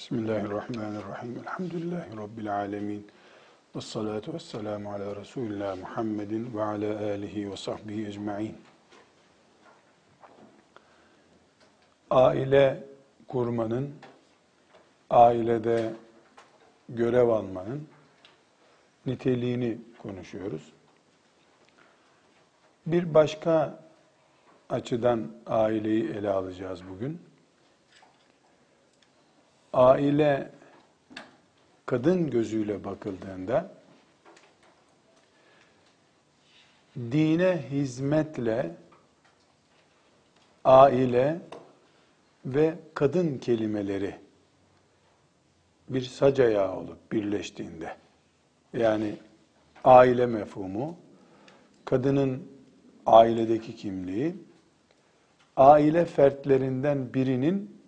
Bismillahirrahmanirrahim. 0.00 1.38
Elhamdülillahi 1.38 2.16
Rabbil 2.16 2.54
alemin. 2.54 3.06
Ve 3.76 3.80
salatu 3.80 4.34
ve 4.34 4.38
selamu 4.38 4.92
ala 4.92 5.16
Resulillah 5.16 5.76
Muhammedin 5.76 6.54
ve 6.54 6.62
ala 6.62 6.98
alihi 7.10 7.50
ve 7.50 7.56
sahbihi 7.56 8.06
ecma'in. 8.06 8.56
Aile 12.10 12.84
kurmanın, 13.28 13.94
ailede 15.10 15.92
görev 16.88 17.28
almanın 17.28 17.88
niteliğini 19.06 19.78
konuşuyoruz. 20.02 20.72
Bir 22.86 23.14
başka 23.14 23.80
açıdan 24.70 25.32
aileyi 25.46 26.10
ele 26.10 26.30
alacağız 26.30 26.80
bugün 26.88 27.29
aile 29.72 30.50
kadın 31.86 32.30
gözüyle 32.30 32.84
bakıldığında 32.84 33.72
dine 36.96 37.64
hizmetle 37.70 38.74
aile 40.64 41.40
ve 42.46 42.74
kadın 42.94 43.38
kelimeleri 43.38 44.14
bir 45.88 46.02
sac 46.02 46.40
ayağı 46.40 46.76
olup 46.76 47.12
birleştiğinde 47.12 47.96
yani 48.72 49.16
aile 49.84 50.26
mefhumu, 50.26 50.96
kadının 51.84 52.48
ailedeki 53.06 53.76
kimliği, 53.76 54.34
aile 55.56 56.04
fertlerinden 56.04 57.14
birinin 57.14 57.79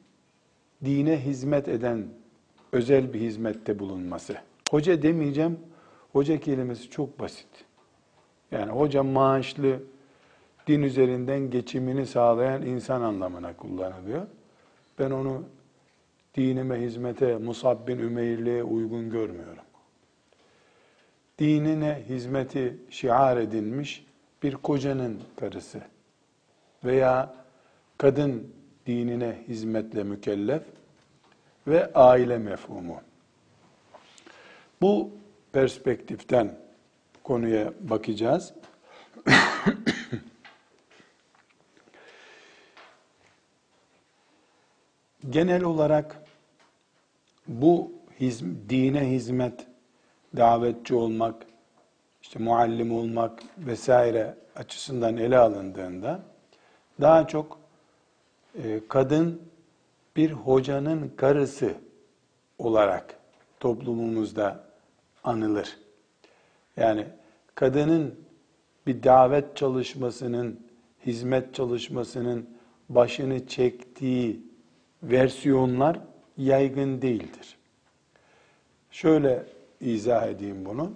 dine 0.84 1.24
hizmet 1.24 1.68
eden 1.68 2.04
özel 2.72 3.12
bir 3.12 3.20
hizmette 3.20 3.78
bulunması. 3.78 4.36
Hoca 4.70 5.02
demeyeceğim. 5.02 5.58
Hoca 6.12 6.40
kelimesi 6.40 6.90
çok 6.90 7.20
basit. 7.20 7.48
Yani 8.50 8.72
hoca 8.72 9.02
maaşlı 9.02 9.82
din 10.66 10.82
üzerinden 10.82 11.50
geçimini 11.50 12.06
sağlayan 12.06 12.62
insan 12.62 13.02
anlamına 13.02 13.56
kullanılıyor. 13.56 14.26
Ben 14.98 15.10
onu 15.10 15.44
dinime 16.34 16.80
hizmete, 16.80 17.36
Musab 17.36 17.88
bin 17.88 17.98
Ümeyr'liğe 17.98 18.62
uygun 18.62 19.10
görmüyorum. 19.10 19.64
Dinine 21.38 22.02
hizmeti 22.08 22.76
şiar 22.90 23.36
edilmiş 23.36 24.06
bir 24.42 24.54
kocanın 24.54 25.20
karısı 25.36 25.80
veya 26.84 27.34
kadın 27.98 28.52
dinine 28.86 29.38
hizmetle 29.48 30.02
mükellef 30.02 30.62
ve 31.66 31.92
aile 31.94 32.38
mefhumu. 32.38 33.00
Bu 34.80 35.10
perspektiften 35.52 36.58
konuya 37.24 37.72
bakacağız. 37.80 38.54
Genel 45.30 45.62
olarak 45.64 46.22
bu 47.48 47.92
hizm, 48.20 48.46
dine 48.68 49.10
hizmet, 49.10 49.66
davetçi 50.36 50.94
olmak, 50.94 51.46
işte 52.22 52.38
muallim 52.38 52.92
olmak 52.92 53.42
vesaire 53.58 54.34
açısından 54.56 55.16
ele 55.16 55.38
alındığında 55.38 56.22
daha 57.00 57.26
çok 57.26 57.58
e, 58.64 58.80
kadın 58.88 59.51
bir 60.16 60.30
hocanın 60.30 61.12
karısı 61.16 61.74
olarak 62.58 63.18
toplumumuzda 63.60 64.64
anılır. 65.24 65.78
Yani 66.76 67.06
kadının 67.54 68.14
bir 68.86 69.02
davet 69.02 69.56
çalışmasının, 69.56 70.60
hizmet 71.06 71.54
çalışmasının 71.54 72.50
başını 72.88 73.46
çektiği 73.46 74.40
versiyonlar 75.02 76.00
yaygın 76.36 77.02
değildir. 77.02 77.56
Şöyle 78.90 79.46
izah 79.80 80.26
edeyim 80.26 80.64
bunu. 80.64 80.92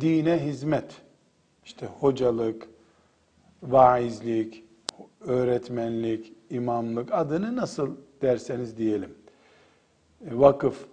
Dine 0.00 0.46
hizmet, 0.46 1.02
işte 1.64 1.86
hocalık, 1.86 2.68
vaizlik, 3.62 4.64
öğretmenlik, 5.20 6.32
imamlık 6.50 7.12
adını 7.12 7.56
nasıl 7.56 7.96
derseniz 8.22 8.78
diyelim. 8.78 9.14
E, 10.30 10.38
vakıf 10.38 10.86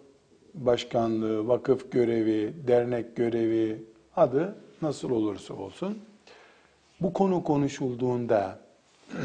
başkanlığı, 0.53 1.47
vakıf 1.47 1.91
görevi, 1.91 2.53
dernek 2.68 3.16
görevi 3.16 3.84
adı 4.16 4.56
nasıl 4.81 5.09
olursa 5.09 5.53
olsun. 5.53 6.00
Bu 7.02 7.13
konu 7.13 7.44
konuşulduğunda 7.44 8.59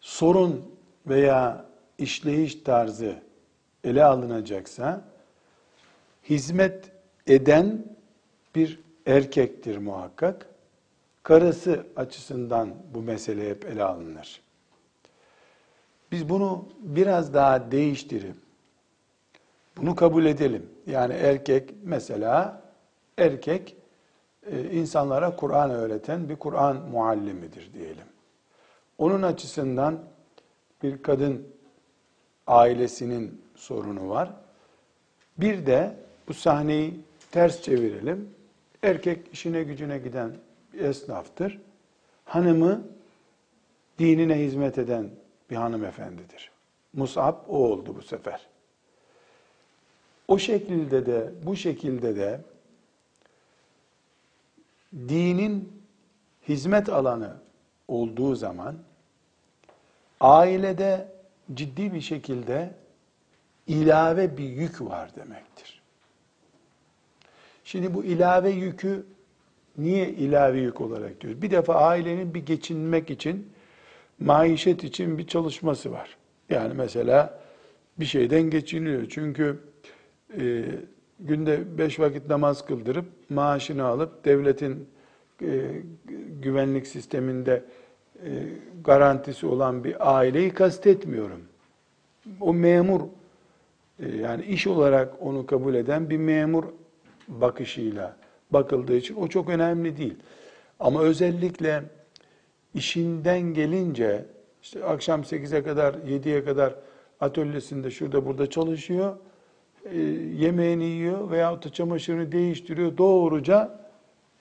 sorun 0.00 0.64
veya 1.06 1.66
işleyiş 1.98 2.54
tarzı 2.54 3.16
ele 3.84 4.04
alınacaksa 4.04 5.04
hizmet 6.30 6.90
eden 7.26 7.86
bir 8.54 8.80
erkektir 9.06 9.76
muhakkak 9.76 10.51
karısı 11.22 11.86
açısından 11.96 12.74
bu 12.94 13.02
mesele 13.02 13.50
hep 13.50 13.64
ele 13.64 13.84
alınır. 13.84 14.42
Biz 16.12 16.28
bunu 16.28 16.68
biraz 16.78 17.34
daha 17.34 17.70
değiştirip 17.70 18.36
bunu 19.76 19.96
kabul 19.96 20.24
edelim. 20.24 20.70
Yani 20.86 21.14
erkek 21.14 21.74
mesela 21.82 22.62
erkek 23.18 23.76
e, 24.46 24.70
insanlara 24.70 25.36
Kur'an 25.36 25.70
öğreten 25.70 26.28
bir 26.28 26.36
Kur'an 26.36 26.76
muallimidir 26.76 27.74
diyelim. 27.74 28.06
Onun 28.98 29.22
açısından 29.22 29.98
bir 30.82 31.02
kadın 31.02 31.48
ailesinin 32.46 33.42
sorunu 33.54 34.08
var. 34.08 34.30
Bir 35.38 35.66
de 35.66 35.96
bu 36.28 36.34
sahneyi 36.34 37.00
ters 37.30 37.62
çevirelim. 37.62 38.30
Erkek 38.82 39.32
işine 39.32 39.62
gücüne 39.62 39.98
giden 39.98 40.32
esnaftır. 40.74 41.60
Hanımı 42.24 42.82
dinine 43.98 44.38
hizmet 44.38 44.78
eden 44.78 45.10
bir 45.50 45.56
hanımefendidir. 45.56 46.50
Mus'ab 46.92 47.36
o 47.48 47.56
oldu 47.56 47.96
bu 47.96 48.02
sefer. 48.02 48.46
O 50.28 50.38
şekilde 50.38 51.06
de, 51.06 51.30
bu 51.42 51.56
şekilde 51.56 52.16
de 52.16 52.40
dinin 54.94 55.82
hizmet 56.48 56.88
alanı 56.88 57.36
olduğu 57.88 58.34
zaman 58.34 58.76
ailede 60.20 61.08
ciddi 61.54 61.92
bir 61.94 62.00
şekilde 62.00 62.74
ilave 63.66 64.36
bir 64.36 64.48
yük 64.48 64.80
var 64.80 65.16
demektir. 65.16 65.82
Şimdi 67.64 67.94
bu 67.94 68.04
ilave 68.04 68.50
yükü 68.50 69.06
Niye 69.78 70.08
ilave 70.08 70.60
yük 70.60 70.80
olarak 70.80 71.20
diyoruz? 71.20 71.42
Bir 71.42 71.50
defa 71.50 71.74
ailenin 71.74 72.34
bir 72.34 72.46
geçinmek 72.46 73.10
için, 73.10 73.48
maişet 74.18 74.84
için 74.84 75.18
bir 75.18 75.26
çalışması 75.26 75.92
var. 75.92 76.16
Yani 76.50 76.74
mesela 76.74 77.40
bir 78.00 78.04
şeyden 78.04 78.42
geçiniyor. 78.42 79.06
Çünkü 79.08 79.58
e, 80.40 80.64
günde 81.20 81.78
beş 81.78 82.00
vakit 82.00 82.28
namaz 82.28 82.66
kıldırıp 82.66 83.04
maaşını 83.30 83.84
alıp 83.84 84.24
devletin 84.24 84.88
e, 85.42 85.70
güvenlik 86.42 86.86
sisteminde 86.86 87.64
e, 88.24 88.28
garantisi 88.84 89.46
olan 89.46 89.84
bir 89.84 90.16
aileyi 90.18 90.50
kastetmiyorum. 90.50 91.40
O 92.40 92.54
memur 92.54 93.00
e, 94.00 94.16
yani 94.16 94.44
iş 94.44 94.66
olarak 94.66 95.14
onu 95.20 95.46
kabul 95.46 95.74
eden 95.74 96.10
bir 96.10 96.16
memur 96.16 96.64
bakışıyla 97.28 98.16
bakıldığı 98.52 98.96
için 98.96 99.16
o 99.16 99.28
çok 99.28 99.48
önemli 99.48 99.96
değil. 99.96 100.16
Ama 100.80 101.02
özellikle 101.02 101.82
işinden 102.74 103.40
gelince 103.40 104.24
işte 104.62 104.84
akşam 104.84 105.20
8'e 105.20 105.62
kadar 105.62 105.94
7'ye 105.94 106.44
kadar 106.44 106.74
atölyesinde 107.20 107.90
şurada 107.90 108.26
burada 108.26 108.50
çalışıyor. 108.50 109.16
E, 109.84 109.98
yemeğini 110.38 110.84
yiyor 110.84 111.30
veya 111.30 111.62
da 111.62 111.72
çamaşırını 111.72 112.32
değiştiriyor. 112.32 112.98
Doğruca 112.98 113.78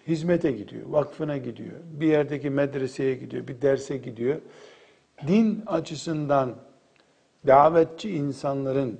hizmete 0.08 0.52
gidiyor, 0.52 0.86
vakfına 0.88 1.38
gidiyor. 1.38 1.76
Bir 1.84 2.08
yerdeki 2.08 2.50
medreseye 2.50 3.16
gidiyor, 3.16 3.48
bir 3.48 3.62
derse 3.62 3.98
gidiyor. 3.98 4.42
Din 5.28 5.64
açısından 5.68 6.56
davetçi 7.48 8.10
insanların 8.10 9.00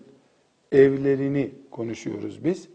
evlerini 0.72 1.52
konuşuyoruz 1.72 2.46
biz. 2.46 2.68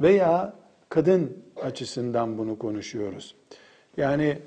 Veya 0.00 0.54
kadın 0.88 1.36
açısından 1.62 2.38
bunu 2.38 2.58
konuşuyoruz. 2.58 3.34
Yani 3.96 4.38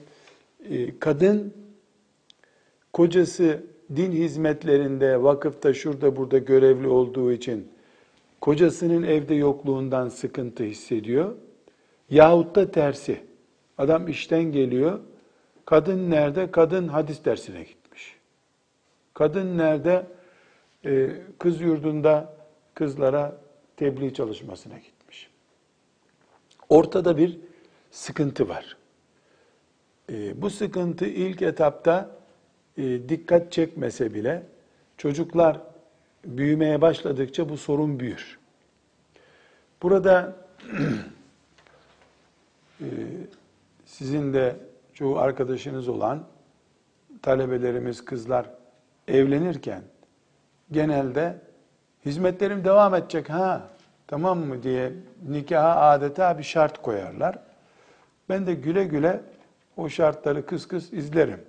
e, 0.70 1.00
kadın 1.00 1.54
kocası 2.94 3.64
din 3.96 4.12
hizmetlerinde, 4.12 5.24
vakıfta, 5.24 5.74
şurada 5.74 6.16
burada 6.16 6.38
görevli 6.38 6.88
olduğu 6.88 7.32
için 7.32 7.68
kocasının 8.42 9.04
evde 9.04 9.36
yokluğundan 9.36 10.10
sıkıntı 10.10 10.64
hissediyor. 10.64 11.36
Yahut 12.10 12.56
da 12.56 12.72
tersi. 12.72 13.22
Adam 13.78 14.08
işten 14.08 14.44
geliyor. 14.44 15.00
Kadın 15.66 16.12
nerede? 16.12 16.52
Kadın 16.52 16.88
hadis 16.88 17.26
dersine 17.26 17.64
gitmiş. 17.64 18.16
Kadın 19.14 19.58
nerede? 19.58 20.06
Ee, 20.86 21.10
kız 21.40 21.62
yurdunda 21.62 22.34
kızlara 22.74 23.38
tebliğ 23.78 24.14
çalışmasına 24.14 24.74
gitmiş. 24.74 24.91
Ortada 26.72 27.18
bir 27.18 27.40
sıkıntı 27.92 28.50
var. 28.50 28.78
Ee, 30.12 30.42
bu 30.42 30.50
sıkıntı 30.50 31.06
ilk 31.06 31.42
etapta 31.42 32.10
e, 32.78 33.10
dikkat 33.10 33.52
çekmese 33.52 34.14
bile 34.14 34.44
çocuklar 34.98 35.62
büyümeye 36.26 36.82
başladıkça 36.82 37.50
bu 37.50 37.58
sorun 37.58 38.00
büyür. 38.00 38.40
Burada 39.82 40.36
e, 42.82 42.88
sizin 43.86 44.34
de 44.34 44.56
çoğu 44.94 45.18
arkadaşınız 45.18 45.88
olan 45.88 46.24
talebelerimiz, 47.22 48.06
kızlar 48.06 48.50
evlenirken 49.08 49.82
genelde 50.72 51.38
hizmetlerim 52.06 52.64
devam 52.64 52.96
edecek 52.96 53.30
ha 53.30 53.70
tamam 54.12 54.40
mı 54.40 54.64
diye 54.64 54.94
nikaha 55.30 55.82
adeta 55.82 56.38
bir 56.38 56.44
şart 56.44 56.82
koyarlar. 56.82 57.40
Ben 58.30 58.48
de 58.48 58.54
güle 58.54 58.84
güle 58.84 59.22
o 59.78 59.90
şartları 59.90 60.46
kıs 60.46 60.68
kıs 60.68 60.94
izlerim. 60.94 61.40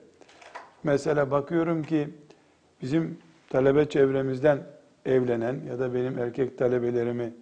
Mesela 0.83 1.31
bakıyorum 1.31 1.83
ki 1.83 2.09
bizim 2.83 3.19
talebe 3.51 3.89
çevremizden 3.89 4.59
evlenen 5.07 5.61
ya 5.69 5.79
da 5.79 5.95
benim 5.95 6.19
erkek 6.19 6.59
talebelerimi 6.59 7.33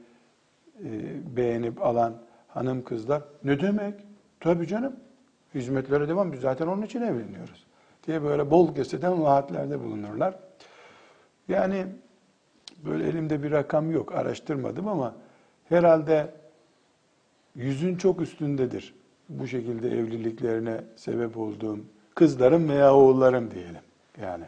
e, 0.85 0.89
beğenip 1.37 1.87
alan 1.87 2.15
hanım 2.49 2.85
kızlar 2.85 3.23
ne 3.45 3.61
demek? 3.61 3.95
Tabii 4.41 4.67
canım. 4.67 4.97
Hizmetlere 5.55 6.09
devam. 6.09 6.33
Biz 6.33 6.41
zaten 6.41 6.67
onun 6.67 6.83
için 6.83 7.03
evleniyoruz. 7.03 7.67
Diye 8.07 8.23
böyle 8.23 8.51
bol 8.51 8.75
keseden 8.75 9.23
vaatlerde 9.23 9.81
bulunurlar. 9.81 10.35
Yani 11.49 11.87
böyle 12.85 13.09
elimde 13.09 13.43
bir 13.43 13.51
rakam 13.51 13.93
yok. 13.93 14.15
Araştırmadım 14.15 14.89
ama 14.89 15.15
herhalde 15.69 16.31
yüzün 17.55 17.97
çok 17.97 18.21
üstündedir. 18.21 18.95
Bu 19.29 19.47
şekilde 19.47 19.89
evliliklerine 19.99 20.81
sebep 20.97 21.37
olduğum 21.37 21.79
kızlarım 22.15 22.69
veya 22.69 22.95
oğullarım 22.95 23.51
diyelim. 23.51 23.83
Yani 24.23 24.45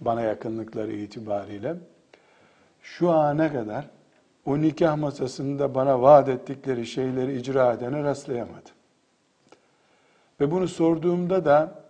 bana 0.00 0.20
yakınlıkları 0.20 0.92
itibariyle 0.92 1.76
şu 2.82 3.10
ana 3.10 3.52
kadar 3.52 3.88
o 4.46 4.60
nikah 4.60 4.96
masasında 4.96 5.74
bana 5.74 6.02
vaat 6.02 6.28
ettikleri 6.28 6.86
şeyleri 6.86 7.38
icra 7.38 7.72
edene 7.72 8.02
rastlayamadım. 8.02 8.72
Ve 10.40 10.50
bunu 10.50 10.68
sorduğumda 10.68 11.44
da 11.44 11.82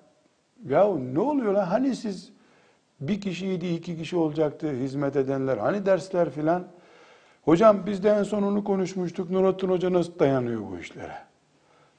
ya 0.68 0.94
ne 0.96 1.20
oluyor 1.20 1.52
lan 1.52 1.64
hani 1.64 1.96
siz 1.96 2.32
bir 3.00 3.20
kişiydi 3.20 3.66
iki 3.66 3.96
kişi 3.96 4.16
olacaktı 4.16 4.70
hizmet 4.70 5.16
edenler. 5.16 5.56
Hani 5.56 5.86
dersler 5.86 6.30
filan? 6.30 6.64
Hocam 7.44 7.86
biz 7.86 8.04
de 8.04 8.10
en 8.10 8.22
son 8.22 8.42
onu 8.42 8.64
konuşmuştuk. 8.64 9.30
Nurattin 9.30 9.68
Hoca 9.68 9.92
nasıl 9.92 10.18
dayanıyor 10.18 10.60
bu 10.72 10.78
işlere? 10.78 11.16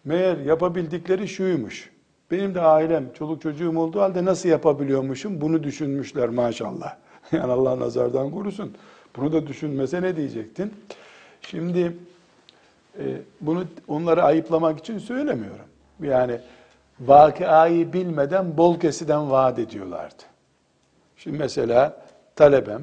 Meğer 0.03 0.37
yapabildikleri 0.37 1.27
şuymuş. 1.27 1.89
Benim 2.31 2.55
de 2.55 2.61
ailem 2.61 3.13
çoluk 3.13 3.41
çocuğum 3.41 3.79
olduğu 3.79 4.01
halde 4.01 4.25
nasıl 4.25 4.49
yapabiliyormuşum? 4.49 5.41
Bunu 5.41 5.63
düşünmüşler 5.63 6.29
maşallah. 6.29 6.95
Yani 7.31 7.51
Allah 7.51 7.79
nazardan 7.79 8.31
korusun. 8.31 8.75
Bunu 9.17 9.33
da 9.33 9.47
düşünmese 9.47 10.01
ne 10.01 10.15
diyecektin? 10.15 10.73
Şimdi 11.41 11.97
e, 12.99 13.03
bunu 13.41 13.63
onları 13.87 14.23
ayıplamak 14.23 14.79
için 14.79 14.97
söylemiyorum. 14.97 15.65
Yani 16.03 16.39
vakıayı 16.99 17.93
bilmeden 17.93 18.57
bol 18.57 18.79
kesiden 18.79 19.31
vaat 19.31 19.59
ediyorlardı. 19.59 20.23
Şimdi 21.19 21.37
mesela 21.37 22.01
talebem, 22.35 22.81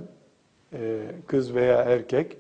e, 0.73 1.01
kız 1.27 1.55
veya 1.55 1.83
erkek 1.83 2.37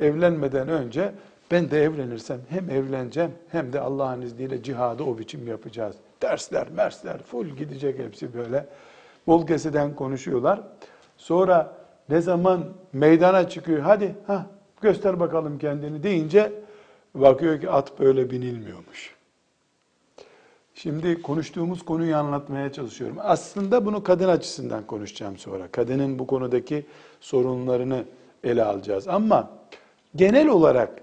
evlenmeden 0.00 0.68
önce 0.68 1.12
ben 1.50 1.70
de 1.70 1.82
evlenirsem 1.82 2.40
hem 2.48 2.70
evleneceğim 2.70 3.30
hem 3.48 3.72
de 3.72 3.80
Allah'ın 3.80 4.22
izniyle 4.22 4.62
cihadı 4.62 5.02
o 5.02 5.18
biçim 5.18 5.48
yapacağız. 5.48 5.96
Dersler, 6.22 6.70
mersler, 6.70 7.22
full 7.22 7.46
gidecek 7.46 7.98
hepsi 7.98 8.34
böyle. 8.34 8.66
Bol 9.26 9.46
keseden 9.46 9.94
konuşuyorlar. 9.94 10.60
Sonra 11.16 11.76
ne 12.08 12.20
zaman 12.20 12.64
meydana 12.92 13.48
çıkıyor, 13.48 13.80
hadi 13.80 14.14
ha 14.26 14.46
göster 14.80 15.20
bakalım 15.20 15.58
kendini 15.58 16.02
deyince 16.02 16.52
bakıyor 17.14 17.60
ki 17.60 17.70
at 17.70 18.00
böyle 18.00 18.30
binilmiyormuş. 18.30 19.19
Şimdi 20.82 21.22
konuştuğumuz 21.22 21.84
konuyu 21.84 22.16
anlatmaya 22.16 22.72
çalışıyorum. 22.72 23.16
Aslında 23.20 23.86
bunu 23.86 24.02
kadın 24.02 24.28
açısından 24.28 24.86
konuşacağım 24.86 25.38
sonra. 25.38 25.68
Kadının 25.68 26.18
bu 26.18 26.26
konudaki 26.26 26.86
sorunlarını 27.20 28.04
ele 28.44 28.64
alacağız. 28.64 29.08
Ama 29.08 29.50
genel 30.16 30.48
olarak 30.48 31.02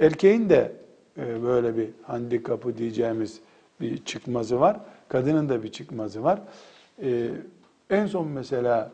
erkeğin 0.00 0.48
de 0.48 0.72
e, 1.18 1.42
böyle 1.42 1.76
bir 1.76 1.88
handikapı 2.02 2.78
diyeceğimiz 2.78 3.40
bir 3.80 4.04
çıkmazı 4.04 4.60
var. 4.60 4.80
Kadının 5.08 5.48
da 5.48 5.62
bir 5.62 5.72
çıkmazı 5.72 6.24
var. 6.24 6.40
E, 7.02 7.30
en 7.90 8.06
son 8.06 8.28
mesela 8.28 8.90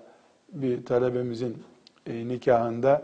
bir 0.52 0.84
talebemizin 0.84 1.62
e, 2.06 2.28
nikahında 2.28 3.02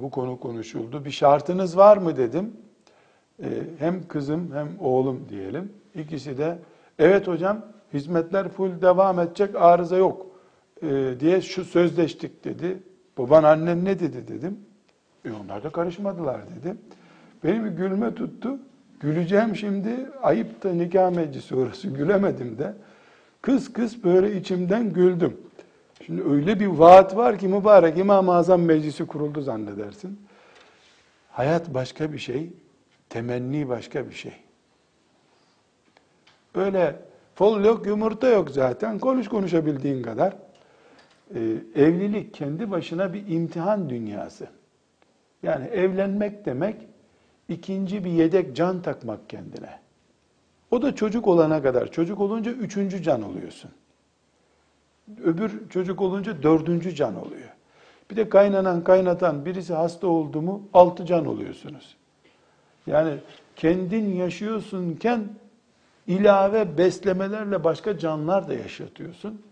bu 0.00 0.10
konu 0.10 0.40
konuşuldu. 0.40 1.04
Bir 1.04 1.10
şartınız 1.10 1.76
var 1.76 1.96
mı 1.96 2.16
dedim. 2.16 2.52
Hem 3.78 4.08
kızım 4.08 4.50
hem 4.54 4.68
oğlum 4.80 5.26
diyelim. 5.28 5.72
İkisi 5.98 6.38
de 6.38 6.58
evet 6.98 7.26
hocam 7.26 7.66
hizmetler 7.94 8.48
full 8.48 8.82
devam 8.82 9.20
edecek 9.20 9.54
arıza 9.56 9.96
yok 9.96 10.26
e, 10.82 11.14
diye 11.20 11.40
şu 11.40 11.64
sözleştik 11.64 12.44
dedi. 12.44 12.82
Baban 13.18 13.42
annen 13.42 13.84
ne 13.84 14.00
dedi 14.00 14.28
dedim. 14.28 14.58
E 15.24 15.30
onlar 15.32 15.64
da 15.64 15.70
karışmadılar 15.70 16.40
dedi. 16.56 16.74
Benim 17.44 17.64
bir 17.64 17.70
gülme 17.70 18.14
tuttu. 18.14 18.58
Güleceğim 19.00 19.56
şimdi 19.56 19.90
ayıp 20.22 20.62
da 20.62 20.72
nikah 20.72 21.10
meclisi 21.10 21.56
orası 21.56 21.88
gülemedim 21.96 22.58
de. 22.58 22.74
Kız 23.42 23.72
kız 23.72 24.04
böyle 24.04 24.36
içimden 24.36 24.92
güldüm. 24.92 25.36
Şimdi 26.06 26.22
öyle 26.22 26.60
bir 26.60 26.66
vaat 26.66 27.16
var 27.16 27.38
ki 27.38 27.48
mübarek 27.48 27.98
İmam-ı 27.98 28.34
Azam 28.34 28.62
meclisi 28.62 29.06
kuruldu 29.06 29.40
zannedersin. 29.40 30.20
Hayat 31.30 31.74
başka 31.74 32.12
bir 32.12 32.18
şey, 32.18 32.50
temenni 33.08 33.68
başka 33.68 34.08
bir 34.08 34.14
şey. 34.14 34.32
Öyle 36.54 36.96
fol 37.34 37.64
yok, 37.64 37.86
yumurta 37.86 38.28
yok 38.28 38.50
zaten. 38.50 38.98
Konuş 38.98 39.28
konuşabildiğin 39.28 40.02
kadar. 40.02 40.36
Ee, 41.34 41.38
evlilik 41.74 42.34
kendi 42.34 42.70
başına 42.70 43.12
bir 43.12 43.28
imtihan 43.28 43.90
dünyası. 43.90 44.46
Yani 45.42 45.66
evlenmek 45.66 46.46
demek 46.46 46.76
ikinci 47.48 48.04
bir 48.04 48.10
yedek 48.10 48.56
can 48.56 48.82
takmak 48.82 49.28
kendine. 49.30 49.78
O 50.70 50.82
da 50.82 50.94
çocuk 50.94 51.26
olana 51.26 51.62
kadar. 51.62 51.90
Çocuk 51.90 52.20
olunca 52.20 52.50
üçüncü 52.50 53.02
can 53.02 53.22
oluyorsun. 53.22 53.70
Öbür 55.24 55.68
çocuk 55.68 56.00
olunca 56.00 56.42
dördüncü 56.42 56.94
can 56.94 57.16
oluyor. 57.16 57.48
Bir 58.10 58.16
de 58.16 58.28
kaynanan 58.28 58.84
kaynatan 58.84 59.44
birisi 59.44 59.74
hasta 59.74 60.06
oldu 60.06 60.42
mu 60.42 60.68
altı 60.74 61.06
can 61.06 61.26
oluyorsunuz. 61.26 61.96
Yani 62.86 63.14
kendin 63.56 64.14
yaşıyorsunken 64.14 65.28
ilave 66.08 66.78
beslemelerle 66.78 67.64
başka 67.64 67.98
canlar 67.98 68.48
da 68.48 68.54
yaşatıyorsun. 68.54 69.42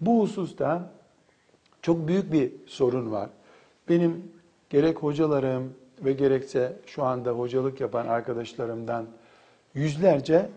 Bu 0.00 0.22
hususta 0.22 0.90
çok 1.82 2.08
büyük 2.08 2.32
bir 2.32 2.52
sorun 2.66 3.12
var. 3.12 3.30
Benim 3.88 4.32
gerek 4.70 4.98
hocalarım 4.98 5.74
ve 6.04 6.12
gerekse 6.12 6.76
şu 6.86 7.04
anda 7.04 7.30
hocalık 7.30 7.80
yapan 7.80 8.06
arkadaşlarımdan 8.06 9.06
yüzlerce 9.74 10.50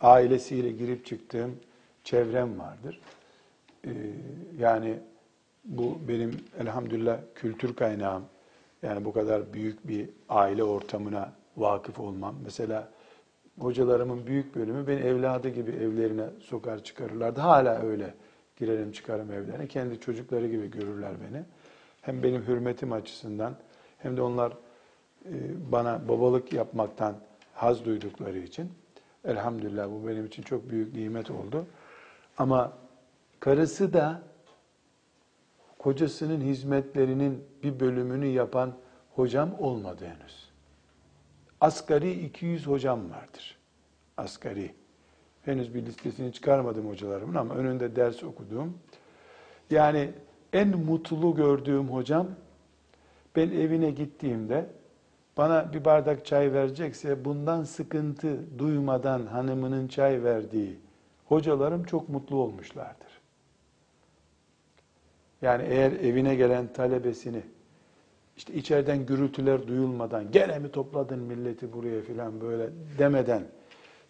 ailesiyle 0.00 0.70
girip 0.70 1.06
çıktığım 1.06 1.56
çevrem 2.04 2.58
vardır. 2.58 3.00
Ee, 3.84 3.90
yani 4.58 4.98
bu 5.64 5.98
benim 6.08 6.40
elhamdülillah 6.60 7.18
kültür 7.34 7.74
kaynağım. 7.76 8.24
Yani 8.82 9.04
bu 9.04 9.12
kadar 9.12 9.52
büyük 9.52 9.88
bir 9.88 10.08
aile 10.28 10.64
ortamına 10.64 11.32
vakıf 11.56 12.00
olmam. 12.00 12.34
Mesela 12.44 12.88
hocalarımın 13.58 14.26
büyük 14.26 14.54
bölümü 14.56 14.86
beni 14.86 15.00
evladı 15.00 15.48
gibi 15.48 15.70
evlerine 15.70 16.24
sokar 16.40 16.84
çıkarırlardı. 16.84 17.40
Hala 17.40 17.82
öyle 17.82 18.14
girerim 18.56 18.92
çıkarım 18.92 19.32
evlerine. 19.32 19.66
Kendi 19.66 20.00
çocukları 20.00 20.48
gibi 20.48 20.70
görürler 20.70 21.12
beni. 21.28 21.42
Hem 22.00 22.22
benim 22.22 22.42
hürmetim 22.42 22.92
açısından 22.92 23.54
hem 23.98 24.16
de 24.16 24.22
onlar 24.22 24.52
e, 25.24 25.32
bana 25.72 26.08
babalık 26.08 26.52
yapmaktan 26.52 27.14
haz 27.54 27.84
duydukları 27.84 28.38
için 28.38 28.72
elhamdülillah 29.24 29.90
bu 29.90 30.08
benim 30.08 30.26
için 30.26 30.42
çok 30.42 30.70
büyük 30.70 30.94
nimet 30.94 31.30
oldu. 31.30 31.66
Ama 32.38 32.72
Karısı 33.40 33.92
da 33.92 34.22
kocasının 35.78 36.40
hizmetlerinin 36.40 37.44
bir 37.62 37.80
bölümünü 37.80 38.26
yapan 38.26 38.72
hocam 39.14 39.50
olmadı 39.58 40.04
henüz. 40.04 40.49
Asgari 41.60 42.12
200 42.12 42.66
hocam 42.66 43.10
vardır. 43.10 43.58
Asgari. 44.16 44.74
Henüz 45.44 45.74
bir 45.74 45.86
listesini 45.86 46.32
çıkarmadım 46.32 46.88
hocalarımın 46.88 47.34
ama 47.34 47.54
önünde 47.54 47.96
ders 47.96 48.24
okuduğum. 48.24 48.78
Yani 49.70 50.10
en 50.52 50.68
mutlu 50.68 51.34
gördüğüm 51.34 51.88
hocam 51.88 52.28
ben 53.36 53.50
evine 53.50 53.90
gittiğimde 53.90 54.66
bana 55.36 55.72
bir 55.72 55.84
bardak 55.84 56.26
çay 56.26 56.52
verecekse 56.52 57.24
bundan 57.24 57.64
sıkıntı 57.64 58.58
duymadan 58.58 59.26
hanımının 59.26 59.88
çay 59.88 60.24
verdiği 60.24 60.78
hocalarım 61.26 61.84
çok 61.84 62.08
mutlu 62.08 62.36
olmuşlardır. 62.36 63.20
Yani 65.42 65.62
eğer 65.68 65.92
evine 65.92 66.34
gelen 66.34 66.72
talebesini 66.72 67.42
işte 68.40 68.54
içeriden 68.54 69.06
gürültüler 69.06 69.66
duyulmadan 69.68 70.32
gene 70.32 70.58
mi 70.58 70.70
topladın 70.70 71.18
milleti 71.18 71.72
buraya 71.72 72.02
filan 72.02 72.40
böyle 72.40 72.70
demeden 72.98 73.42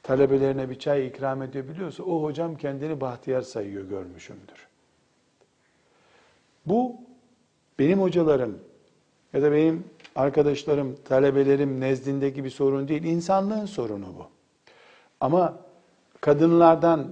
talebelerine 0.03 0.71
bir 0.71 0.79
çay 0.79 1.07
ikram 1.07 1.43
edebiliyorsa 1.43 2.03
o 2.03 2.23
hocam 2.23 2.57
kendini 2.57 3.01
bahtiyar 3.01 3.43
sayıyor 3.43 3.85
görmüşümdür. 3.85 4.69
Bu 6.67 6.97
benim 7.79 8.01
hocalarım 8.01 8.59
ya 9.33 9.43
da 9.43 9.53
benim 9.53 9.85
arkadaşlarım, 10.15 10.97
talebelerim 11.05 11.81
nezdindeki 11.81 12.45
bir 12.45 12.51
sorun 12.51 12.89
değil. 12.89 13.03
insanlığın 13.03 13.67
sorunu 13.67 14.07
bu. 14.19 14.27
Ama 15.21 15.59
kadınlardan, 16.21 17.09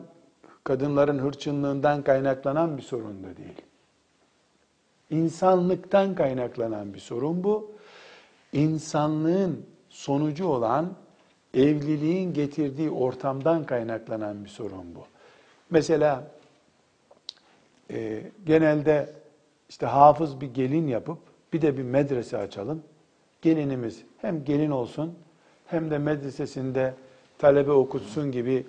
kadınların 0.64 1.18
hırçınlığından 1.18 2.02
kaynaklanan 2.02 2.76
bir 2.76 2.82
sorun 2.82 3.25
da 3.25 3.37
değil. 3.37 3.67
İnsanlıktan 5.11 6.15
kaynaklanan 6.15 6.95
bir 6.95 6.99
sorun 6.99 7.45
bu. 7.45 7.73
İnsanlığın 8.53 9.67
sonucu 9.88 10.47
olan 10.47 10.95
evliliğin 11.55 12.33
getirdiği 12.35 12.91
ortamdan 12.91 13.65
kaynaklanan 13.65 14.45
bir 14.45 14.50
sorun 14.50 14.95
bu. 14.95 15.05
Mesela 15.71 16.25
e, 17.91 18.23
genelde 18.47 19.12
işte 19.69 19.87
hafız 19.87 20.41
bir 20.41 20.55
gelin 20.55 20.87
yapıp 20.87 21.19
bir 21.53 21.62
de 21.62 21.79
bir 21.79 21.83
medrese 21.83 22.38
açalım. 22.38 22.83
Gelinimiz 23.43 24.03
hem 24.19 24.45
gelin 24.45 24.71
olsun 24.71 25.15
hem 25.67 25.91
de 25.91 25.99
medresesinde 25.99 26.95
talebe 27.38 27.71
okutsun 27.71 28.33
gibi 28.33 28.67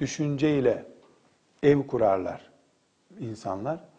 düşünceyle 0.00 0.84
ev 1.62 1.86
kurarlar 1.86 2.50
insanlar. 3.20 3.89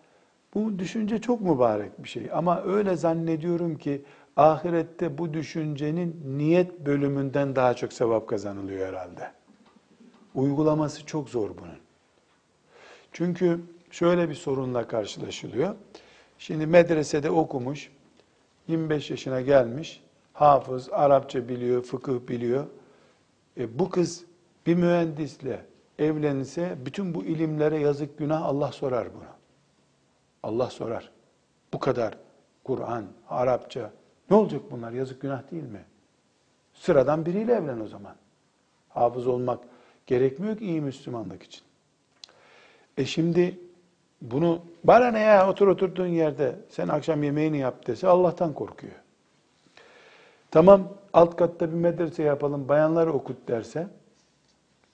Bu 0.54 0.80
düşünce 0.80 1.22
çok 1.22 1.42
mübarek 1.42 2.04
bir 2.04 2.10
şey 2.10 2.30
ama 2.34 2.62
öyle 2.62 2.96
zannediyorum 2.96 3.78
ki 3.78 4.06
ahirette 4.38 5.18
bu 5.18 5.34
düşüncenin 5.34 6.38
niyet 6.38 6.86
bölümünden 6.86 7.56
daha 7.56 7.74
çok 7.74 7.94
sevap 7.94 8.28
kazanılıyor 8.28 8.88
herhalde. 8.88 9.32
Uygulaması 10.36 11.06
çok 11.06 11.30
zor 11.30 11.50
bunun. 11.58 11.78
Çünkü 13.12 13.60
şöyle 13.92 14.30
bir 14.30 14.36
sorunla 14.36 14.88
karşılaşılıyor. 14.88 15.76
Şimdi 16.40 16.66
medresede 16.66 17.30
okumuş, 17.30 17.92
25 18.68 19.12
yaşına 19.12 19.42
gelmiş, 19.42 20.04
hafız, 20.34 20.90
Arapça 20.92 21.50
biliyor, 21.50 21.84
fıkıh 21.84 22.28
biliyor. 22.28 22.66
E, 23.58 23.80
bu 23.80 23.90
kız 23.90 24.26
bir 24.66 24.76
mühendisle 24.76 25.66
evlenirse 26.00 26.78
bütün 26.86 27.14
bu 27.14 27.24
ilimlere 27.26 27.80
yazık 27.80 28.18
günah 28.18 28.44
Allah 28.44 28.72
sorar 28.72 29.08
buna. 29.14 29.41
Allah 30.44 30.70
sorar. 30.70 31.12
Bu 31.74 31.80
kadar 31.80 32.18
Kur'an, 32.64 33.06
Arapça. 33.30 33.92
Ne 34.30 34.38
olacak 34.38 34.62
bunlar? 34.72 34.92
Yazık 34.92 35.22
günah 35.22 35.52
değil 35.52 35.64
mi? 35.64 35.86
Sıradan 36.74 37.26
biriyle 37.26 37.54
evlen 37.54 37.80
o 37.80 37.88
zaman. 37.88 38.16
Hafız 38.90 39.28
olmak 39.28 39.60
gerekmiyor 40.08 40.58
ki 40.58 40.66
iyi 40.66 40.82
Müslümanlık 40.82 41.44
için. 41.44 41.62
E 42.98 43.06
şimdi 43.06 43.60
bunu 44.22 44.62
bana 44.84 45.12
ne 45.12 45.20
ya 45.20 45.50
otur 45.50 45.68
oturduğun 45.68 46.08
yerde 46.08 46.56
sen 46.70 46.88
akşam 46.88 47.24
yemeğini 47.24 47.58
yap 47.58 47.88
dese 47.88 48.08
Allah'tan 48.08 48.54
korkuyor. 48.54 48.94
Tamam 50.52 50.90
alt 51.14 51.36
katta 51.36 51.70
bir 51.70 51.76
medrese 51.76 52.24
yapalım 52.24 52.68
bayanları 52.68 53.14
okut 53.14 53.48
derse 53.48 53.88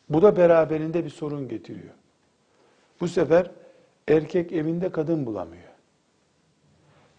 bu 0.10 0.22
da 0.22 0.38
beraberinde 0.38 1.06
bir 1.06 1.10
sorun 1.10 1.48
getiriyor. 1.48 1.94
Bu 3.02 3.08
sefer 3.08 3.52
erkek 4.08 4.52
evinde 4.52 4.92
kadın 4.92 5.26
bulamıyor. 5.26 5.64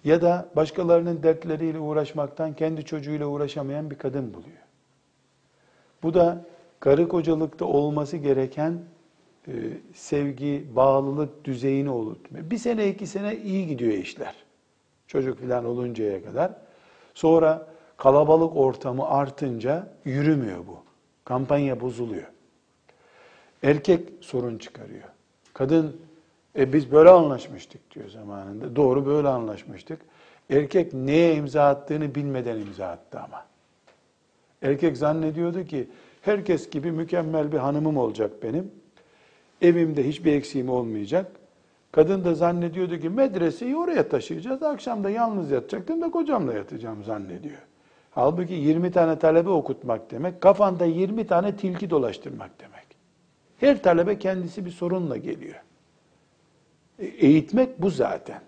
Ya 0.05 0.23
da 0.23 0.49
başkalarının 0.57 1.23
dertleriyle 1.23 1.79
uğraşmaktan 1.79 2.55
kendi 2.55 2.85
çocuğuyla 2.85 3.27
uğraşamayan 3.27 3.91
bir 3.91 3.99
kadın 3.99 4.35
buluyor. 4.35 4.59
Bu 6.03 6.15
da 6.15 6.47
karı 6.81 7.09
kocalıkta 7.09 7.65
olması 7.65 8.17
gereken 8.17 8.79
e, 9.49 9.53
sevgi, 9.95 10.67
bağlılık 10.77 11.45
düzeyini 11.45 11.91
olurtmuyor. 11.91 12.51
Bir 12.51 12.59
sene, 12.59 12.89
iki 12.89 13.07
sene 13.07 13.37
iyi 13.37 13.67
gidiyor 13.67 13.93
işler. 13.93 14.35
Çocuk 15.07 15.41
falan 15.41 15.65
oluncaya 15.65 16.25
kadar. 16.25 16.53
Sonra 17.15 17.69
kalabalık 17.97 18.57
ortamı 18.57 19.09
artınca 19.09 19.93
yürümüyor 20.05 20.67
bu. 20.67 20.79
Kampanya 21.25 21.81
bozuluyor. 21.81 22.27
Erkek 23.63 24.09
sorun 24.21 24.59
çıkarıyor. 24.59 25.09
Kadın 25.55 25.97
e 26.59 26.73
biz 26.73 26.93
böyle 26.93 27.11
anlaşmıştık 27.11 27.95
diyor 27.95 28.09
zamanında. 28.09 28.77
Doğru 28.77 29.07
böyle 29.07 29.29
anlaşmıştık. 29.29 30.01
Erkek 30.51 30.95
neye 30.95 31.35
imza 31.35 31.69
attığını 31.69 32.15
bilmeden 32.15 32.57
imza 32.57 32.87
attı 32.87 33.21
ama. 33.21 33.47
Erkek 34.63 34.97
zannediyordu 34.97 35.65
ki 35.65 35.89
herkes 36.23 36.71
gibi 36.71 36.93
mükemmel 36.93 37.53
bir 37.53 37.59
hanımım 37.59 37.97
olacak 37.97 38.31
benim. 38.43 38.71
Evimde 39.63 40.09
hiçbir 40.09 40.33
eksiğim 40.33 40.69
olmayacak. 40.69 41.33
Kadın 41.93 42.25
da 42.25 42.35
zannediyordu 42.35 42.99
ki 42.99 43.09
medreseyi 43.09 43.77
oraya 43.77 44.09
taşıyacağız. 44.09 44.63
Akşam 44.63 45.05
da 45.05 45.11
yalnız 45.11 45.51
yatacaktım 45.51 46.01
da 46.01 46.11
kocamla 46.11 46.55
yatacağım 46.55 47.05
zannediyor. 47.05 47.59
Halbuki 48.11 48.55
20 48.55 48.93
tane 48.93 49.19
talebe 49.19 49.51
okutmak 49.51 50.11
demek, 50.11 50.41
kafanda 50.41 50.85
20 50.85 51.27
tane 51.27 51.57
tilki 51.57 51.91
dolaştırmak 51.91 52.51
demek. 52.61 52.87
Her 53.57 53.83
talebe 53.83 54.19
kendisi 54.19 54.65
bir 54.65 54.71
sorunla 54.71 55.17
geliyor. 55.17 55.63
Eğitmek 56.99 57.83
bu 57.83 57.91
zaten. 57.91 58.41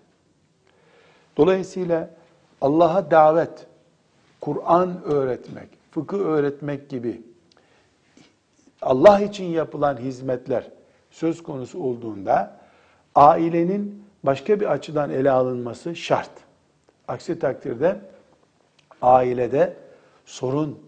Dolayısıyla 1.37 2.09
Allah'a 2.61 3.11
davet, 3.11 3.67
Kur'an 4.41 5.03
öğretmek, 5.03 5.69
fıkıh 5.91 6.19
öğretmek 6.19 6.89
gibi 6.89 7.21
Allah 8.81 9.19
için 9.19 9.45
yapılan 9.45 9.97
hizmetler 9.97 10.71
söz 11.11 11.43
konusu 11.43 11.83
olduğunda 11.83 12.57
ailenin 13.15 14.03
başka 14.23 14.59
bir 14.59 14.71
açıdan 14.71 15.09
ele 15.09 15.31
alınması 15.31 15.95
şart. 15.95 16.31
Aksi 17.07 17.39
takdirde 17.39 17.99
ailede 19.01 19.77
sorun 20.25 20.79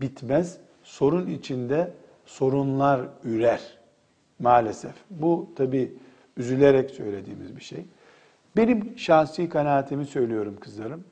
bitmez, 0.00 0.58
sorun 0.82 1.26
içinde 1.26 1.92
sorunlar 2.26 3.00
ürer 3.24 3.60
maalesef. 4.38 4.94
Bu 5.10 5.48
tabi 5.56 5.92
üzülerek 6.38 6.90
söylediğimiz 6.90 7.56
bir 7.56 7.62
şey. 7.62 7.84
Benim 8.56 8.98
şahsi 8.98 9.48
kanaatimi 9.48 10.06
söylüyorum 10.06 10.56
kızlarım. 10.60 11.04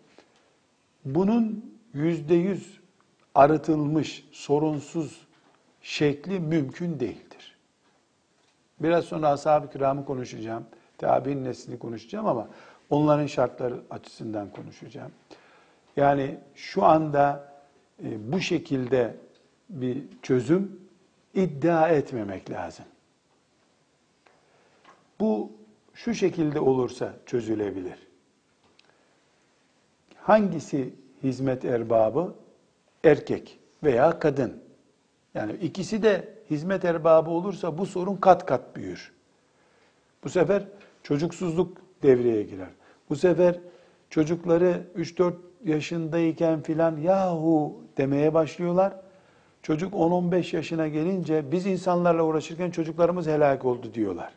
Bunun 1.04 1.75
yüzde 1.95 2.35
yüz 2.35 2.80
arıtılmış, 3.35 4.28
sorunsuz 4.33 5.26
şekli 5.83 6.40
mümkün 6.40 7.00
değildir. 7.00 7.56
Biraz 8.80 9.04
sonra 9.04 9.28
ashab-ı 9.28 9.71
kiramı 9.71 10.04
konuşacağım. 10.04 10.64
Tabi'nin 10.99 11.45
neslini 11.45 11.78
konuşacağım 11.78 12.26
ama 12.26 12.49
onların 12.90 13.26
şartları 13.26 13.80
açısından 13.90 14.50
konuşacağım. 14.50 15.12
Yani 15.97 16.38
şu 16.54 16.85
anda 16.85 17.52
e, 18.04 18.33
bu 18.33 18.40
şekilde 18.40 19.16
bir 19.68 20.02
çözüm 20.23 20.80
iddia 21.35 21.88
etmemek 21.88 22.50
lazım. 22.50 22.85
Bu 25.20 25.52
şu 25.94 26.14
şekilde 26.14 26.61
olursa 26.61 27.14
çözülebilir. 27.26 28.06
Hangisi 30.16 30.94
hizmet 31.23 31.64
erbabı? 31.64 32.35
Erkek 33.04 33.58
veya 33.85 34.18
kadın. 34.18 34.62
Yani 35.35 35.52
ikisi 35.52 36.02
de 36.02 36.35
hizmet 36.50 36.85
erbabı 36.85 37.30
olursa 37.30 37.78
bu 37.78 37.87
sorun 37.87 38.16
kat 38.16 38.46
kat 38.46 38.76
büyür. 38.76 39.12
Bu 40.25 40.28
sefer 40.28 40.64
çocuksuzluk 41.02 41.76
devreye 42.02 42.42
girer. 42.42 42.68
Bu 43.11 43.16
sefer 43.16 43.61
çocukları 44.11 44.82
3-4 44.96 45.35
yaşındayken 45.64 46.62
filan 46.62 46.96
yahu 46.96 47.82
demeye 47.96 48.35
başlıyorlar. 48.35 48.92
Çocuk 49.62 49.94
10-15 49.94 50.56
yaşına 50.56 50.88
gelince 50.88 51.52
biz 51.52 51.66
insanlarla 51.66 52.23
uğraşırken 52.23 52.70
çocuklarımız 52.70 53.26
helak 53.26 53.64
oldu 53.64 53.94
diyorlar. 53.94 54.32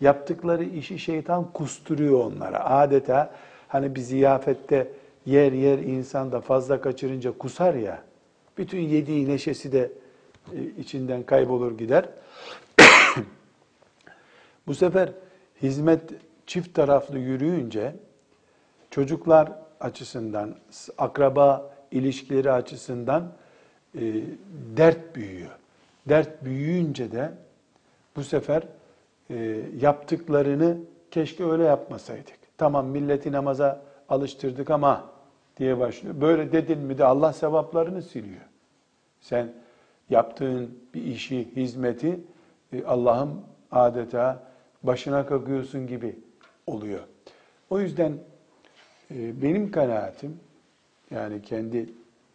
Yaptıkları 0.00 0.64
işi 0.64 0.98
şeytan 0.98 1.52
kusturuyor 1.52 2.24
onlara. 2.24 2.64
Adeta 2.64 3.30
hani 3.68 3.94
bir 3.94 4.00
ziyafette 4.00 4.88
yer 5.26 5.52
yer 5.52 5.78
insan 5.78 6.32
da 6.32 6.40
fazla 6.40 6.80
kaçırınca 6.80 7.32
kusar 7.32 7.74
ya. 7.74 8.02
Bütün 8.58 8.80
yediği 8.80 9.28
neşesi 9.28 9.72
de 9.72 9.92
e, 10.52 10.62
içinden 10.78 11.22
kaybolur 11.22 11.78
gider. 11.78 12.08
Bu 14.66 14.74
sefer 14.74 15.12
hizmet 15.62 16.00
çift 16.46 16.74
taraflı 16.74 17.18
yürüyünce 17.18 17.94
çocuklar 18.90 19.52
açısından, 19.80 20.54
akraba 20.98 21.74
ilişkileri 21.90 22.52
açısından 22.52 23.32
e, 23.94 24.00
dert 24.76 25.16
büyüyor. 25.16 25.50
Dert 26.08 26.44
büyüyünce 26.44 27.12
de 27.12 27.32
bu 28.16 28.24
sefer 28.24 28.62
e, 29.30 29.60
yaptıklarını 29.80 30.78
keşke 31.10 31.44
öyle 31.44 31.64
yapmasaydık. 31.64 32.38
Tamam 32.58 32.86
milleti 32.86 33.32
namaza 33.32 33.82
alıştırdık 34.08 34.70
ama 34.70 35.04
diye 35.56 35.78
başlıyor. 35.78 36.20
Böyle 36.20 36.52
dedin 36.52 36.78
mi 36.78 36.98
de 36.98 37.04
Allah 37.04 37.32
sevaplarını 37.32 38.02
siliyor. 38.02 38.44
Sen 39.20 39.52
yaptığın 40.10 40.78
bir 40.94 41.02
işi, 41.02 41.48
hizmeti 41.56 42.20
e, 42.72 42.84
Allah'ın 42.84 43.40
adeta 43.72 44.42
başına 44.82 45.26
kakıyorsun 45.26 45.86
gibi 45.86 46.18
oluyor. 46.66 47.00
O 47.70 47.80
yüzden 47.80 48.12
e, 49.10 49.42
benim 49.42 49.70
kanaatim 49.70 50.40
yani 51.10 51.42
kendi 51.42 51.88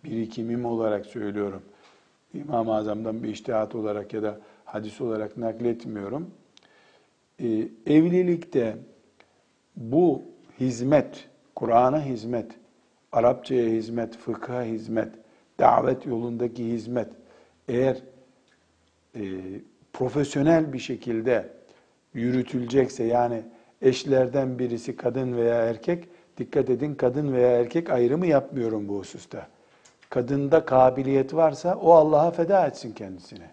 birikimim 0.03 0.65
olarak 0.65 1.05
söylüyorum. 1.05 1.61
İmam-ı 2.33 2.75
Azam'dan 2.75 3.23
bir 3.23 3.29
iştihat 3.29 3.75
olarak 3.75 4.13
ya 4.13 4.23
da 4.23 4.39
hadis 4.65 5.01
olarak 5.01 5.37
nakletmiyorum. 5.37 6.29
Ee, 7.41 7.67
evlilikte 7.85 8.77
bu 9.75 10.23
hizmet, 10.59 11.29
Kur'an'a 11.55 12.05
hizmet, 12.05 12.51
Arapçaya 13.11 13.69
hizmet, 13.69 14.17
fıkha 14.17 14.63
hizmet, 14.63 15.09
davet 15.59 16.05
yolundaki 16.05 16.65
hizmet 16.65 17.07
eğer 17.67 17.97
e, 19.15 19.21
profesyonel 19.93 20.73
bir 20.73 20.79
şekilde 20.79 21.49
yürütülecekse 22.13 23.03
yani 23.03 23.41
eşlerden 23.81 24.59
birisi 24.59 24.95
kadın 24.95 25.37
veya 25.37 25.55
erkek 25.55 26.07
dikkat 26.37 26.69
edin 26.69 26.95
kadın 26.95 27.33
veya 27.33 27.59
erkek 27.59 27.89
ayrımı 27.89 28.27
yapmıyorum 28.27 28.89
bu 28.89 28.99
hususta. 28.99 29.47
Kadında 30.09 30.65
kabiliyet 30.65 31.33
varsa 31.33 31.75
o 31.75 31.91
Allah'a 31.91 32.31
feda 32.31 32.67
etsin 32.67 32.93
kendisine. 32.93 33.51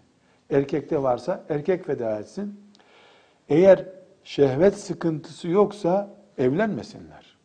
Erkekte 0.49 1.03
varsa 1.03 1.45
erkek 1.49 1.85
feda 1.85 2.19
etsin. 2.19 2.68
Eğer 3.49 3.85
şehvet 4.23 4.77
sıkıntısı 4.77 5.47
yoksa 5.47 6.09
evlenmesinler. 6.37 7.37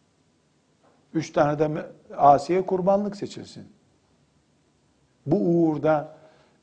Üç 1.14 1.30
tane 1.30 1.58
de 1.58 1.87
Asiye 2.16 2.66
kurbanlık 2.66 3.16
seçilsin. 3.16 3.66
Bu 5.26 5.37
uğurda 5.37 6.16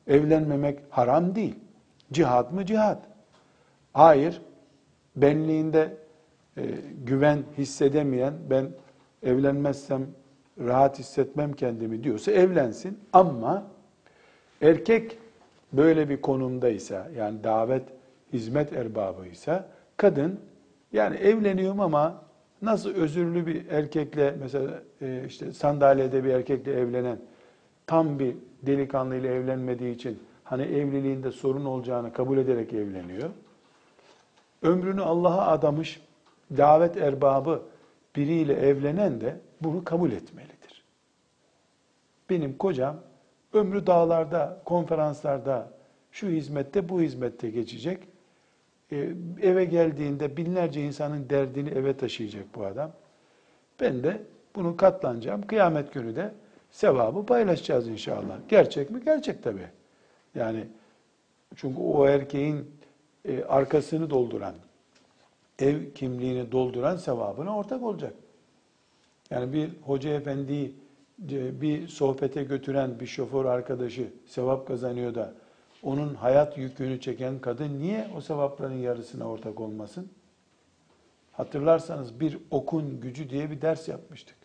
evlenmemek 0.07 0.79
haram 0.89 1.35
değil. 1.35 1.55
Cihad 2.11 2.51
mı 2.51 2.65
cihad? 2.65 3.03
Hayır. 3.93 4.41
Benliğinde 5.15 5.97
e, 6.57 6.63
güven 7.05 7.43
hissedemeyen, 7.57 8.33
ben 8.49 8.69
evlenmezsem 9.23 10.07
rahat 10.59 10.99
hissetmem 10.99 11.53
kendimi 11.53 12.03
diyorsa 12.03 12.31
evlensin. 12.31 12.99
Ama 13.13 13.63
erkek 14.61 15.17
böyle 15.73 16.09
bir 16.09 16.21
konumdaysa, 16.21 17.07
yani 17.15 17.43
davet, 17.43 17.83
hizmet 18.33 18.73
erbabıysa, 18.73 19.67
kadın 19.97 20.39
yani 20.93 21.15
evleniyorum 21.15 21.79
ama 21.79 22.21
nasıl 22.61 22.89
özürlü 22.89 23.47
bir 23.47 23.69
erkekle 23.69 24.35
mesela 24.39 24.81
e, 25.01 25.23
işte 25.27 25.53
sandalyede 25.53 26.23
bir 26.23 26.29
erkekle 26.29 26.73
evlenen 26.73 27.17
tam 27.87 28.19
bir 28.19 28.35
delikanlı 28.61 29.15
ile 29.15 29.27
evlenmediği 29.27 29.95
için 29.95 30.19
hani 30.43 30.63
evliliğinde 30.63 31.31
sorun 31.31 31.65
olacağını 31.65 32.13
kabul 32.13 32.37
ederek 32.37 32.73
evleniyor. 32.73 33.29
Ömrünü 34.61 35.01
Allah'a 35.01 35.47
adamış 35.47 36.01
davet 36.57 36.97
erbabı 36.97 37.61
biriyle 38.15 38.53
evlenen 38.53 39.21
de 39.21 39.37
bunu 39.61 39.83
kabul 39.83 40.11
etmelidir. 40.11 40.83
Benim 42.29 42.57
kocam 42.57 42.95
ömrü 43.53 43.87
dağlarda, 43.87 44.61
konferanslarda, 44.65 45.71
şu 46.11 46.27
hizmette, 46.27 46.89
bu 46.89 47.01
hizmette 47.01 47.49
geçecek. 47.49 47.99
Ee, 48.91 49.09
eve 49.41 49.65
geldiğinde 49.65 50.37
binlerce 50.37 50.81
insanın 50.81 51.29
derdini 51.29 51.69
eve 51.69 51.97
taşıyacak 51.97 52.55
bu 52.55 52.65
adam. 52.65 52.91
Ben 53.79 54.03
de 54.03 54.21
bunu 54.55 54.77
katlanacağım. 54.77 55.47
Kıyamet 55.47 55.93
günü 55.93 56.15
de 56.15 56.33
sevabı 56.71 57.25
paylaşacağız 57.25 57.87
inşallah. 57.87 58.37
Gerçek 58.49 58.91
mi? 58.91 59.01
Gerçek 59.05 59.43
tabii. 59.43 59.67
Yani 60.35 60.67
çünkü 61.55 61.81
o 61.81 62.07
erkeğin 62.07 62.71
e, 63.25 63.43
arkasını 63.43 64.09
dolduran, 64.09 64.55
ev 65.59 65.91
kimliğini 65.91 66.51
dolduran 66.51 66.97
sevabına 66.97 67.57
ortak 67.57 67.83
olacak. 67.83 68.13
Yani 69.29 69.53
bir 69.53 69.69
hoca 69.81 70.09
efendiyi 70.09 70.75
bir 71.61 71.87
sohbete 71.87 72.43
götüren 72.43 72.99
bir 72.99 73.05
şoför 73.05 73.45
arkadaşı 73.45 74.07
sevap 74.25 74.67
kazanıyor 74.67 75.15
da 75.15 75.33
onun 75.83 76.15
hayat 76.15 76.57
yükünü 76.57 76.99
çeken 76.99 77.39
kadın 77.39 77.79
niye 77.79 78.07
o 78.17 78.21
sevapların 78.21 78.77
yarısına 78.77 79.29
ortak 79.29 79.59
olmasın? 79.59 80.09
Hatırlarsanız 81.31 82.19
bir 82.19 82.37
okun 82.51 83.01
gücü 83.01 83.29
diye 83.29 83.51
bir 83.51 83.61
ders 83.61 83.87
yapmıştık. 83.87 84.35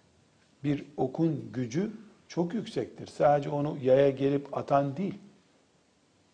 Bir 0.65 0.85
okun 0.97 1.53
gücü 1.53 1.91
çok 2.29 2.55
yüksektir. 2.55 3.07
Sadece 3.07 3.51
onu 3.51 3.77
yaya 3.83 4.11
gelip 4.11 4.59
atan 4.59 4.97
değil. 4.97 5.19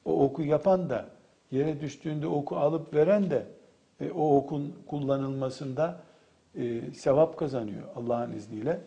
O 0.05 0.25
oku 0.25 0.43
yapan 0.43 0.91
da 0.91 1.09
yere 1.51 1.81
düştüğünde 1.81 2.27
oku 2.27 2.57
alıp 2.57 2.95
veren 2.95 3.31
de 3.31 3.47
e, 4.01 4.11
o 4.11 4.37
okun 4.37 4.75
kullanılmasında 4.87 6.01
e, 6.55 6.81
sevap 6.95 7.37
kazanıyor 7.37 7.83
Allah'ın 7.97 8.33
izniyle. 8.33 8.81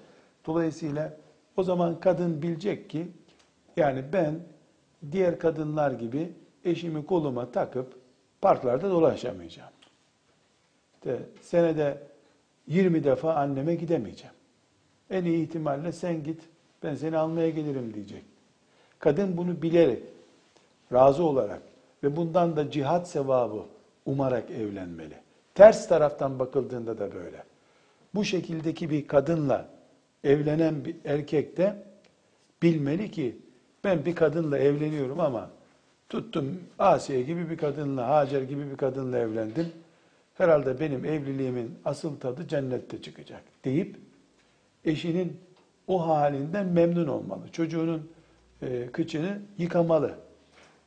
Dolayısıyla 0.45 1.17
o 1.57 1.63
zaman 1.63 1.99
kadın 1.99 2.41
bilecek 2.41 2.89
ki 2.89 3.07
yani 3.77 4.03
ben 4.13 4.39
diğer 5.11 5.39
kadınlar 5.39 5.91
gibi 5.91 6.31
eşimi 6.65 7.05
koluma 7.05 7.51
takıp 7.51 7.93
parklarda 8.41 8.89
dolaşamayacağım. 8.89 9.71
İşte 10.95 11.19
senede 11.41 11.97
20 12.67 13.03
defa 13.03 13.33
anneme 13.33 13.75
gidemeyeceğim. 13.75 14.35
En 15.09 15.25
iyi 15.25 15.43
ihtimalle 15.45 15.91
sen 15.91 16.23
git 16.23 16.41
ben 16.83 16.95
seni 16.95 17.17
almaya 17.17 17.49
gelirim 17.49 17.93
diyecek. 17.93 18.23
Kadın 18.99 19.37
bunu 19.37 19.61
bilerek, 19.61 20.03
razı 20.93 21.23
olarak 21.23 21.61
ve 22.03 22.15
bundan 22.15 22.55
da 22.55 22.71
cihat 22.71 23.09
sevabı 23.09 23.63
umarak 24.05 24.51
evlenmeli. 24.51 25.15
Ters 25.55 25.87
taraftan 25.87 26.39
bakıldığında 26.39 26.97
da 26.97 27.13
böyle. 27.13 27.43
Bu 28.15 28.25
şekildeki 28.25 28.89
bir 28.89 29.07
kadınla 29.07 29.69
evlenen 30.23 30.85
bir 30.85 30.95
erkek 31.05 31.57
de 31.57 31.75
bilmeli 32.61 33.11
ki 33.11 33.37
ben 33.85 34.05
bir 34.05 34.15
kadınla 34.15 34.57
evleniyorum 34.57 35.19
ama 35.19 35.49
tuttum 36.09 36.59
Asiye 36.79 37.21
gibi 37.21 37.49
bir 37.49 37.57
kadınla, 37.57 38.07
Hacer 38.07 38.41
gibi 38.41 38.71
bir 38.71 38.77
kadınla 38.77 39.17
evlendim. 39.17 39.71
Herhalde 40.33 40.79
benim 40.79 41.05
evliliğimin 41.05 41.75
asıl 41.85 42.19
tadı 42.19 42.47
cennette 42.47 43.01
çıkacak 43.01 43.41
deyip 43.65 43.95
eşinin 44.85 45.37
o 45.87 46.07
halinden 46.07 46.65
memnun 46.65 47.07
olmalı. 47.07 47.51
Çocuğunun 47.51 48.11
e, 48.61 48.89
kıçını 48.91 49.39
yıkamalı. 49.57 50.15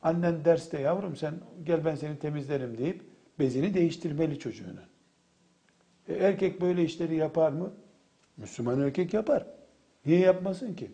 Annen 0.03 0.45
derste 0.45 0.81
yavrum 0.81 1.15
sen 1.15 1.33
gel 1.65 1.85
ben 1.85 1.95
seni 1.95 2.19
temizlerim 2.19 2.77
deyip 2.77 3.01
bezini 3.39 3.73
değiştirmeli 3.73 4.39
çocuğunu. 4.39 4.79
E, 6.07 6.13
erkek 6.13 6.61
böyle 6.61 6.83
işleri 6.83 7.15
yapar 7.15 7.51
mı? 7.51 7.71
Müslüman 8.37 8.81
erkek 8.81 9.13
yapar. 9.13 9.45
Niye 10.05 10.19
yapmasın 10.19 10.73
ki? 10.73 10.91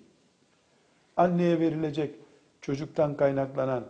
Anneye 1.17 1.59
verilecek 1.59 2.15
çocuktan 2.61 3.17
kaynaklanan 3.17 3.83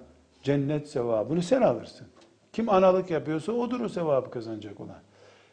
cennet 0.43 0.89
sevabını 0.89 1.43
sen 1.43 1.61
alırsın. 1.61 2.07
Kim 2.53 2.69
analık 2.69 3.11
yapıyorsa 3.11 3.51
odur 3.51 3.79
o 3.79 3.89
sevabı 3.89 4.31
kazanacak 4.31 4.79
olan. 4.79 4.99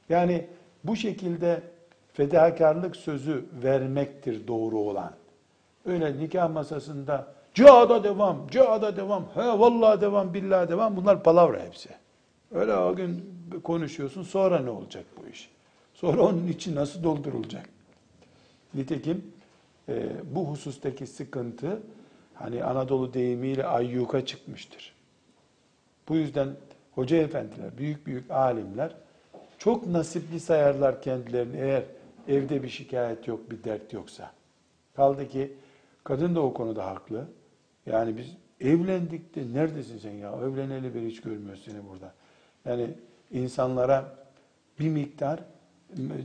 Yani 0.09 0.47
bu 0.85 0.97
şekilde 0.97 1.63
fedakarlık 2.13 2.97
sözü 2.97 3.45
vermektir 3.63 4.47
doğru 4.47 4.79
olan. 4.79 5.13
Öyle 5.87 6.19
nikah 6.19 6.51
masasında 6.53 7.35
cihada 7.55 8.05
devam, 8.05 8.47
cihada 8.51 8.97
devam, 8.97 9.25
he 9.35 9.41
vallahi 9.41 10.01
devam, 10.01 10.35
billahi 10.35 10.69
devam 10.69 10.97
bunlar 10.97 11.23
palavra 11.23 11.61
hepsi. 11.65 11.89
Öyle 12.55 12.75
o 12.75 12.95
gün 12.95 13.35
konuşuyorsun 13.65 14.23
sonra 14.23 14.59
ne 14.59 14.71
olacak 14.71 15.05
bu 15.17 15.29
iş? 15.29 15.51
Sonra 15.95 16.23
onun 16.23 16.49
için 16.49 16.77
nasıl 16.77 17.05
doldurulacak? 17.05 17.69
Nitekim 18.75 19.33
e, 19.89 20.11
bu 20.35 20.49
husustaki 20.49 21.07
sıkıntı 21.07 21.83
hani 22.35 22.65
Anadolu 22.65 23.15
deyimiyle 23.15 23.67
ayyuka 23.67 24.27
çıkmıştır. 24.27 24.95
Bu 26.09 26.17
yüzden 26.17 26.49
hoca 26.95 27.17
efendiler, 27.17 27.79
büyük 27.79 28.07
büyük 28.07 28.31
alimler 28.31 28.95
çok 29.59 29.87
nasipli 29.87 30.41
sayarlar 30.41 31.03
kendilerini 31.03 31.57
eğer 31.57 31.83
evde 32.29 32.63
bir 32.63 32.69
şikayet 32.69 33.29
yok, 33.29 33.51
bir 33.51 33.65
dert 33.65 33.93
yoksa. 33.93 34.33
Kaldı 34.97 35.29
ki 35.29 35.53
kadın 36.05 36.35
da 36.35 36.41
o 36.41 36.55
konuda 36.55 36.87
haklı. 36.87 37.27
Yani 37.87 38.17
biz 38.17 38.27
evlendik 38.61 39.35
de 39.35 39.55
neredesin 39.55 39.99
sen 39.99 40.11
ya? 40.11 40.31
Evleneli 40.31 40.95
beri 40.95 41.07
hiç 41.07 41.21
görmüyoruz 41.21 41.63
seni 41.65 41.89
burada. 41.89 42.15
Yani 42.65 42.91
insanlara 43.31 44.17
bir 44.79 44.89
miktar 44.89 45.41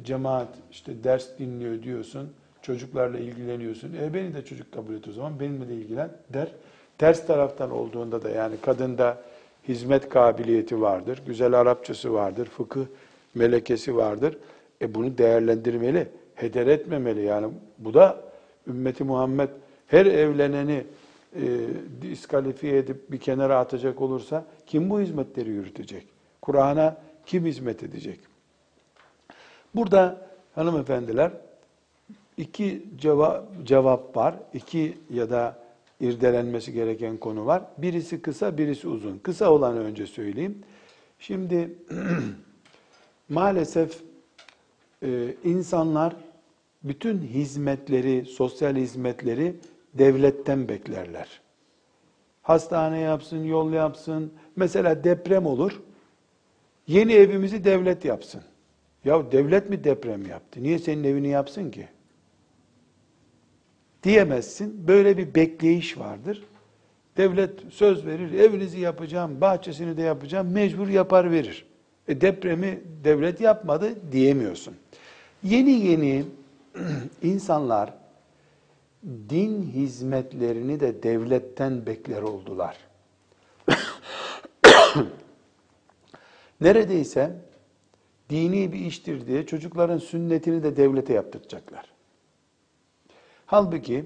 cemaat 0.04 0.50
işte 0.72 1.04
ders 1.04 1.40
dinliyor 1.40 1.84
diyorsun. 1.84 2.34
Çocuklarla 2.68 3.20
ilgileniyorsun. 3.20 3.94
E 3.94 4.14
beni 4.14 4.34
de 4.34 4.46
çocuk 4.46 4.72
kabul 4.72 4.94
et 4.94 5.08
o 5.08 5.12
zaman. 5.12 5.40
Benimle 5.40 5.70
de 5.70 5.76
ilgilen 5.76 6.12
der. 6.34 6.48
Ters 6.98 7.28
taraftan 7.28 7.72
olduğunda 7.72 8.24
da 8.24 8.30
yani 8.30 8.56
kadında 8.62 9.22
hizmet 9.68 10.10
kabiliyeti 10.10 10.82
vardır. 10.82 11.22
Güzel 11.26 11.54
Arapçası 11.54 12.14
vardır. 12.14 12.46
Fıkıh 12.46 12.86
melekesi 13.36 13.96
vardır. 13.96 14.38
E 14.82 14.96
bunu 14.96 15.18
değerlendirmeli. 15.18 16.08
Heder 16.36 16.68
etmemeli. 16.68 17.22
Yani 17.24 17.48
bu 17.78 17.94
da 17.94 18.22
ümmeti 18.68 19.04
Muhammed 19.04 19.50
her 19.88 20.06
evleneni 20.06 20.84
e, 21.36 21.42
diskalifiye 22.02 22.78
edip 22.78 23.12
bir 23.12 23.20
kenara 23.20 23.60
atacak 23.60 24.02
olursa 24.02 24.46
kim 24.66 24.90
bu 24.90 25.02
hizmetleri 25.02 25.50
yürütecek? 25.50 26.08
Kur'an'a 26.42 26.98
kim 27.26 27.46
hizmet 27.46 27.84
edecek? 27.84 28.20
Burada 29.76 30.28
hanımefendiler 30.56 31.32
iki 32.38 32.84
cevap, 33.64 34.18
var. 34.18 34.36
İki 34.54 34.98
ya 35.14 35.30
da 35.30 35.60
irdelenmesi 36.00 36.74
gereken 36.74 37.18
konu 37.18 37.46
var. 37.46 37.64
Birisi 37.78 38.22
kısa, 38.22 38.58
birisi 38.58 38.88
uzun. 38.88 39.18
Kısa 39.18 39.52
olanı 39.52 39.80
önce 39.80 40.08
söyleyeyim. 40.08 40.64
Şimdi 41.20 41.76
maalesef 43.30 44.02
e, 45.04 45.34
insanlar 45.44 46.16
bütün 46.84 47.22
hizmetleri, 47.22 48.26
sosyal 48.26 48.76
hizmetleri 48.76 49.56
devletten 49.94 50.70
beklerler. 50.70 51.42
Hastane 52.42 53.00
yapsın, 53.00 53.44
yol 53.44 53.74
yapsın. 53.74 54.34
Mesela 54.56 55.04
deprem 55.04 55.46
olur. 55.46 55.82
Yeni 56.88 57.14
evimizi 57.14 57.64
devlet 57.64 58.06
yapsın. 58.06 58.42
Ya 59.06 59.32
devlet 59.32 59.70
mi 59.70 59.84
deprem 59.84 60.26
yaptı? 60.26 60.64
Niye 60.64 60.80
senin 60.80 61.04
evini 61.04 61.28
yapsın 61.28 61.72
ki? 61.72 61.88
Diyemezsin. 64.04 64.88
Böyle 64.88 65.18
bir 65.18 65.36
bekleyiş 65.36 65.98
vardır. 65.98 66.44
Devlet 67.18 67.52
söz 67.70 68.06
verir, 68.06 68.40
evinizi 68.40 68.80
yapacağım, 68.80 69.42
bahçesini 69.42 69.98
de 69.98 70.02
yapacağım, 70.02 70.52
mecbur 70.52 70.88
yapar 70.88 71.32
verir. 71.32 71.66
E 72.08 72.22
depremi 72.22 72.82
devlet 73.04 73.42
yapmadı 73.42 74.12
diyemiyorsun. 74.12 74.76
Yeni 75.44 75.72
yeni 75.72 76.26
insanlar 77.24 77.94
din 79.30 79.64
hizmetlerini 79.64 80.80
de 80.80 81.04
devletten 81.04 81.86
bekler 81.86 82.22
oldular. 82.22 82.78
Neredeyse 86.62 87.36
dini 88.30 88.74
bir 88.74 88.80
iştir 88.80 89.28
diye 89.28 89.46
çocukların 89.46 89.98
sünnetini 89.98 90.64
de 90.64 90.78
devlete 90.78 91.14
yaptıracaklar. 91.14 91.97
Halbuki 93.48 94.06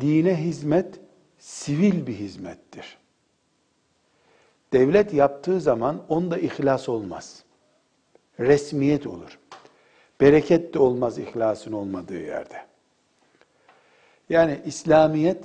dine 0.00 0.36
hizmet 0.36 1.00
sivil 1.38 2.06
bir 2.06 2.14
hizmettir. 2.14 2.98
Devlet 4.72 5.14
yaptığı 5.14 5.60
zaman 5.60 6.02
onda 6.08 6.38
ihlas 6.38 6.88
olmaz. 6.88 7.44
Resmiyet 8.40 9.06
olur. 9.06 9.38
Bereket 10.20 10.74
de 10.74 10.78
olmaz 10.78 11.18
ihlasın 11.18 11.72
olmadığı 11.72 12.20
yerde. 12.20 12.66
Yani 14.28 14.60
İslamiyet 14.66 15.44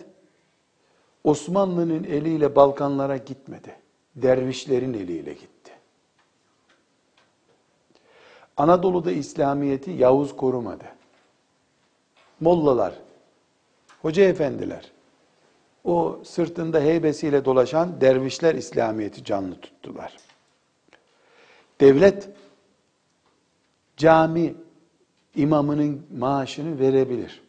Osmanlı'nın 1.23 2.03
eliyle 2.03 2.55
Balkanlara 2.55 3.17
gitmedi. 3.17 3.75
Dervişlerin 4.15 4.93
eliyle 4.93 5.33
gitti. 5.33 5.71
Anadolu'da 8.57 9.11
İslamiyeti 9.11 9.91
Yavuz 9.91 10.35
korumadı. 10.35 11.00
Mollalar, 12.41 12.93
hoca 14.01 14.23
efendiler, 14.23 14.91
o 15.83 16.19
sırtında 16.23 16.79
heybesiyle 16.79 17.45
dolaşan 17.45 18.01
dervişler 18.01 18.55
İslamiyeti 18.55 19.23
canlı 19.23 19.59
tuttular. 19.61 20.17
Devlet 21.79 22.29
cami 23.97 24.55
imamının 25.35 26.07
maaşını 26.17 26.79
verebilir. 26.79 27.41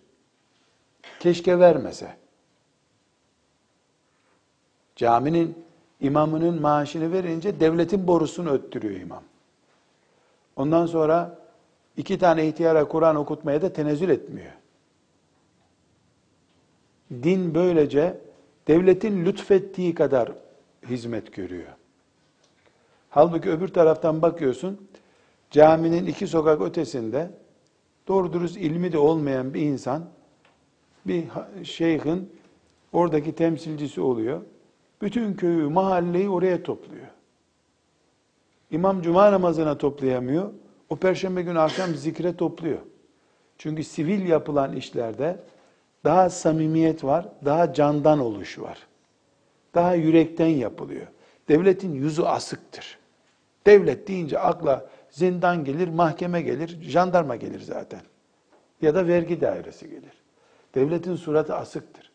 Keşke 1.21 1.59
vermese. 1.59 2.17
Caminin 4.97 5.65
imamının 6.01 6.61
maaşını 6.61 7.13
verince 7.13 7.61
devletin 7.61 8.07
borusunu 8.07 8.51
öttürüyor 8.51 9.01
imam. 9.01 9.23
Ondan 10.57 10.87
sonra 10.87 11.39
iki 11.97 12.19
tane 12.19 12.49
ihtiyara 12.49 12.89
Kur'an 12.89 13.17
okutmaya 13.17 13.63
da 13.63 13.73
tenezzül 13.73 14.09
etmiyor. 14.09 14.53
Din 17.23 17.55
böylece 17.55 18.21
devletin 18.69 19.25
lütfettiği 19.25 19.95
kadar 19.95 20.33
hizmet 20.89 21.33
görüyor. 21.33 21.69
Halbuki 23.11 23.51
öbür 23.51 23.69
taraftan 23.69 24.23
bakıyorsun, 24.23 24.89
caminin 25.51 26.07
iki 26.07 26.27
sokak 26.27 26.61
ötesinde 26.61 27.31
doğru 28.09 28.33
dürüst 28.33 28.57
ilmi 28.57 28.93
de 28.93 28.99
olmayan 28.99 29.55
bir 29.55 29.61
insan, 29.61 30.05
bir 31.07 31.25
şeyhin 31.65 32.33
oradaki 32.93 33.35
temsilcisi 33.35 34.01
oluyor. 34.01 34.41
Bütün 35.03 35.35
köyü, 35.35 35.69
mahalleyi 35.69 36.29
oraya 36.29 36.63
topluyor. 36.63 37.07
İmam 38.71 39.03
cuma 39.03 39.33
namazına 39.33 39.79
toplayamıyor. 39.79 40.51
O 40.91 40.97
perşembe 40.97 41.43
günü 41.43 41.59
akşam 41.59 41.95
zikre 41.95 42.37
topluyor. 42.37 42.79
Çünkü 43.59 43.85
sivil 43.85 44.27
yapılan 44.27 44.77
işlerde 44.77 45.39
daha 46.05 46.31
samimiyet 46.31 47.05
var, 47.05 47.29
daha 47.45 47.75
candan 47.75 48.19
oluş 48.19 48.59
var. 48.59 48.79
Daha 49.75 49.95
yürekten 49.95 50.47
yapılıyor. 50.47 51.07
Devletin 51.49 51.95
yüzü 51.95 52.23
asıktır. 52.23 52.99
Devlet 53.67 54.09
deyince 54.09 54.39
akla 54.39 54.87
zindan 55.11 55.65
gelir, 55.65 55.89
mahkeme 55.89 56.43
gelir, 56.43 56.79
jandarma 56.83 57.37
gelir 57.37 57.61
zaten. 57.61 58.01
Ya 58.83 58.95
da 58.95 59.07
vergi 59.07 59.41
dairesi 59.41 59.91
gelir. 59.91 60.13
Devletin 60.75 61.17
suratı 61.17 61.55
asıktır. 61.55 62.13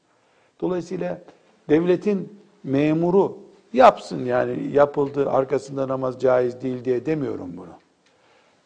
Dolayısıyla 0.62 1.22
devletin 1.70 2.40
memuru 2.64 3.40
yapsın 3.74 4.26
yani 4.26 4.72
yapıldı 4.72 5.30
arkasında 5.30 5.88
namaz 5.88 6.22
caiz 6.22 6.62
değil 6.62 6.86
diye 6.86 7.06
demiyorum 7.06 7.58
bunu. 7.58 7.74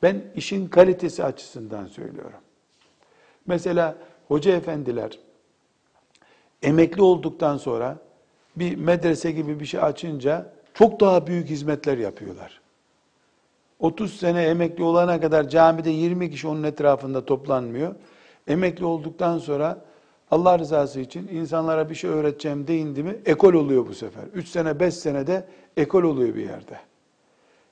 Ben 0.04 0.22
işin 0.36 0.68
kalitesi 0.68 1.24
açısından 1.24 1.86
söylüyorum. 1.86 2.40
Mesela 3.46 3.96
hoca 4.32 4.52
efendiler 4.52 5.20
emekli 6.62 7.02
olduktan 7.02 7.58
sonra 7.58 7.98
bir 8.56 8.76
medrese 8.76 9.32
gibi 9.32 9.60
bir 9.60 9.66
şey 9.66 9.82
açınca 9.82 10.54
çok 10.74 11.00
daha 11.00 11.28
büyük 11.28 11.50
hizmetler 11.50 11.98
yapıyorlar. 11.98 12.62
30 13.80 14.20
sene 14.20 14.44
emekli 14.44 14.84
olana 14.84 15.22
kadar 15.22 15.50
camide 15.50 15.90
20 15.90 16.32
kişi 16.32 16.48
onun 16.48 16.64
etrafında 16.64 17.26
toplanmıyor. 17.26 17.96
Emekli 18.48 18.86
olduktan 18.86 19.38
sonra 19.38 19.78
Allah 20.32 20.60
rızası 20.60 21.00
için 21.00 21.28
insanlara 21.28 21.90
bir 21.90 21.96
şey 21.96 22.10
öğreteceğim 22.10 22.68
deyindi 22.68 23.04
mi 23.04 23.18
ekol 23.26 23.54
oluyor 23.54 23.88
bu 23.88 23.94
sefer. 23.94 24.24
3 24.34 24.48
sene 24.48 24.80
5 24.80 24.94
senede 24.94 25.46
ekol 25.78 26.04
oluyor 26.04 26.36
bir 26.36 26.46
yerde. 26.46 26.80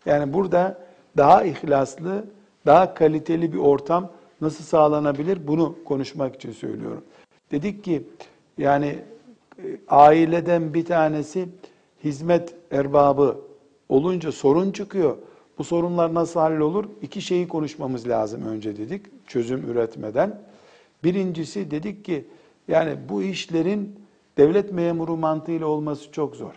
Yani 0.05 0.33
burada 0.33 0.77
daha 1.17 1.43
ihlaslı, 1.43 2.25
daha 2.65 2.93
kaliteli 2.93 3.53
bir 3.53 3.57
ortam 3.57 4.11
nasıl 4.41 4.63
sağlanabilir 4.63 5.47
bunu 5.47 5.75
konuşmak 5.85 6.35
için 6.35 6.51
söylüyorum. 6.51 7.03
Dedik 7.51 7.83
ki 7.83 8.03
yani 8.57 8.99
e, 9.57 9.63
aileden 9.87 10.73
bir 10.73 10.85
tanesi 10.85 11.49
hizmet 12.03 12.55
erbabı 12.71 13.37
olunca 13.89 14.31
sorun 14.31 14.71
çıkıyor. 14.71 15.17
Bu 15.57 15.63
sorunlar 15.63 16.13
nasıl 16.13 16.39
hallolur? 16.39 16.85
İki 17.01 17.21
şeyi 17.21 17.47
konuşmamız 17.47 18.07
lazım 18.07 18.47
önce 18.47 18.77
dedik 18.77 19.27
çözüm 19.27 19.71
üretmeden. 19.71 20.41
Birincisi 21.03 21.71
dedik 21.71 22.05
ki 22.05 22.25
yani 22.67 22.95
bu 23.09 23.23
işlerin 23.23 23.95
devlet 24.37 24.71
memuru 24.71 25.17
mantığıyla 25.17 25.67
olması 25.67 26.11
çok 26.11 26.35
zor. 26.35 26.53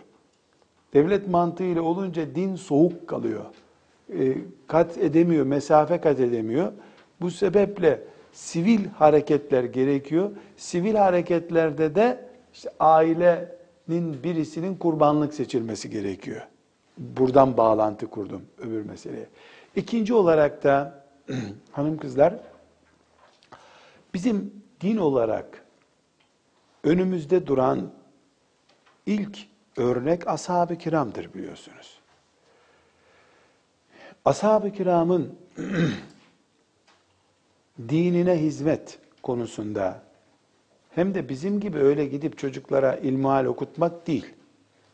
Devlet 0.93 1.27
mantığıyla 1.27 1.81
olunca 1.81 2.35
din 2.35 2.55
soğuk 2.55 3.07
kalıyor. 3.07 3.45
E, 4.19 4.37
kat 4.67 4.97
edemiyor, 4.97 5.45
mesafe 5.45 6.01
kat 6.01 6.19
edemiyor. 6.19 6.71
Bu 7.23 7.31
sebeple 7.31 8.01
sivil 8.31 8.87
hareketler 8.87 9.63
gerekiyor. 9.63 10.31
Sivil 10.57 10.95
hareketlerde 10.95 11.95
de 11.95 12.29
işte 12.53 12.69
ailenin 12.79 14.23
birisinin 14.23 14.75
kurbanlık 14.75 15.33
seçilmesi 15.33 15.89
gerekiyor. 15.89 16.47
buradan 16.97 17.57
bağlantı 17.57 18.07
kurdum 18.07 18.41
öbür 18.57 18.85
meseleye. 18.85 19.27
İkinci 19.75 20.13
olarak 20.13 20.63
da 20.63 21.05
hanım 21.71 21.97
kızlar 21.97 22.35
bizim 24.13 24.53
din 24.81 24.97
olarak 24.97 25.65
önümüzde 26.83 27.47
duran 27.47 27.91
ilk 29.05 29.37
örnek 29.77 30.27
ashab-ı 30.27 30.77
kiramdır 30.77 31.33
biliyorsunuz. 31.33 31.99
Ashab-ı 34.25 34.71
kiramın 34.71 35.35
dinine 37.79 38.35
hizmet 38.41 38.99
konusunda 39.23 40.01
hem 40.95 41.13
de 41.13 41.29
bizim 41.29 41.59
gibi 41.59 41.77
öyle 41.77 42.05
gidip 42.05 42.37
çocuklara 42.37 42.95
ilmihal 42.95 43.45
okutmak 43.45 44.07
değil. 44.07 44.25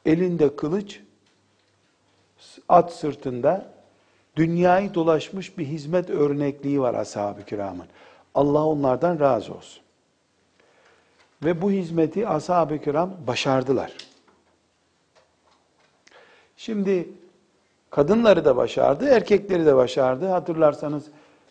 Elinde 0.06 0.56
kılıç, 0.56 1.00
at 2.70 2.94
sırtında 2.94 3.72
dünyayı 4.36 4.94
dolaşmış 4.94 5.58
bir 5.58 5.66
hizmet 5.66 6.10
örnekliği 6.10 6.82
var 6.82 6.94
ashab-ı 6.94 7.46
kiramın. 7.46 7.86
Allah 8.36 8.66
onlardan 8.66 9.20
razı 9.20 9.54
olsun. 9.54 9.84
Ve 11.44 11.62
bu 11.62 11.72
hizmeti 11.72 12.28
ashab-ı 12.28 12.82
kiram 12.82 13.14
başardılar. 13.28 13.94
Şimdi 16.58 17.10
kadınları 17.90 18.46
da 18.46 18.56
başardı, 18.56 19.10
erkekleri 19.10 19.66
de 19.66 19.76
başardı. 19.76 20.28
Hatırlarsanız 20.28 21.06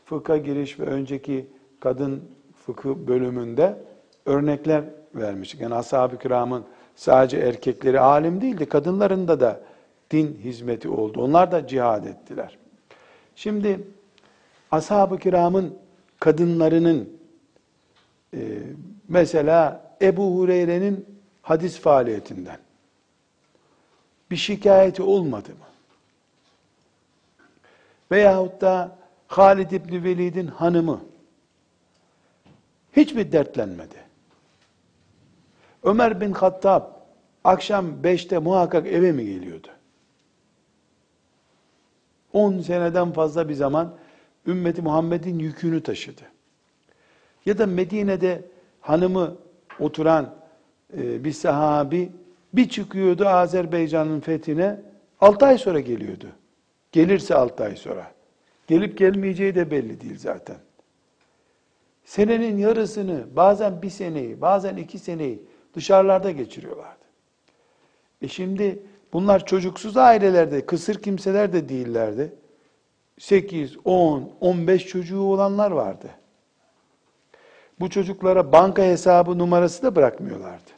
fıkha 0.08 0.36
giriş 0.36 0.80
ve 0.80 0.84
önceki 0.84 1.46
kadın 1.80 2.22
fıkıh 2.66 2.94
bölümünde 2.94 3.78
örnekler 4.26 4.84
vermiştik. 5.14 5.60
Yani 5.60 5.74
ashab-ı 5.74 6.18
kiramın 6.18 6.64
sadece 6.96 7.38
erkekleri 7.38 8.00
alim 8.00 8.40
değildi, 8.40 8.66
kadınlarında 8.66 9.40
da 9.40 9.60
din 10.10 10.40
hizmeti 10.44 10.88
oldu. 10.88 11.22
Onlar 11.22 11.52
da 11.52 11.66
cihad 11.66 12.04
ettiler. 12.04 12.58
Şimdi 13.36 13.80
ashab-ı 14.70 15.18
kiramın 15.18 15.78
kadınlarının 16.20 17.08
e, 18.34 18.40
mesela 19.08 19.90
Ebu 20.02 20.36
Hureyre'nin 20.36 21.06
hadis 21.42 21.80
faaliyetinden 21.80 22.58
bir 24.30 24.36
şikayeti 24.36 25.02
olmadı 25.02 25.48
mı? 25.48 25.68
Veyahut 28.10 28.60
da 28.60 28.97
Halid 29.28 29.70
İbni 29.70 30.04
Velid'in 30.04 30.46
hanımı 30.46 31.00
hiç 32.92 33.14
mi 33.14 33.32
dertlenmedi? 33.32 33.94
Ömer 35.82 36.20
bin 36.20 36.32
Hattab 36.32 36.82
akşam 37.44 38.02
beşte 38.02 38.38
muhakkak 38.38 38.86
eve 38.86 39.12
mi 39.12 39.24
geliyordu? 39.24 39.68
10 42.32 42.60
seneden 42.60 43.12
fazla 43.12 43.48
bir 43.48 43.54
zaman 43.54 43.94
ümmeti 44.46 44.82
Muhammed'in 44.82 45.38
yükünü 45.38 45.82
taşıdı. 45.82 46.22
Ya 47.46 47.58
da 47.58 47.66
Medine'de 47.66 48.44
hanımı 48.80 49.36
oturan 49.80 50.34
e, 50.96 51.24
bir 51.24 51.32
sahabi 51.32 52.12
bir 52.52 52.68
çıkıyordu 52.68 53.28
Azerbaycan'ın 53.28 54.20
fethine 54.20 54.80
6 55.20 55.46
ay 55.46 55.58
sonra 55.58 55.80
geliyordu. 55.80 56.26
Gelirse 56.92 57.34
6 57.34 57.64
ay 57.64 57.76
sonra. 57.76 58.17
Gelip 58.68 58.98
gelmeyeceği 58.98 59.54
de 59.54 59.70
belli 59.70 60.00
değil 60.00 60.18
zaten. 60.18 60.56
Senenin 62.04 62.58
yarısını, 62.58 63.26
bazen 63.36 63.82
bir 63.82 63.90
seneyi, 63.90 64.40
bazen 64.40 64.76
iki 64.76 64.98
seneyi 64.98 65.42
dışarılarda 65.74 66.30
geçiriyorlardı. 66.30 67.04
E 68.22 68.28
şimdi 68.28 68.82
bunlar 69.12 69.46
çocuksuz 69.46 69.96
ailelerde, 69.96 70.66
kısır 70.66 71.02
kimseler 71.02 71.52
de 71.52 71.68
değillerdi. 71.68 72.34
8, 73.18 73.76
10, 73.84 74.32
15 74.40 74.86
çocuğu 74.86 75.20
olanlar 75.20 75.70
vardı. 75.70 76.10
Bu 77.80 77.90
çocuklara 77.90 78.52
banka 78.52 78.82
hesabı 78.82 79.38
numarası 79.38 79.82
da 79.82 79.96
bırakmıyorlardı. 79.96 80.70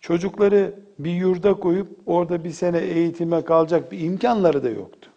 Çocukları 0.00 0.74
bir 0.98 1.12
yurda 1.12 1.54
koyup 1.54 1.98
orada 2.06 2.44
bir 2.44 2.50
sene 2.50 2.78
eğitime 2.78 3.44
kalacak 3.44 3.92
bir 3.92 4.00
imkanları 4.00 4.64
da 4.64 4.70
yoktu. 4.70 5.10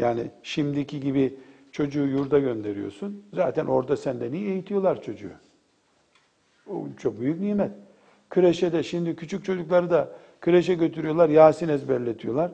Yani 0.00 0.30
şimdiki 0.42 1.00
gibi 1.00 1.34
çocuğu 1.72 2.06
yurda 2.06 2.38
gönderiyorsun. 2.38 3.24
Zaten 3.32 3.66
orada 3.66 3.96
senden 3.96 4.32
iyi 4.32 4.50
eğitiyorlar 4.50 5.02
çocuğu. 5.02 5.32
O 6.70 6.86
çok 6.98 7.20
büyük 7.20 7.40
nimet. 7.40 7.70
Kreşe 8.30 8.72
de 8.72 8.82
şimdi 8.82 9.16
küçük 9.16 9.44
çocukları 9.44 9.90
da 9.90 10.08
kreşe 10.40 10.74
götürüyorlar, 10.74 11.28
Yasin 11.28 11.68
ezberletiyorlar. 11.68 12.50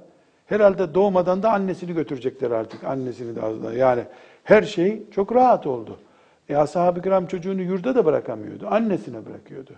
Herhalde 0.46 0.94
doğmadan 0.94 1.42
da 1.42 1.52
annesini 1.52 1.94
götürecekler 1.94 2.50
artık. 2.50 2.84
Annesini 2.84 3.36
de 3.36 3.78
yani 3.78 4.04
her 4.44 4.62
şey 4.62 5.02
çok 5.10 5.34
rahat 5.34 5.66
oldu. 5.66 5.98
E 6.48 6.56
ashab-ı 6.56 7.02
kiram 7.02 7.26
çocuğunu 7.26 7.62
yurda 7.62 7.94
da 7.94 8.04
bırakamıyordu. 8.04 8.66
Annesine 8.70 9.26
bırakıyordu. 9.26 9.72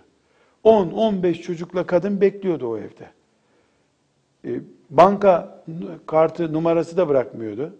10-15 0.63 1.33
çocukla 1.33 1.85
kadın 1.85 2.21
bekliyordu 2.21 2.67
o 2.67 2.77
evde. 2.77 3.09
E, 4.45 4.61
banka 4.89 5.63
kartı 6.07 6.53
numarası 6.53 6.97
da 6.97 7.07
bırakmıyordu. 7.07 7.73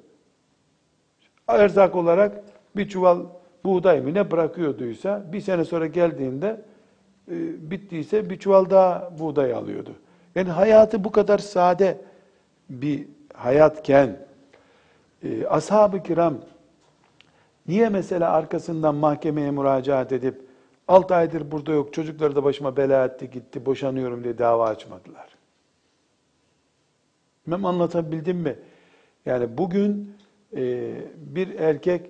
Erzak 1.47 1.95
olarak 1.95 2.43
bir 2.75 2.89
çuval 2.89 3.19
buğday 3.63 4.01
mı 4.01 4.13
ne 4.13 4.31
bırakıyorduysa 4.31 5.23
bir 5.33 5.41
sene 5.41 5.65
sonra 5.65 5.87
geldiğinde 5.87 6.61
e, 7.31 7.35
bittiyse 7.71 8.29
bir 8.29 8.39
çuval 8.39 8.69
daha 8.69 9.11
buğday 9.19 9.53
alıyordu. 9.53 9.95
Yani 10.35 10.49
hayatı 10.49 11.03
bu 11.03 11.11
kadar 11.11 11.37
sade 11.37 12.01
bir 12.69 13.05
hayatken 13.33 14.17
e, 15.23 15.47
ashab-ı 15.47 16.03
kiram 16.03 16.35
niye 17.67 17.89
mesela 17.89 18.31
arkasından 18.31 18.95
mahkemeye 18.95 19.51
müracaat 19.51 20.11
edip 20.11 20.41
6 20.87 21.15
aydır 21.15 21.51
burada 21.51 21.71
yok 21.71 21.93
çocukları 21.93 22.35
da 22.35 22.43
başıma 22.43 22.77
bela 22.77 23.05
etti 23.05 23.29
gitti 23.31 23.65
boşanıyorum 23.65 24.23
diye 24.23 24.37
dava 24.37 24.67
açmadılar. 24.67 25.38
Bilmem 27.49 27.65
anlatabildim 27.65 28.37
mi? 28.37 28.55
Yani 29.25 29.57
bugün 29.57 30.15
e, 30.55 30.91
bir 31.15 31.59
erkek 31.59 32.09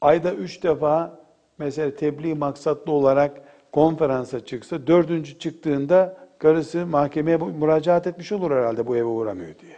ayda 0.00 0.34
üç 0.34 0.62
defa 0.62 1.20
mesela 1.58 1.96
tebliğ 1.96 2.34
maksatlı 2.34 2.92
olarak 2.92 3.40
konferansa 3.72 4.44
çıksa, 4.44 4.86
dördüncü 4.86 5.38
çıktığında 5.38 6.16
karısı 6.38 6.86
mahkemeye 6.86 7.36
müracaat 7.36 8.06
etmiş 8.06 8.32
olur 8.32 8.50
herhalde 8.50 8.86
bu 8.86 8.96
eve 8.96 9.04
uğramıyor 9.04 9.58
diye. 9.58 9.76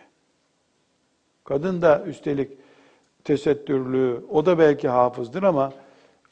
Kadın 1.44 1.82
da 1.82 2.04
üstelik 2.06 2.50
tesettürlü, 3.24 4.24
o 4.30 4.46
da 4.46 4.58
belki 4.58 4.88
hafızdır 4.88 5.42
ama 5.42 5.72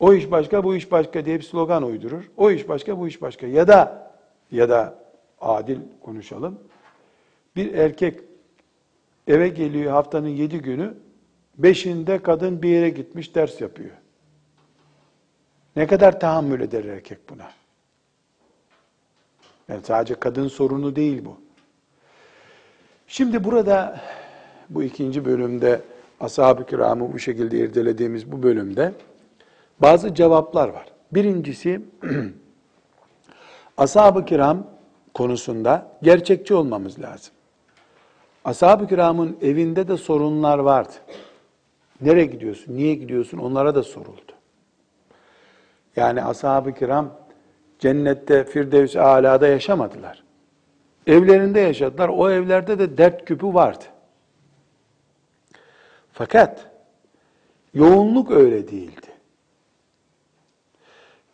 o 0.01 0.15
iş 0.15 0.31
başka, 0.31 0.65
bu 0.65 0.77
iş 0.77 0.93
başka 0.93 1.25
diye 1.25 1.39
bir 1.39 1.45
slogan 1.45 1.83
uydurur. 1.83 2.31
O 2.37 2.51
iş 2.51 2.69
başka, 2.69 2.99
bu 2.99 3.09
iş 3.09 3.23
başka. 3.23 3.47
Ya 3.47 3.69
da 3.69 4.11
ya 4.51 4.69
da 4.69 4.95
adil 5.41 5.79
konuşalım. 6.03 6.59
Bir 7.57 7.75
erkek 7.75 8.28
eve 9.29 9.49
geliyor 9.49 9.93
haftanın 9.93 10.29
yedi 10.29 10.59
günü, 10.59 10.95
beşinde 11.59 12.19
kadın 12.19 12.63
bir 12.63 12.69
yere 12.69 12.91
gitmiş 12.91 13.35
ders 13.35 13.61
yapıyor. 13.61 13.91
Ne 15.77 15.87
kadar 15.87 16.21
tahammül 16.21 16.61
eder 16.61 16.85
erkek 16.85 17.31
buna? 17.31 17.51
Yani 19.69 19.81
sadece 19.85 20.15
kadın 20.15 20.49
sorunu 20.49 20.97
değil 20.97 21.25
bu. 21.25 21.37
Şimdi 23.07 23.45
burada 23.45 24.01
bu 24.71 24.83
ikinci 24.83 25.25
bölümde 25.25 25.81
ashab-ı 26.21 26.67
kiramı 26.67 27.13
bu 27.13 27.19
şekilde 27.19 27.59
irdelediğimiz 27.59 28.33
bu 28.33 28.43
bölümde 28.43 28.93
bazı 29.81 30.15
cevaplar 30.15 30.69
var. 30.69 30.87
Birincisi 31.13 31.81
ashab-ı 33.77 34.25
kiram 34.25 34.67
konusunda 35.15 35.93
gerçekçi 36.03 36.55
olmamız 36.55 37.01
lazım. 37.01 37.35
Ashab-ı 38.49 38.87
kiramın 38.87 39.39
evinde 39.43 39.89
de 39.89 39.97
sorunlar 39.97 40.59
vardı. 40.59 40.93
Nereye 42.01 42.27
gidiyorsun, 42.27 42.77
niye 42.77 42.95
gidiyorsun 42.95 43.39
onlara 43.39 43.75
da 43.75 43.83
soruldu. 43.83 44.33
Yani 45.97 46.25
ashab-ı 46.25 46.75
kiram 46.75 47.11
cennette 47.79 48.45
Firdevs 48.45 48.97
alada 48.97 49.47
yaşamadılar. 49.49 50.25
Evlerinde 51.07 51.61
yaşadılar. 51.61 52.09
O 52.09 52.31
evlerde 52.31 52.79
de 52.79 52.99
dert 52.99 53.25
küpü 53.25 53.47
vardı. 53.47 53.85
Fakat 56.13 56.67
yoğunluk 57.75 58.31
öyle 58.31 58.69
değildi. 58.69 59.07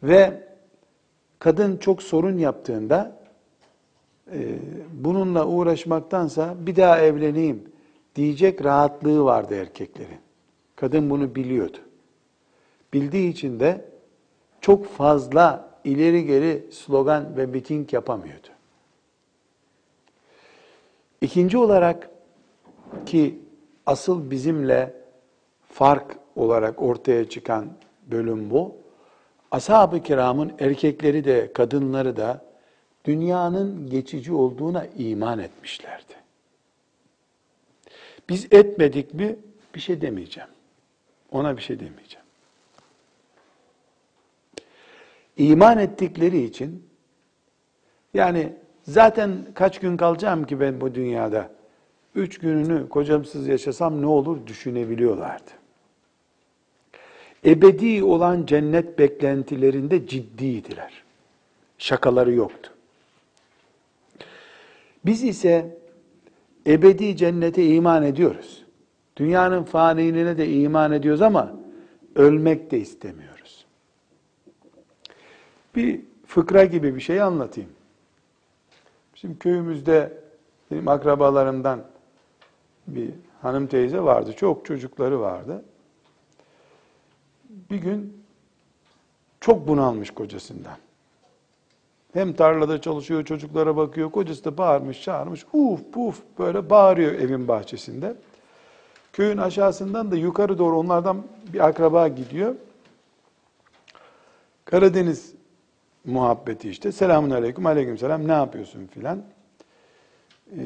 Ve 0.02 0.42
kadın 1.38 1.76
çok 1.76 2.02
sorun 2.02 2.38
yaptığında 2.38 3.23
bununla 4.92 5.46
uğraşmaktansa 5.46 6.54
bir 6.58 6.76
daha 6.76 7.00
evleneyim 7.00 7.62
diyecek 8.14 8.64
rahatlığı 8.64 9.24
vardı 9.24 9.54
erkeklerin. 9.54 10.18
Kadın 10.76 11.10
bunu 11.10 11.34
biliyordu. 11.34 11.78
Bildiği 12.92 13.30
için 13.30 13.60
de 13.60 13.84
çok 14.60 14.86
fazla 14.86 15.70
ileri 15.84 16.26
geri 16.26 16.66
slogan 16.70 17.36
ve 17.36 17.46
miting 17.46 17.92
yapamıyordu. 17.92 18.48
İkinci 21.20 21.58
olarak 21.58 22.10
ki 23.06 23.38
asıl 23.86 24.30
bizimle 24.30 24.94
fark 25.68 26.16
olarak 26.36 26.82
ortaya 26.82 27.28
çıkan 27.28 27.66
bölüm 28.10 28.50
bu. 28.50 28.76
Ashab-ı 29.50 30.02
kiramın 30.02 30.52
erkekleri 30.58 31.24
de 31.24 31.52
kadınları 31.52 32.16
da 32.16 32.44
dünyanın 33.04 33.90
geçici 33.90 34.32
olduğuna 34.32 34.86
iman 34.86 35.38
etmişlerdi. 35.38 36.14
Biz 38.28 38.46
etmedik 38.50 39.14
mi 39.14 39.36
bir 39.74 39.80
şey 39.80 40.00
demeyeceğim. 40.00 40.50
Ona 41.32 41.56
bir 41.56 41.62
şey 41.62 41.80
demeyeceğim. 41.80 42.24
İman 45.36 45.78
ettikleri 45.78 46.42
için 46.42 46.88
yani 48.14 48.52
zaten 48.82 49.46
kaç 49.54 49.80
gün 49.80 49.96
kalacağım 49.96 50.44
ki 50.44 50.60
ben 50.60 50.80
bu 50.80 50.94
dünyada? 50.94 51.50
Üç 52.14 52.38
gününü 52.38 52.88
kocamsız 52.88 53.48
yaşasam 53.48 54.02
ne 54.02 54.06
olur 54.06 54.46
düşünebiliyorlardı. 54.46 55.50
Ebedi 57.44 58.04
olan 58.04 58.46
cennet 58.46 58.98
beklentilerinde 58.98 60.06
ciddiydiler. 60.06 61.02
Şakaları 61.78 62.32
yoktu. 62.32 62.73
Biz 65.06 65.24
ise 65.24 65.78
ebedi 66.66 67.16
cennete 67.16 67.66
iman 67.66 68.02
ediyoruz. 68.02 68.64
Dünyanın 69.16 69.62
faniliğine 69.64 70.38
de 70.38 70.48
iman 70.52 70.92
ediyoruz 70.92 71.22
ama 71.22 71.52
ölmek 72.14 72.70
de 72.70 72.78
istemiyoruz. 72.78 73.66
Bir 75.76 76.00
fıkra 76.26 76.64
gibi 76.64 76.94
bir 76.94 77.00
şey 77.00 77.20
anlatayım. 77.20 77.70
Şimdi 79.14 79.38
köyümüzde 79.38 80.12
benim 80.70 80.88
akrabalarımdan 80.88 81.84
bir 82.86 83.10
hanım 83.42 83.66
teyze 83.66 84.00
vardı. 84.00 84.32
Çok 84.36 84.66
çocukları 84.66 85.20
vardı. 85.20 85.64
Bir 87.70 87.76
gün 87.76 88.24
çok 89.40 89.68
bunalmış 89.68 90.10
kocasından. 90.10 90.76
Hem 92.14 92.32
tarlada 92.32 92.80
çalışıyor, 92.80 93.24
çocuklara 93.24 93.76
bakıyor. 93.76 94.10
Kocası 94.10 94.44
da 94.44 94.58
bağırmış, 94.58 95.02
çağırmış. 95.02 95.46
Uf 95.52 95.80
puf 95.92 96.22
böyle 96.38 96.70
bağırıyor 96.70 97.12
evin 97.12 97.48
bahçesinde. 97.48 98.16
Köyün 99.12 99.38
aşağısından 99.38 100.10
da 100.10 100.16
yukarı 100.16 100.58
doğru 100.58 100.78
onlardan 100.78 101.22
bir 101.52 101.66
akraba 101.68 102.08
gidiyor. 102.08 102.54
Karadeniz 104.64 105.34
muhabbeti 106.04 106.70
işte. 106.70 106.92
Selamun 106.92 107.30
aleyküm, 107.30 107.66
aleyküm 107.66 107.98
selam. 107.98 108.28
Ne 108.28 108.32
yapıyorsun 108.32 108.86
filan. 108.86 109.22
Ee, 110.52 110.60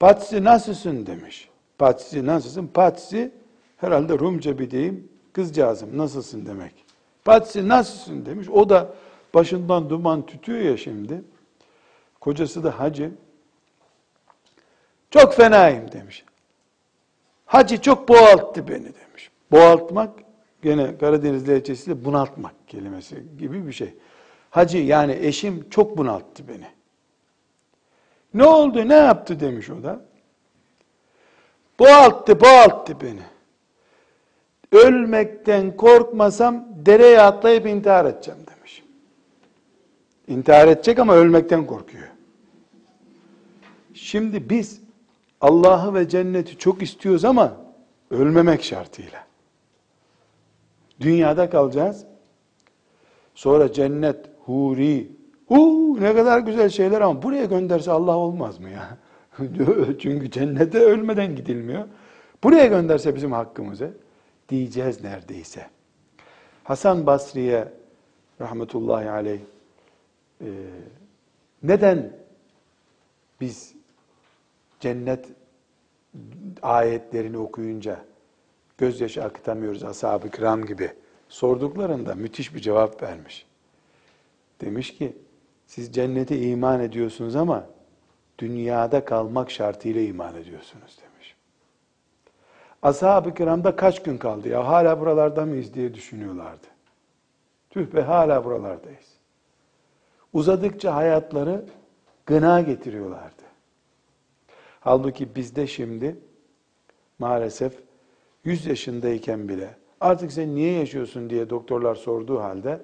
Patsi 0.00 0.44
nasılsın 0.44 1.06
demiş. 1.06 1.48
Patsi 1.78 2.26
nasılsın? 2.26 2.66
Patsi 2.66 3.32
herhalde 3.76 4.18
Rumca 4.18 4.58
bir 4.58 4.70
deyim. 4.70 5.08
Kızcağızım 5.32 5.98
nasılsın 5.98 6.46
demek. 6.46 6.74
Patsi 7.24 7.68
nasılsın 7.68 8.26
demiş. 8.26 8.48
O 8.48 8.68
da 8.68 8.94
başından 9.34 9.90
duman 9.90 10.26
tütüyor 10.26 10.60
ya 10.60 10.76
şimdi. 10.76 11.22
Kocası 12.20 12.64
da 12.64 12.80
hacı. 12.80 13.10
Çok 15.10 15.34
fenayım 15.34 15.92
demiş. 15.92 16.24
Hacı 17.46 17.80
çok 17.80 18.08
boğalttı 18.08 18.68
beni 18.68 18.84
demiş. 18.94 19.30
Boğaltmak 19.50 20.10
gene 20.62 20.98
Karadeniz 20.98 21.48
lehçesiyle 21.48 22.04
bunaltmak 22.04 22.68
kelimesi 22.68 23.24
gibi 23.38 23.66
bir 23.66 23.72
şey. 23.72 23.94
Hacı 24.50 24.78
yani 24.78 25.18
eşim 25.20 25.70
çok 25.70 25.98
bunalttı 25.98 26.48
beni. 26.48 26.66
Ne 28.34 28.44
oldu 28.46 28.88
ne 28.88 28.94
yaptı 28.94 29.40
demiş 29.40 29.70
o 29.70 29.82
da. 29.82 30.00
Boğalttı 31.78 32.40
boğalttı 32.40 33.00
beni. 33.00 33.22
Ölmekten 34.72 35.76
korkmasam 35.76 36.66
dereye 36.86 37.20
atlayıp 37.20 37.66
intihar 37.66 38.04
edeceğim 38.04 38.40
demiş. 38.40 38.57
İntihar 40.28 40.68
edecek 40.68 40.98
ama 40.98 41.14
ölmekten 41.14 41.66
korkuyor. 41.66 42.08
Şimdi 43.94 44.50
biz 44.50 44.80
Allah'ı 45.40 45.94
ve 45.94 46.08
cenneti 46.08 46.58
çok 46.58 46.82
istiyoruz 46.82 47.24
ama 47.24 47.56
ölmemek 48.10 48.62
şartıyla. 48.62 49.26
Dünyada 51.00 51.50
kalacağız. 51.50 52.04
Sonra 53.34 53.72
cennet, 53.72 54.30
huri, 54.44 55.18
Huu, 55.48 56.00
ne 56.00 56.14
kadar 56.14 56.38
güzel 56.38 56.68
şeyler 56.68 57.00
ama 57.00 57.22
buraya 57.22 57.44
gönderse 57.44 57.90
Allah 57.90 58.16
olmaz 58.16 58.58
mı 58.58 58.68
ya? 58.70 58.98
Çünkü 59.98 60.30
cennete 60.30 60.78
ölmeden 60.78 61.36
gidilmiyor. 61.36 61.84
Buraya 62.44 62.66
gönderse 62.66 63.14
bizim 63.14 63.32
hakkımızı 63.32 63.90
diyeceğiz 64.48 65.04
neredeyse. 65.04 65.66
Hasan 66.64 67.06
Basri'ye 67.06 67.68
rahmetullahi 68.40 69.10
aleyh 69.10 69.40
e, 70.40 70.48
neden 71.62 72.12
biz 73.40 73.74
cennet 74.80 75.28
ayetlerini 76.62 77.38
okuyunca 77.38 78.04
gözyaşı 78.78 79.24
akıtamıyoruz 79.24 79.84
ashab-ı 79.84 80.30
kiram 80.30 80.66
gibi 80.66 80.92
sorduklarında 81.28 82.14
müthiş 82.14 82.54
bir 82.54 82.60
cevap 82.60 83.02
vermiş. 83.02 83.46
Demiş 84.60 84.98
ki 84.98 85.16
siz 85.66 85.92
cennete 85.92 86.38
iman 86.38 86.80
ediyorsunuz 86.80 87.36
ama 87.36 87.66
dünyada 88.38 89.04
kalmak 89.04 89.50
şartıyla 89.50 90.00
iman 90.00 90.34
ediyorsunuz 90.34 90.98
demiş. 91.02 91.34
Ashab-ı 92.82 93.34
kiramda 93.34 93.76
kaç 93.76 94.02
gün 94.02 94.18
kaldı 94.18 94.48
ya 94.48 94.68
hala 94.68 95.00
buralarda 95.00 95.46
mıyız 95.46 95.74
diye 95.74 95.94
düşünüyorlardı. 95.94 96.66
Tüh 97.70 97.94
be 97.94 98.02
hala 98.02 98.44
buralardayız. 98.44 99.17
Uzadıkça 100.32 100.94
hayatları 100.94 101.64
gına 102.26 102.60
getiriyorlardı. 102.60 103.42
Halbuki 104.80 105.34
bizde 105.34 105.66
şimdi 105.66 106.16
maalesef 107.18 107.72
100 108.44 108.66
yaşındayken 108.66 109.48
bile 109.48 109.74
artık 110.00 110.32
sen 110.32 110.54
niye 110.54 110.72
yaşıyorsun 110.72 111.30
diye 111.30 111.50
doktorlar 111.50 111.94
sorduğu 111.94 112.40
halde 112.40 112.80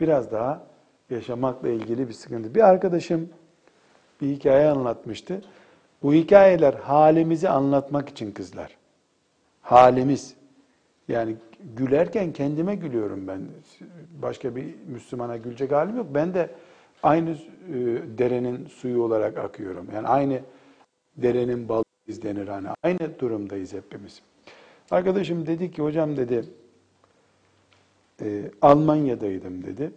biraz 0.00 0.32
daha 0.32 0.66
yaşamakla 1.10 1.68
ilgili 1.68 2.08
bir 2.08 2.12
sıkıntı. 2.12 2.54
Bir 2.54 2.68
arkadaşım 2.68 3.28
bir 4.20 4.28
hikaye 4.28 4.68
anlatmıştı. 4.68 5.40
Bu 6.02 6.14
hikayeler 6.14 6.74
halimizi 6.74 7.48
anlatmak 7.48 8.08
için 8.08 8.32
kızlar. 8.32 8.76
Halimiz. 9.62 10.34
Yani 11.08 11.36
gülerken 11.76 12.32
kendime 12.32 12.74
gülüyorum 12.74 13.28
ben. 13.28 13.40
Başka 14.22 14.56
bir 14.56 14.74
Müslümana 14.86 15.36
gülecek 15.36 15.72
halim 15.72 15.96
yok. 15.96 16.06
Ben 16.10 16.34
de 16.34 16.50
aynı 17.02 17.30
e, 17.30 17.38
derenin 18.18 18.66
suyu 18.66 19.02
olarak 19.02 19.38
akıyorum. 19.38 19.88
Yani 19.94 20.08
aynı 20.08 20.40
derenin 21.16 21.68
balı 21.68 21.84
izlenir 22.06 22.48
hani. 22.48 22.68
Aynı 22.82 23.18
durumdayız 23.18 23.72
hepimiz. 23.72 24.22
Arkadaşım 24.90 25.46
dedi 25.46 25.70
ki 25.70 25.82
hocam 25.82 26.16
dedi 26.16 26.44
e, 28.22 28.50
Almanya'daydım 28.62 29.64
dedi. 29.64 29.92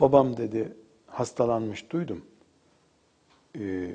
Babam 0.00 0.36
dedi 0.36 0.72
hastalanmış 1.06 1.90
duydum. 1.90 2.24
Ee, 3.58 3.90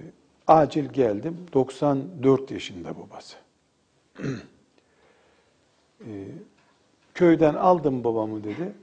acil 0.47 0.85
geldim. 0.85 1.37
94 1.53 2.51
yaşında 2.51 2.93
babası. 2.99 3.37
köyden 7.13 7.53
aldım 7.53 8.03
babamı 8.03 8.43
dedi. 8.43 8.73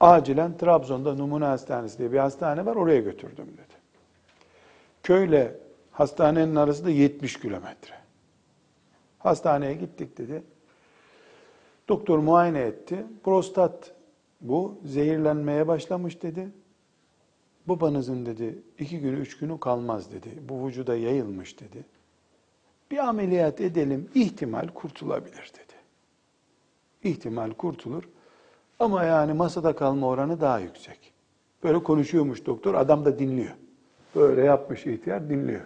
Acilen 0.00 0.56
Trabzon'da 0.56 1.14
Numune 1.14 1.44
Hastanesi 1.44 1.98
diye 1.98 2.12
bir 2.12 2.18
hastane 2.18 2.66
var 2.66 2.76
oraya 2.76 3.00
götürdüm 3.00 3.46
dedi. 3.46 3.76
Köyle 5.02 5.54
hastanenin 5.90 6.56
arası 6.56 6.84
da 6.84 6.90
70 6.90 7.40
kilometre. 7.40 7.94
Hastaneye 9.18 9.74
gittik 9.74 10.18
dedi. 10.18 10.42
Doktor 11.88 12.18
muayene 12.18 12.60
etti. 12.60 13.06
Prostat 13.24 13.94
bu 14.40 14.78
zehirlenmeye 14.84 15.68
başlamış 15.68 16.22
dedi. 16.22 16.48
Babanızın 17.66 18.26
dedi 18.26 18.58
iki 18.78 19.00
günü 19.00 19.18
üç 19.18 19.38
günü 19.38 19.60
kalmaz 19.60 20.12
dedi. 20.12 20.28
Bu 20.48 20.66
vücuda 20.66 20.96
yayılmış 20.96 21.60
dedi. 21.60 21.84
Bir 22.90 22.98
ameliyat 22.98 23.60
edelim 23.60 24.10
ihtimal 24.14 24.68
kurtulabilir 24.68 25.52
dedi. 25.54 25.74
İhtimal 27.02 27.50
kurtulur. 27.50 28.08
Ama 28.78 29.04
yani 29.04 29.32
masada 29.32 29.76
kalma 29.76 30.06
oranı 30.06 30.40
daha 30.40 30.58
yüksek. 30.58 31.12
Böyle 31.64 31.82
konuşuyormuş 31.82 32.46
doktor, 32.46 32.74
adam 32.74 33.04
da 33.04 33.18
dinliyor. 33.18 33.54
Böyle 34.16 34.44
yapmış 34.44 34.86
ihtiyar, 34.86 35.28
dinliyor. 35.30 35.60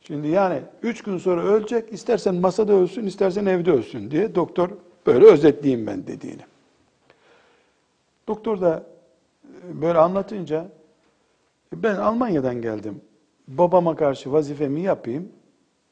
Şimdi 0.00 0.28
yani 0.28 0.62
üç 0.82 1.02
gün 1.02 1.18
sonra 1.18 1.42
ölecek, 1.42 1.92
istersen 1.92 2.34
masada 2.34 2.72
ölsün, 2.72 3.06
istersen 3.06 3.46
evde 3.46 3.72
ölsün 3.72 4.10
diye 4.10 4.34
doktor 4.34 4.70
böyle 5.06 5.26
özetleyeyim 5.26 5.86
ben 5.86 6.06
dediğini. 6.06 6.42
Doktor 8.28 8.60
da 8.60 8.86
e, 9.44 9.82
böyle 9.82 9.98
anlatınca 9.98 10.68
ben 11.72 11.94
Almanya'dan 11.96 12.62
geldim. 12.62 13.00
babama 13.48 13.96
karşı 13.96 14.32
vazifemi 14.32 14.80
yapayım. 14.80 15.28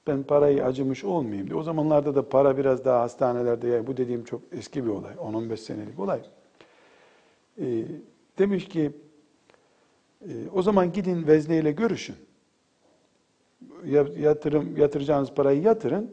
Ben 0.08 0.22
parayı 0.22 0.64
acımış 0.64 1.04
olmayayım 1.04 1.46
diye. 1.46 1.58
O 1.58 1.62
zamanlarda 1.62 2.14
da 2.14 2.28
para 2.28 2.58
biraz 2.58 2.84
daha 2.84 3.00
hastanelerde, 3.00 3.68
yani 3.68 3.86
bu 3.86 3.96
dediğim 3.96 4.24
çok 4.24 4.40
eski 4.52 4.84
bir 4.84 4.90
olay, 4.90 5.14
10-15 5.14 5.56
senelik 5.56 5.98
olay. 5.98 6.20
Ee, 7.60 7.84
demiş 8.38 8.68
ki, 8.68 8.92
e, 10.22 10.32
o 10.54 10.62
zaman 10.62 10.92
gidin 10.92 11.26
vezneyle 11.26 11.72
görüşün. 11.72 12.16
Yatırım, 14.18 14.76
yatıracağınız 14.76 15.32
parayı 15.32 15.62
yatırın, 15.62 16.10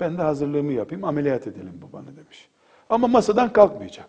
ben 0.00 0.18
de 0.18 0.22
hazırlığımı 0.22 0.72
yapayım, 0.72 1.04
ameliyat 1.04 1.46
edelim 1.46 1.80
babanı 1.82 2.16
demiş. 2.16 2.48
Ama 2.90 3.08
masadan 3.08 3.52
kalkmayacak. 3.52 4.08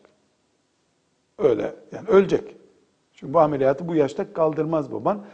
Öyle, 1.37 1.75
yani 1.91 2.07
ölecek. 2.07 2.55
Çünkü 3.13 3.33
bu 3.33 3.39
ameliyatı 3.39 3.87
bu 3.87 3.95
yaşta 3.95 4.33
kaldırmaz 4.33 4.91
baban. 4.91 5.25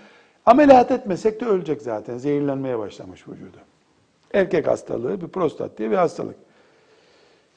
Ameliyat 0.45 0.91
etmesek 0.91 1.41
de 1.41 1.45
ölecek 1.45 1.81
zaten. 1.81 2.17
Zehirlenmeye 2.17 2.79
başlamış 2.79 3.27
vücudu. 3.27 3.57
Erkek 4.33 4.67
hastalığı, 4.67 5.21
bir 5.21 5.27
prostat 5.27 5.77
diye 5.77 5.91
bir 5.91 5.95
hastalık. 5.95 6.35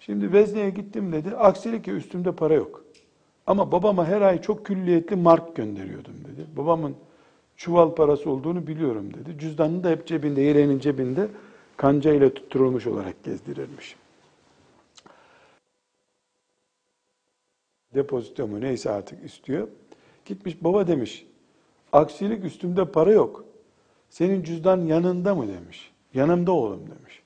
Şimdi 0.01 0.33
vezneye 0.33 0.71
gittim 0.71 1.13
dedi. 1.13 1.37
Aksilik 1.37 1.85
ki 1.85 1.91
üstümde 1.91 2.33
para 2.33 2.55
yok. 2.55 2.85
Ama 3.47 3.73
babama 3.73 4.07
her 4.07 4.21
ay 4.21 4.43
çok 4.43 4.67
külliyetli 4.67 5.17
mark 5.17 5.57
gönderiyordum 5.57 6.15
dedi. 6.25 6.47
Babamın 6.57 6.97
çuval 7.57 7.95
parası 7.95 8.31
olduğunu 8.31 8.67
biliyorum 8.67 9.15
dedi. 9.15 9.39
Cüzdanını 9.39 9.85
da 9.85 9.91
hep 9.91 10.07
cebinde, 10.07 10.41
yeleğinin 10.41 10.79
cebinde 10.79 11.29
kanca 11.77 12.13
ile 12.13 12.35
tutturulmuş 12.35 12.87
olarak 12.87 13.25
gezdirirmiş. 13.25 13.97
Depozito 17.95 18.47
mu 18.47 18.61
neyse 18.61 18.91
artık 18.91 19.25
istiyor. 19.25 19.69
Gitmiş 20.25 20.65
baba 20.65 20.87
demiş. 20.87 21.27
Aksilik 21.93 22.45
üstümde 22.45 22.85
para 22.85 23.13
yok. 23.13 23.45
Senin 24.11 24.43
cüzdan 24.43 24.81
yanında 24.87 25.35
mı 25.35 25.49
demiş. 25.49 25.93
Yanımda 26.15 26.53
oğlum 26.53 26.81
demiş. 26.81 27.23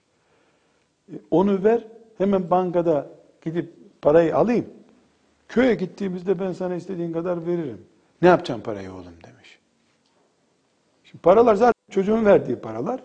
E, 1.12 1.14
onu 1.30 1.64
ver 1.64 1.85
hemen 2.18 2.51
bankada 2.51 3.07
gidip 3.45 3.72
parayı 4.03 4.37
alayım. 4.37 4.66
Köye 5.49 5.74
gittiğimizde 5.74 6.41
ben 6.41 6.53
sana 6.53 6.74
istediğin 6.74 7.12
kadar 7.12 7.47
veririm. 7.47 7.85
Ne 8.22 8.28
yapacağım 8.28 8.61
parayı 8.61 8.93
oğlum 8.93 9.14
demiş. 9.26 9.59
Şimdi 11.05 11.22
paralar 11.22 11.55
zaten 11.55 11.74
çocuğun 11.91 12.24
verdiği 12.24 12.57
paralar. 12.57 13.01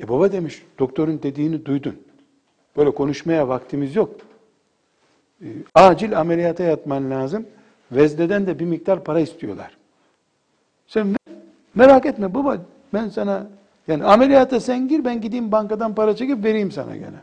E 0.00 0.08
baba 0.08 0.32
demiş 0.32 0.62
doktorun 0.78 1.22
dediğini 1.22 1.66
duydun. 1.66 2.02
Böyle 2.76 2.90
konuşmaya 2.94 3.48
vaktimiz 3.48 3.96
yok. 3.96 4.10
E, 5.42 5.46
acil 5.74 6.20
ameliyata 6.20 6.64
yatman 6.64 7.10
lazım. 7.10 7.46
Vezneden 7.92 8.46
de 8.46 8.58
bir 8.58 8.64
miktar 8.64 9.04
para 9.04 9.20
istiyorlar. 9.20 9.76
Sen 10.86 11.16
merak 11.74 12.06
etme 12.06 12.34
baba 12.34 12.58
ben 12.94 13.08
sana 13.08 13.46
yani 13.88 14.04
ameliyata 14.04 14.60
sen 14.60 14.88
gir 14.88 15.04
ben 15.04 15.20
gideyim 15.20 15.52
bankadan 15.52 15.94
para 15.94 16.16
çekip 16.16 16.44
vereyim 16.44 16.72
sana 16.72 16.96
gene. 16.96 17.18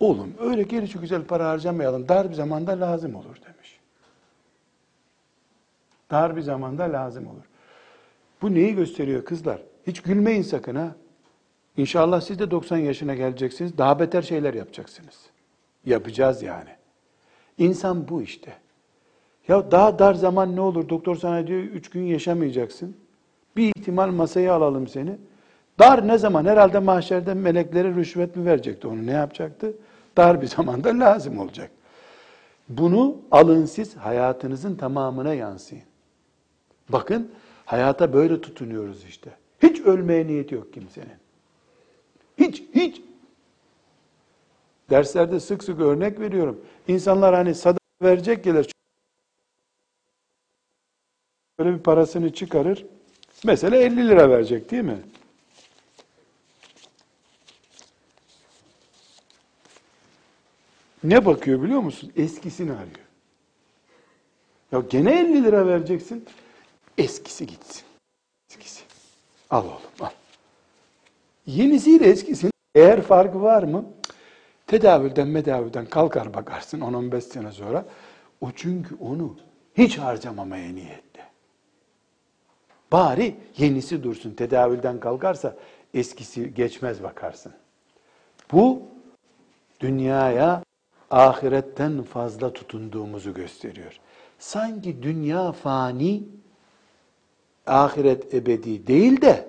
Oğlum 0.00 0.34
öyle 0.40 0.62
gelişi 0.62 0.98
güzel 0.98 1.24
para 1.24 1.48
harcamayalım. 1.48 2.08
Dar 2.08 2.30
bir 2.30 2.34
zamanda 2.34 2.80
lazım 2.80 3.14
olur 3.14 3.36
demiş. 3.46 3.80
Dar 6.10 6.36
bir 6.36 6.40
zamanda 6.40 6.82
lazım 6.82 7.26
olur. 7.26 7.44
Bu 8.42 8.54
neyi 8.54 8.74
gösteriyor 8.74 9.24
kızlar? 9.24 9.62
Hiç 9.86 10.02
gülmeyin 10.02 10.42
sakın 10.42 10.74
ha. 10.74 10.94
İnşallah 11.76 12.20
siz 12.20 12.38
de 12.38 12.50
90 12.50 12.76
yaşına 12.76 13.14
geleceksiniz. 13.14 13.78
Daha 13.78 13.98
beter 13.98 14.22
şeyler 14.22 14.54
yapacaksınız. 14.54 15.20
Yapacağız 15.86 16.42
yani. 16.42 16.70
İnsan 17.58 18.08
bu 18.08 18.22
işte. 18.22 18.52
Ya 19.48 19.70
daha 19.70 19.98
dar 19.98 20.14
zaman 20.14 20.56
ne 20.56 20.60
olur? 20.60 20.88
Doktor 20.88 21.16
sana 21.16 21.46
diyor 21.46 21.60
üç 21.60 21.90
gün 21.90 22.02
yaşamayacaksın. 22.02 22.96
Bir 23.56 23.72
ihtimal 23.76 24.10
masaya 24.10 24.54
alalım 24.54 24.88
seni. 24.88 25.16
Dar 25.78 26.08
ne 26.08 26.18
zaman? 26.18 26.44
Herhalde 26.44 26.78
mahşerde 26.78 27.34
meleklere 27.34 27.94
rüşvet 27.94 28.36
mi 28.36 28.46
verecekti? 28.46 28.86
Onu 28.86 29.06
ne 29.06 29.12
yapacaktı? 29.12 29.72
Dar 30.16 30.42
bir 30.42 30.46
zamanda 30.46 30.88
lazım 30.98 31.38
olacak. 31.38 31.70
Bunu 32.68 33.16
alın 33.30 33.64
siz 33.64 33.96
hayatınızın 33.96 34.76
tamamına 34.76 35.34
yansıyın. 35.34 35.84
Bakın 36.88 37.30
hayata 37.64 38.12
böyle 38.12 38.40
tutunuyoruz 38.40 39.04
işte. 39.04 39.30
Hiç 39.62 39.80
ölmeye 39.80 40.26
niyeti 40.26 40.54
yok 40.54 40.72
kimsenin. 40.72 41.16
Hiç, 42.38 42.62
hiç. 42.74 43.02
Derslerde 44.90 45.40
sık 45.40 45.64
sık 45.64 45.80
örnek 45.80 46.20
veriyorum. 46.20 46.60
İnsanlar 46.88 47.34
hani 47.34 47.54
sadaka 47.54 47.78
verecek 48.02 48.44
gelir. 48.44 48.72
Böyle 51.58 51.74
bir 51.74 51.82
parasını 51.82 52.32
çıkarır. 52.32 52.86
Mesela 53.44 53.76
50 53.76 54.08
lira 54.08 54.30
verecek 54.30 54.70
değil 54.70 54.82
mi? 54.82 54.98
Ne 61.04 61.26
bakıyor 61.26 61.62
biliyor 61.62 61.80
musun? 61.80 62.12
Eskisini 62.16 62.72
arıyor. 62.72 63.06
Ya 64.72 64.82
gene 64.90 65.20
50 65.20 65.44
lira 65.44 65.66
vereceksin. 65.66 66.24
Eskisi 66.98 67.46
gitsin. 67.46 67.82
Eskisi. 68.50 68.82
Al 69.50 69.64
oğlum 69.64 69.80
al. 70.00 70.10
Yenisiyle 71.46 72.06
eskisinin 72.06 72.52
eğer 72.74 73.02
farkı 73.02 73.42
var 73.42 73.62
mı? 73.62 73.84
Tedavülden 74.66 75.28
medavülden 75.28 75.86
kalkar 75.86 76.34
bakarsın 76.34 76.80
10-15 76.80 77.20
sene 77.20 77.52
sonra. 77.52 77.86
O 78.40 78.50
çünkü 78.56 78.94
onu 79.00 79.36
hiç 79.74 79.98
harcamamaya 79.98 80.72
niyetli. 80.72 81.11
Bari 82.92 83.34
yenisi 83.56 84.02
dursun. 84.02 84.30
Tedavülden 84.30 85.00
kalkarsa 85.00 85.56
eskisi 85.94 86.54
geçmez 86.54 87.02
bakarsın. 87.02 87.52
Bu 88.52 88.82
dünyaya 89.80 90.62
ahiretten 91.10 92.02
fazla 92.02 92.52
tutunduğumuzu 92.52 93.34
gösteriyor. 93.34 93.98
Sanki 94.38 95.02
dünya 95.02 95.52
fani, 95.52 96.22
ahiret 97.66 98.34
ebedi 98.34 98.86
değil 98.86 99.20
de 99.20 99.48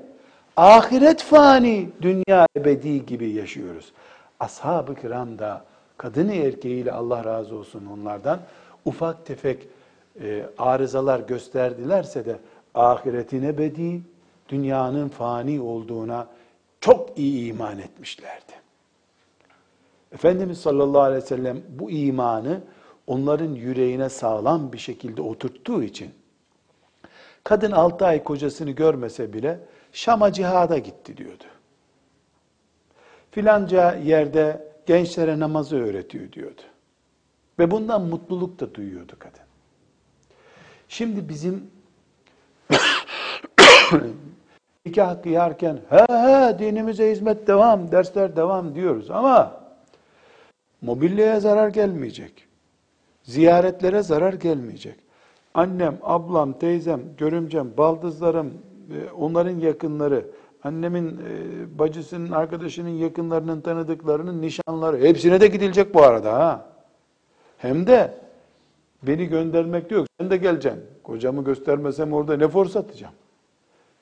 ahiret 0.58 1.24
fani, 1.24 1.90
dünya 2.02 2.48
ebedi 2.58 3.06
gibi 3.06 3.30
yaşıyoruz. 3.30 3.94
Ashab-ı 4.40 4.96
kiram 4.96 5.40
da 5.40 5.66
kadını 5.98 6.34
erkeğiyle 6.34 6.92
Allah 6.92 7.26
razı 7.26 7.56
olsun 7.56 7.86
onlardan 7.86 8.40
ufak 8.86 9.26
tefek 9.26 9.68
e, 10.22 10.46
arızalar 10.58 11.20
gösterdilerse 11.20 12.26
de 12.26 12.38
ahiretin 12.74 13.44
ebedi, 13.44 14.02
dünyanın 14.50 15.10
fani 15.10 15.62
olduğuna 15.62 16.28
çok 16.82 17.20
iyi 17.20 17.50
iman 17.50 17.80
etmişlerdi. 17.80 18.54
Efendimiz 20.12 20.58
sallallahu 20.58 21.02
aleyhi 21.02 21.24
ve 21.24 21.28
sellem 21.28 21.62
bu 21.70 21.92
imanı 21.92 22.62
onların 23.08 23.54
yüreğine 23.54 24.10
sağlam 24.10 24.74
bir 24.74 24.78
şekilde 24.78 25.22
oturttuğu 25.22 25.84
için 25.84 26.12
kadın 27.44 27.72
altı 27.72 28.06
ay 28.06 28.24
kocasını 28.24 28.72
görmese 28.72 29.34
bile 29.34 29.60
Şam'a 29.94 30.34
cihada 30.34 30.78
gitti 30.78 31.18
diyordu. 31.18 31.44
Filanca 33.32 33.96
yerde 33.96 34.74
gençlere 34.86 35.40
namazı 35.40 35.76
öğretiyor 35.76 36.32
diyordu. 36.32 36.62
Ve 37.60 37.72
bundan 37.72 38.02
mutluluk 38.02 38.60
da 38.60 38.74
duyuyordu 38.76 39.16
kadın. 39.20 39.44
Şimdi 40.88 41.30
bizim 41.30 41.72
nikah 44.86 45.24
kıyarken 45.24 45.80
he 45.90 46.06
he 46.10 46.60
dinimize 46.60 47.12
hizmet 47.12 47.48
devam, 47.48 47.92
dersler 47.92 48.36
devam 48.36 48.76
diyoruz 48.76 49.12
ama 49.12 49.62
mobilyaya 50.82 51.40
zarar 51.40 51.68
gelmeyecek. 51.68 52.48
Ziyaretlere 53.24 54.04
zarar 54.04 54.34
gelmeyecek. 54.34 54.96
Annem, 55.54 55.98
ablam, 56.04 56.54
teyzem, 56.54 57.02
görümcem, 57.18 57.68
baldızlarım, 57.78 58.48
e, 58.48 59.12
onların 59.12 59.60
yakınları, 59.60 60.26
annemin 60.64 61.08
e, 61.08 61.80
bacısının, 61.80 62.32
arkadaşının 62.32 62.90
yakınlarının 62.90 63.62
tanıdıklarının 63.62 64.42
nişanları, 64.42 64.98
hepsine 64.98 65.42
de 65.42 65.48
gidilecek 65.48 65.94
bu 65.94 66.04
arada 66.04 66.34
ha. 66.34 66.66
Hem 67.58 67.88
de 67.88 68.14
beni 69.04 69.26
göndermek 69.26 69.92
yok. 69.92 70.08
Sen 70.20 70.30
de 70.30 70.38
geleceksin. 70.38 70.84
Kocamı 71.04 71.44
göstermesem 71.44 72.14
orada 72.14 72.38
ne 72.38 72.48
for 72.48 72.66
satacağım? 72.66 73.14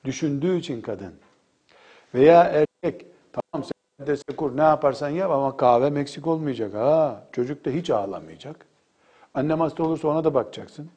Düşündüğü 0.04 0.56
için 0.56 0.80
kadın. 0.80 1.14
Veya 2.14 2.42
erkek, 2.42 3.06
tamam 3.32 3.68
sen 3.98 4.06
de 4.06 4.16
sekur 4.16 4.56
ne 4.56 4.62
yaparsan 4.62 5.08
yap 5.08 5.30
ama 5.30 5.56
kahve 5.56 6.00
eksik 6.00 6.26
olmayacak. 6.26 6.74
Ha, 6.74 7.24
çocuk 7.32 7.64
da 7.64 7.70
hiç 7.70 7.90
ağlamayacak. 7.90 8.66
Annem 9.34 9.60
hasta 9.60 9.82
olursa 9.82 10.08
ona 10.08 10.24
da 10.24 10.34
bakacaksın. 10.34 10.90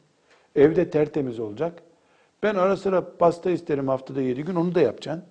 Evde 0.56 0.89
tertemiz 0.89 1.39
olacak. 1.39 1.84
Ben 2.43 2.56
ara 2.56 2.78
sıra 2.78 3.18
pasta 3.18 3.49
isterim 3.49 3.88
haftada 3.88 4.22
yedi 4.22 4.43
gün 4.43 4.56
onu 4.56 4.76
da 4.76 4.82
yapacaksın. 4.82 5.24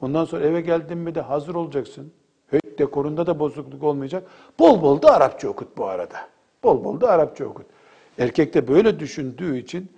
Ondan 0.00 0.24
sonra 0.24 0.44
eve 0.44 0.60
geldin 0.60 0.98
mi 0.98 1.14
de 1.14 1.20
hazır 1.20 1.54
olacaksın. 1.54 2.12
Höyt 2.46 2.78
dekorunda 2.78 3.26
da 3.26 3.38
bozukluk 3.38 3.82
olmayacak. 3.82 4.24
Bol 4.58 4.82
bol 4.82 5.02
da 5.02 5.12
Arapça 5.12 5.48
okut 5.48 5.76
bu 5.76 5.86
arada. 5.86 6.16
Bol 6.62 6.84
bol 6.84 7.00
da 7.00 7.10
Arapça 7.10 7.44
okut. 7.44 7.66
Erkek 8.18 8.54
de 8.54 8.68
böyle 8.68 9.00
düşündüğü 9.00 9.58
için 9.58 9.88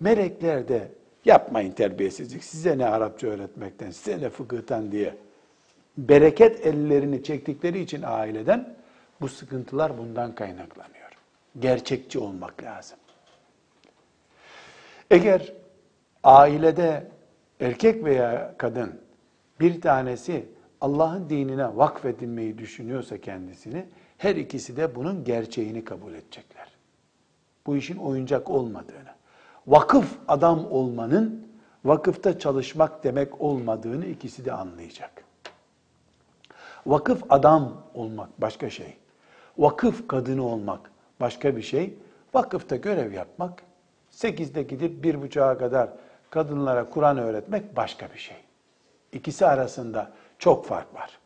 melekler 0.00 0.68
de 0.68 0.88
Yapmayın 1.24 1.72
terbiyesizlik. 1.72 2.44
Size 2.44 2.78
ne 2.78 2.86
Arapça 2.86 3.26
öğretmekten, 3.26 3.90
size 3.90 4.20
ne 4.20 4.30
fıkıhtan 4.30 4.92
diye. 4.92 5.14
Bereket 5.98 6.66
ellerini 6.66 7.22
çektikleri 7.22 7.80
için 7.80 8.02
aileden 8.06 8.74
bu 9.20 9.28
sıkıntılar 9.28 9.98
bundan 9.98 10.34
kaynaklanıyor. 10.34 11.10
Gerçekçi 11.58 12.18
olmak 12.18 12.62
lazım. 12.62 12.98
Eğer 15.10 15.52
ailede 16.24 17.08
erkek 17.60 18.04
veya 18.04 18.54
kadın 18.58 19.00
bir 19.60 19.80
tanesi 19.80 20.46
Allah'ın 20.80 21.30
dinine 21.30 21.76
vakfedilmeyi 21.76 22.58
düşünüyorsa 22.58 23.18
kendisini, 23.18 23.86
her 24.18 24.36
ikisi 24.36 24.76
de 24.76 24.94
bunun 24.94 25.24
gerçeğini 25.24 25.84
kabul 25.84 26.14
edecekler. 26.14 26.68
Bu 27.66 27.76
işin 27.76 27.96
oyuncak 27.96 28.50
olmadığını, 28.50 29.14
vakıf 29.66 30.18
adam 30.28 30.72
olmanın 30.72 31.48
vakıfta 31.84 32.38
çalışmak 32.38 33.04
demek 33.04 33.40
olmadığını 33.40 34.06
ikisi 34.06 34.44
de 34.44 34.52
anlayacak. 34.52 35.24
Vakıf 36.86 37.22
adam 37.30 37.72
olmak 37.94 38.40
başka 38.40 38.70
şey. 38.70 38.96
Vakıf 39.58 40.08
kadını 40.08 40.46
olmak 40.46 40.90
başka 41.20 41.56
bir 41.56 41.62
şey. 41.62 41.94
Vakıfta 42.34 42.76
görev 42.76 43.12
yapmak, 43.12 43.62
sekizde 44.10 44.62
gidip 44.62 45.04
bir 45.04 45.22
buçuğa 45.22 45.58
kadar 45.58 45.88
kadınlara 46.30 46.90
Kur'an 46.90 47.18
öğretmek 47.18 47.76
başka 47.76 48.12
bir 48.14 48.18
şey. 48.18 48.36
İkisi 49.12 49.46
arasında 49.46 50.10
çok 50.38 50.66
fark 50.66 50.94
var. 50.94 51.18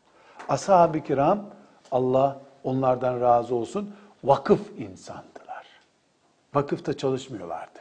Ashab-ı 0.49 0.99
kiram, 1.03 1.45
Allah 1.91 2.41
onlardan 2.63 3.21
razı 3.21 3.55
olsun, 3.55 3.95
vakıf 4.23 4.79
insandılar. 4.79 5.67
Vakıfta 6.53 6.97
çalışmıyorlardı. 6.97 7.79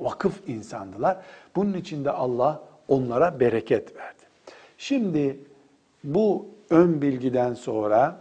Vakıf 0.00 0.48
insandılar. 0.48 1.18
Bunun 1.56 1.74
için 1.74 2.04
de 2.04 2.10
Allah 2.10 2.62
onlara 2.88 3.40
bereket 3.40 3.96
verdi. 3.96 4.22
Şimdi 4.78 5.38
bu 6.04 6.48
ön 6.70 7.02
bilgiden 7.02 7.54
sonra 7.54 8.20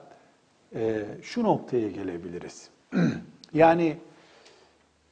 e, 0.75 1.05
şu 1.21 1.43
noktaya 1.43 1.89
gelebiliriz. 1.89 2.69
yani 3.53 3.97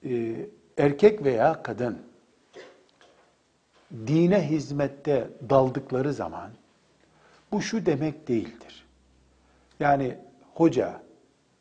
e, 0.06 0.36
erkek 0.78 1.24
veya 1.24 1.64
kadın 1.64 1.98
dine 3.92 4.50
hizmette 4.50 5.30
daldıkları 5.50 6.14
zaman 6.14 6.52
bu 7.52 7.62
şu 7.62 7.86
demek 7.86 8.28
değildir. 8.28 8.86
Yani 9.80 10.18
hoca, 10.54 11.02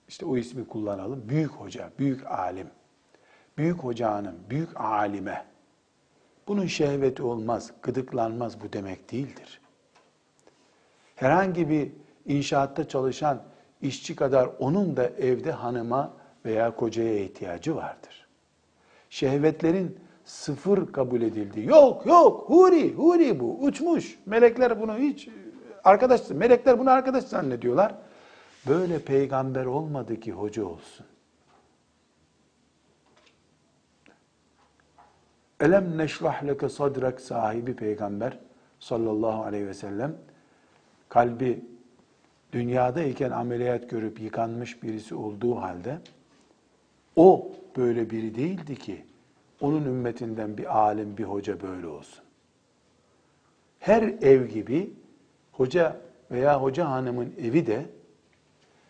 işte 0.09 0.27
o 0.27 0.37
ismi 0.37 0.69
kullanalım, 0.69 1.29
büyük 1.29 1.51
hoca, 1.51 1.91
büyük 1.99 2.27
alim, 2.27 2.67
büyük 3.59 3.79
hoca 3.79 4.13
hanım, 4.13 4.35
büyük 4.51 4.81
alime. 4.81 5.45
Bunun 6.49 6.67
şehveti 6.67 7.23
olmaz, 7.23 7.71
gıdıklanmaz 7.83 8.61
bu 8.61 8.73
demek 8.73 9.13
değildir. 9.13 9.61
Herhangi 11.17 11.69
bir 11.69 11.93
inşaatta 12.27 12.89
çalışan 12.89 13.43
işçi 13.83 14.17
kadar 14.17 14.51
onun 14.59 14.97
da 14.97 15.07
evde 15.07 15.53
hanıma 15.53 16.13
veya 16.45 16.77
kocaya 16.77 17.19
ihtiyacı 17.19 17.77
vardır. 17.77 18.27
Şehvetlerin 19.11 19.99
sıfır 20.25 20.93
kabul 20.93 21.23
edildi. 21.23 21.61
Yok 21.61 22.07
yok 22.07 22.45
huri 22.49 22.95
huri 22.95 23.41
bu 23.41 23.59
uçmuş. 23.61 24.19
Melekler 24.27 24.81
bunu 24.83 24.99
hiç 24.99 25.29
arkadaş 25.85 26.31
melekler 26.31 26.79
bunu 26.79 26.91
arkadaş 26.91 27.25
zannediyorlar. 27.25 27.95
Böyle 28.67 28.99
peygamber 28.99 29.65
olmadı 29.65 30.21
ki 30.21 30.33
hoca 30.33 30.65
olsun. 30.65 31.07
Elem 35.61 35.99
neşrah 35.99 36.47
leke 36.47 36.69
sadrak 36.69 37.21
sahibi 37.21 37.77
peygamber 37.77 38.39
sallallahu 38.81 39.43
aleyhi 39.43 39.67
ve 39.67 39.75
sellem 39.75 40.17
kalbi 41.09 41.65
dünyadayken 42.53 43.31
ameliyat 43.31 43.91
görüp 43.91 44.21
yıkanmış 44.21 44.83
birisi 44.83 45.15
olduğu 45.15 45.57
halde 45.57 45.99
o 47.17 47.53
böyle 47.77 48.11
biri 48.11 48.35
değildi 48.35 48.77
ki 48.77 49.05
onun 49.61 49.85
ümmetinden 49.85 50.59
bir 50.59 50.79
alim, 50.79 51.17
bir 51.17 51.25
hoca 51.25 51.61
böyle 51.61 51.87
olsun. 51.87 52.25
Her 53.81 54.03
ev 54.03 54.47
gibi 54.47 54.91
hoca 55.53 55.97
veya 56.31 56.63
hoca 56.63 56.91
hanımın 56.91 57.35
evi 57.39 57.67
de 57.67 57.87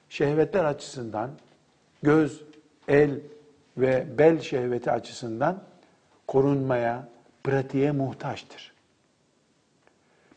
şehvetler 0.09 0.65
açısından 0.65 1.31
göz, 2.03 2.43
el 2.89 3.21
ve 3.77 4.07
bel 4.19 4.41
şehveti 4.41 4.91
açısından 4.91 5.63
korunmaya, 6.27 7.09
pratiğe 7.45 7.93
muhtaçtır. 7.93 8.73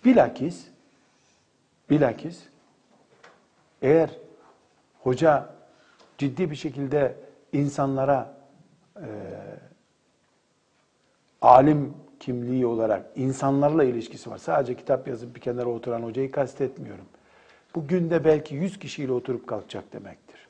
Bilakis, 0.05 0.67
bilakis 1.89 2.43
eğer 3.81 4.09
hoca 4.99 5.49
ciddi 6.17 6.51
bir 6.51 6.55
şekilde 6.55 7.15
insanlara 7.53 8.37
e, 8.95 9.07
alim 11.41 11.93
kimliği 12.19 12.65
olarak 12.65 13.05
insanlarla 13.15 13.83
ilişkisi 13.83 14.29
var. 14.29 14.37
Sadece 14.37 14.75
kitap 14.75 15.07
yazıp 15.07 15.35
bir 15.35 15.41
kenara 15.41 15.69
oturan 15.69 16.03
hocayı 16.03 16.31
kastetmiyorum. 16.31 17.05
Bu 17.75 17.87
günde 17.87 18.25
belki 18.25 18.55
yüz 18.55 18.79
kişiyle 18.79 19.11
oturup 19.11 19.47
kalkacak 19.47 19.93
demektir. 19.93 20.47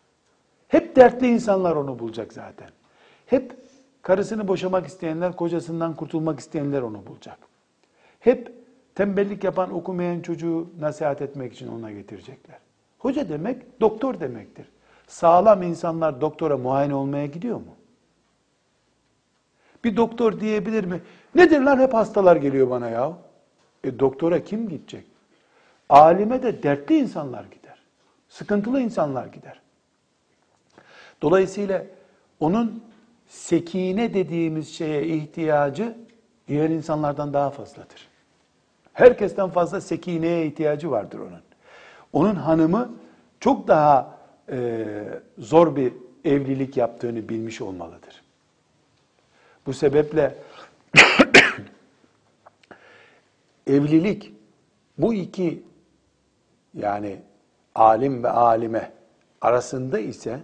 Hep 0.68 0.96
dertli 0.96 1.28
insanlar 1.28 1.76
onu 1.76 2.00
bulacak 2.00 2.34
zaten. 2.34 2.70
Hep 3.26 3.69
karısını 4.10 4.48
boşamak 4.48 4.88
isteyenler, 4.88 5.36
kocasından 5.36 5.96
kurtulmak 5.96 6.40
isteyenler 6.40 6.82
onu 6.82 7.08
bulacak. 7.08 7.38
Hep 8.20 8.54
tembellik 8.96 9.44
yapan, 9.44 9.74
okumayan 9.74 10.22
çocuğu 10.22 10.70
nasihat 10.80 11.22
etmek 11.22 11.54
için 11.54 11.68
ona 11.68 11.92
getirecekler. 11.92 12.58
Hoca 13.00 13.30
demek 13.30 13.82
doktor 13.82 14.20
demektir. 14.20 14.66
Sağlam 15.08 15.64
insanlar 15.64 16.22
doktora 16.22 16.58
muayene 16.58 16.96
olmaya 16.96 17.26
gidiyor 17.26 17.56
mu? 17.56 17.76
Bir 19.84 19.98
doktor 19.98 20.40
diyebilir 20.40 20.86
mi? 20.86 21.02
Nedir 21.36 21.62
lan 21.62 21.80
hep 21.80 21.94
hastalar 21.94 22.36
geliyor 22.36 22.70
bana 22.70 22.90
ya? 22.90 23.14
E 23.84 24.00
doktora 24.00 24.44
kim 24.44 24.70
gidecek? 24.70 25.06
Alime 25.90 26.44
de 26.44 26.64
dertli 26.64 26.98
insanlar 26.98 27.44
gider. 27.44 27.80
Sıkıntılı 28.30 28.82
insanlar 28.82 29.26
gider. 29.26 29.62
Dolayısıyla 31.22 31.86
onun 32.40 32.89
sekine 33.30 34.14
dediğimiz 34.14 34.76
şeye 34.76 35.08
ihtiyacı 35.08 35.98
diğer 36.48 36.70
insanlardan 36.70 37.34
daha 37.34 37.50
fazladır. 37.50 38.08
Herkesten 38.94 39.50
fazla 39.50 39.82
sekineye 39.82 40.46
ihtiyacı 40.46 40.92
vardır 40.92 41.20
onun. 41.20 41.42
Onun 42.14 42.36
hanımı 42.36 42.92
çok 43.40 43.68
daha 43.68 44.18
e, 44.50 44.86
zor 45.38 45.76
bir 45.76 45.94
evlilik 46.26 46.78
yaptığını 46.78 47.30
bilmiş 47.30 47.62
olmalıdır. 47.62 48.22
Bu 49.66 49.74
sebeple 49.74 50.36
evlilik 53.68 54.34
bu 54.98 55.14
iki 55.14 55.64
yani 56.74 57.20
alim 57.76 58.24
ve 58.24 58.30
alime 58.30 58.92
arasında 59.42 60.00
ise 60.00 60.40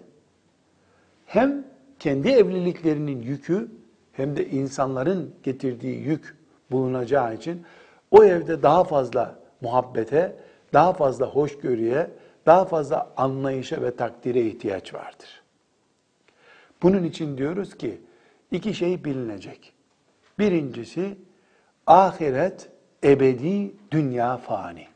hem 1.25 1.65
kendi 2.05 2.29
evliliklerinin 2.29 3.21
yükü 3.21 3.71
hem 4.11 4.37
de 4.37 4.49
insanların 4.49 5.35
getirdiği 5.43 5.99
yük 5.99 6.37
bulunacağı 6.71 7.35
için 7.35 7.65
o 8.11 8.23
evde 8.23 8.63
daha 8.63 8.83
fazla 8.83 9.39
muhabbete, 9.61 10.35
daha 10.73 10.93
fazla 10.93 11.25
hoşgörüye, 11.25 12.11
daha 12.45 12.65
fazla 12.65 13.13
anlayışa 13.17 13.81
ve 13.81 13.95
takdire 13.95 14.41
ihtiyaç 14.41 14.93
vardır. 14.93 15.43
Bunun 16.81 17.03
için 17.03 17.37
diyoruz 17.37 17.77
ki 17.77 18.01
iki 18.51 18.73
şey 18.73 19.03
bilinecek. 19.03 19.73
Birincisi 20.39 21.17
ahiret 21.87 22.69
ebedi, 23.03 23.71
dünya 23.91 24.37
fani. 24.37 24.87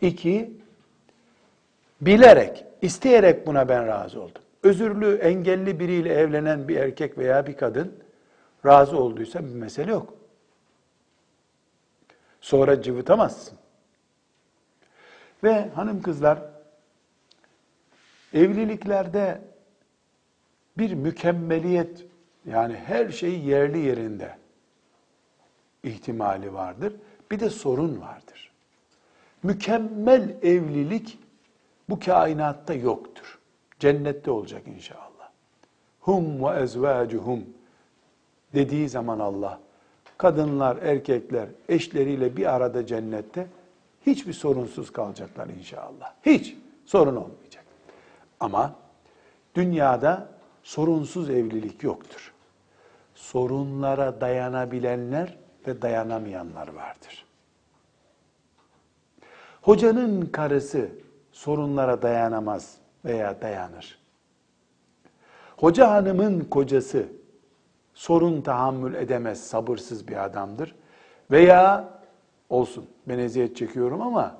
İki, 0.00 0.50
bilerek, 2.00 2.64
isteyerek 2.82 3.46
buna 3.46 3.68
ben 3.68 3.86
razı 3.86 4.22
oldum. 4.22 4.43
Özürlü, 4.64 5.14
engelli 5.16 5.80
biriyle 5.80 6.14
evlenen 6.14 6.68
bir 6.68 6.76
erkek 6.76 7.18
veya 7.18 7.46
bir 7.46 7.56
kadın 7.56 8.04
razı 8.66 8.98
olduysa 8.98 9.44
bir 9.44 9.54
mesele 9.54 9.90
yok. 9.90 10.14
Sonra 12.40 12.82
cıvıtamazsın. 12.82 13.58
Ve 15.44 15.68
hanım 15.68 16.02
kızlar, 16.02 16.38
evliliklerde 18.34 19.40
bir 20.78 20.94
mükemmeliyet, 20.94 22.04
yani 22.46 22.76
her 22.76 23.08
şey 23.08 23.40
yerli 23.40 23.78
yerinde 23.78 24.36
ihtimali 25.82 26.54
vardır. 26.54 26.92
Bir 27.30 27.40
de 27.40 27.50
sorun 27.50 28.00
vardır. 28.00 28.52
Mükemmel 29.42 30.36
evlilik 30.42 31.18
bu 31.88 32.00
kainatta 32.00 32.74
yoktur. 32.74 33.38
Cennette 33.78 34.30
olacak 34.30 34.62
inşallah. 34.76 35.30
Hum 36.00 36.44
ve 36.44 36.60
ezvacuhum 36.60 37.44
dediği 38.54 38.88
zaman 38.88 39.18
Allah, 39.18 39.60
kadınlar, 40.18 40.76
erkekler 40.76 41.48
eşleriyle 41.68 42.36
bir 42.36 42.54
arada 42.54 42.86
cennette 42.86 43.46
hiçbir 44.06 44.32
sorunsuz 44.32 44.92
kalacaklar 44.92 45.48
inşallah. 45.48 46.12
Hiç 46.26 46.56
sorun 46.86 47.16
olmayacak. 47.16 47.64
Ama 48.40 48.74
dünyada 49.54 50.28
sorunsuz 50.62 51.30
evlilik 51.30 51.82
yoktur. 51.82 52.32
Sorunlara 53.14 54.20
dayanabilenler 54.20 55.36
ve 55.66 55.82
dayanamayanlar 55.82 56.68
vardır. 56.68 57.26
Hocanın 59.62 60.26
karısı 60.26 60.88
sorunlara 61.32 62.02
dayanamaz 62.02 62.76
veya 63.04 63.40
dayanır. 63.40 63.98
Hoca 65.56 65.90
hanımın 65.90 66.40
kocası 66.40 67.06
sorun 67.94 68.40
tahammül 68.40 68.94
edemez, 68.94 69.46
sabırsız 69.46 70.08
bir 70.08 70.24
adamdır. 70.24 70.74
Veya 71.30 71.88
olsun 72.50 72.86
ben 73.08 73.18
eziyet 73.18 73.56
çekiyorum 73.56 74.02
ama 74.02 74.36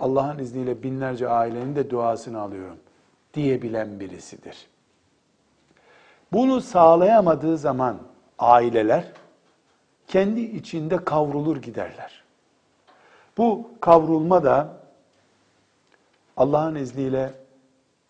Allah'ın 0.00 0.38
izniyle 0.38 0.82
binlerce 0.82 1.28
ailenin 1.28 1.76
de 1.76 1.90
duasını 1.90 2.40
alıyorum 2.40 2.78
diyebilen 3.34 4.00
birisidir. 4.00 4.66
Bunu 6.32 6.60
sağlayamadığı 6.60 7.58
zaman 7.58 7.98
aileler 8.38 9.04
kendi 10.08 10.40
içinde 10.40 11.04
kavrulur 11.04 11.56
giderler. 11.56 12.24
Bu 13.38 13.70
kavrulma 13.80 14.44
da 14.44 14.68
Allah'ın 16.36 16.74
izniyle 16.74 17.32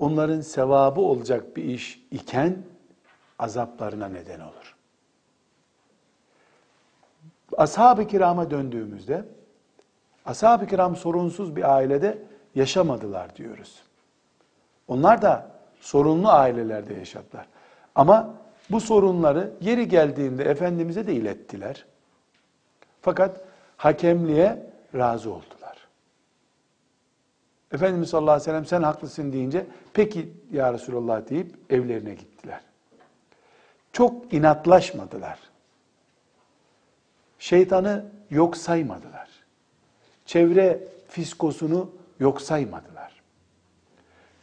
onların 0.01 0.41
sevabı 0.41 1.01
olacak 1.01 1.57
bir 1.57 1.65
iş 1.65 2.03
iken 2.11 2.59
azaplarına 3.39 4.09
neden 4.09 4.41
olur. 4.41 4.77
Ashab-ı 7.57 8.07
kirama 8.07 8.51
döndüğümüzde 8.51 9.25
ashab-ı 10.27 10.67
kiram 10.67 10.97
sorunsuz 10.97 11.57
bir 11.57 11.75
ailede 11.77 12.19
yaşamadılar 12.55 13.37
diyoruz. 13.37 13.83
Onlar 14.89 15.23
da 15.23 15.51
sorunlu 15.81 16.29
ailelerde 16.29 16.95
yaşadılar. 16.95 17.47
Ama 17.95 18.35
bu 18.71 18.81
sorunları 18.81 19.53
yeri 19.61 19.89
geldiğinde 19.89 20.45
Efendimiz'e 20.45 21.07
de 21.07 21.15
ilettiler. 21.15 21.87
Fakat 23.03 23.41
hakemliğe 23.77 24.71
razı 24.95 25.31
oldular. 25.31 25.60
Efendimiz 27.73 28.11
sallallahu 28.11 28.31
aleyhi 28.31 28.43
ve 28.43 28.51
sellem 28.51 28.67
sen 28.67 28.83
haklısın 28.83 29.33
deyince 29.33 29.67
peki 29.93 30.33
ya 30.53 30.73
Resulallah 30.73 31.31
deyip 31.31 31.57
evlerine 31.71 32.15
gittiler. 32.15 32.61
Çok 33.93 34.33
inatlaşmadılar. 34.33 35.39
Şeytanı 37.39 38.05
yok 38.31 38.57
saymadılar. 38.57 39.29
Çevre 40.27 40.81
fiskosunu 41.09 41.91
yok 42.21 42.43
saymadılar. 42.43 43.23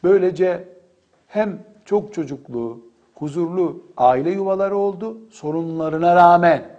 Böylece 0.03 0.67
hem 1.28 1.63
çok 1.86 2.13
çocuklu, 2.13 2.82
huzurlu 3.15 3.84
aile 3.97 4.32
yuvaları 4.32 4.78
oldu 4.78 5.17
sorunlarına 5.32 6.15
rağmen 6.15 6.78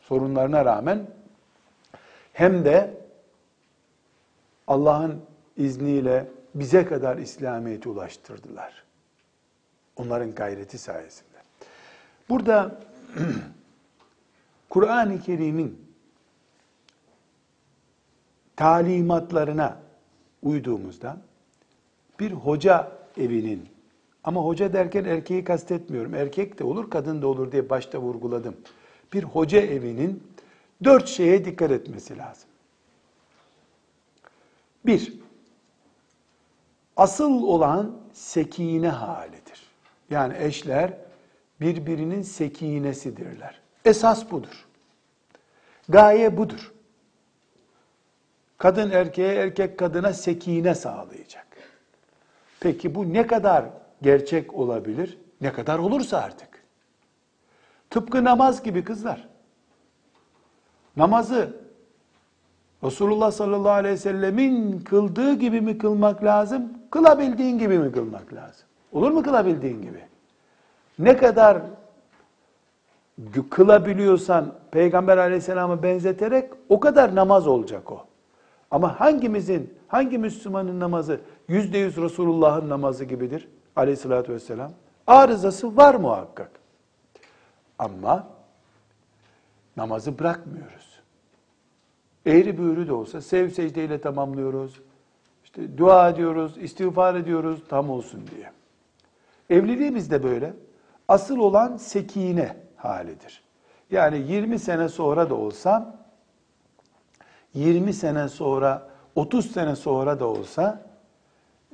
sorunlarına 0.00 0.64
rağmen 0.64 1.06
hem 2.32 2.64
de 2.64 2.94
Allah'ın 4.66 5.20
izniyle 5.56 6.28
bize 6.54 6.86
kadar 6.86 7.16
İslamiyet'i 7.16 7.88
ulaştırdılar. 7.88 8.84
Onların 9.96 10.34
gayreti 10.34 10.78
sayesinde. 10.78 11.38
Burada 12.28 12.80
Kur'an-ı 14.70 15.20
Kerim'in 15.20 15.84
talimatlarına 18.56 19.80
uyduğumuzda 20.42 21.16
bir 22.20 22.32
hoca 22.32 22.92
evinin 23.16 23.68
ama 24.24 24.40
hoca 24.40 24.72
derken 24.72 25.04
erkeği 25.04 25.44
kastetmiyorum. 25.44 26.14
Erkek 26.14 26.58
de 26.58 26.64
olur, 26.64 26.90
kadın 26.90 27.22
da 27.22 27.26
olur 27.26 27.52
diye 27.52 27.70
başta 27.70 27.98
vurguladım. 27.98 28.56
Bir 29.12 29.22
hoca 29.22 29.60
evinin 29.60 30.22
dört 30.84 31.08
şeye 31.08 31.44
dikkat 31.44 31.70
etmesi 31.70 32.18
lazım. 32.18 32.48
Bir, 34.86 35.23
asıl 36.96 37.42
olan 37.42 37.96
sekine 38.12 38.88
halidir. 38.88 39.62
Yani 40.10 40.34
eşler 40.38 40.92
birbirinin 41.60 42.22
sekinesidirler. 42.22 43.60
Esas 43.84 44.30
budur. 44.30 44.66
Gaye 45.88 46.36
budur. 46.36 46.72
Kadın 48.58 48.90
erkeğe, 48.90 49.34
erkek 49.34 49.78
kadına 49.78 50.12
sekine 50.12 50.74
sağlayacak. 50.74 51.46
Peki 52.60 52.94
bu 52.94 53.12
ne 53.12 53.26
kadar 53.26 53.64
gerçek 54.02 54.54
olabilir? 54.54 55.18
Ne 55.40 55.52
kadar 55.52 55.78
olursa 55.78 56.18
artık. 56.18 56.64
Tıpkı 57.90 58.24
namaz 58.24 58.62
gibi 58.62 58.84
kızlar. 58.84 59.28
Namazı 60.96 61.63
Resulullah 62.84 63.30
sallallahu 63.30 63.70
aleyhi 63.70 63.94
ve 63.94 63.98
sellemin 63.98 64.80
kıldığı 64.80 65.34
gibi 65.34 65.60
mi 65.60 65.78
kılmak 65.78 66.24
lazım? 66.24 66.72
Kılabildiğin 66.90 67.58
gibi 67.58 67.78
mi 67.78 67.92
kılmak 67.92 68.34
lazım? 68.34 68.66
Olur 68.92 69.10
mu 69.10 69.22
kılabildiğin 69.22 69.82
gibi? 69.82 70.00
Ne 70.98 71.16
kadar 71.16 71.62
kılabiliyorsan 73.50 74.54
Peygamber 74.70 75.18
aleyhisselamı 75.18 75.82
benzeterek 75.82 76.50
o 76.68 76.80
kadar 76.80 77.14
namaz 77.14 77.46
olacak 77.46 77.92
o. 77.92 78.06
Ama 78.70 79.00
hangimizin, 79.00 79.74
hangi 79.88 80.18
Müslümanın 80.18 80.80
namazı 80.80 81.20
yüzde 81.48 81.78
yüz 81.78 81.96
Resulullah'ın 81.96 82.68
namazı 82.68 83.04
gibidir 83.04 83.48
aleyhissalatü 83.76 84.32
vesselam? 84.32 84.70
Arızası 85.06 85.76
var 85.76 85.94
muhakkak. 85.94 86.50
Ama 87.78 88.26
namazı 89.76 90.18
bırakmıyoruz. 90.18 90.93
Eğri 92.26 92.58
büğrü 92.58 92.88
de 92.88 92.92
olsa 92.92 93.20
sev 93.20 93.50
secdeyle 93.50 94.00
tamamlıyoruz. 94.00 94.80
İşte 95.44 95.78
dua 95.78 96.08
ediyoruz, 96.08 96.58
istiğfar 96.58 97.14
ediyoruz 97.14 97.62
tam 97.68 97.90
olsun 97.90 98.24
diye. 98.36 98.52
Evliliğimiz 99.50 100.10
de 100.10 100.22
böyle. 100.22 100.54
Asıl 101.08 101.38
olan 101.38 101.76
sekine 101.76 102.56
halidir. 102.76 103.42
Yani 103.90 104.18
20 104.18 104.58
sene 104.58 104.88
sonra 104.88 105.30
da 105.30 105.34
olsa 105.34 106.04
20 107.54 107.92
sene 107.92 108.28
sonra 108.28 108.88
30 109.14 109.52
sene 109.52 109.76
sonra 109.76 110.20
da 110.20 110.26
olsa 110.26 110.86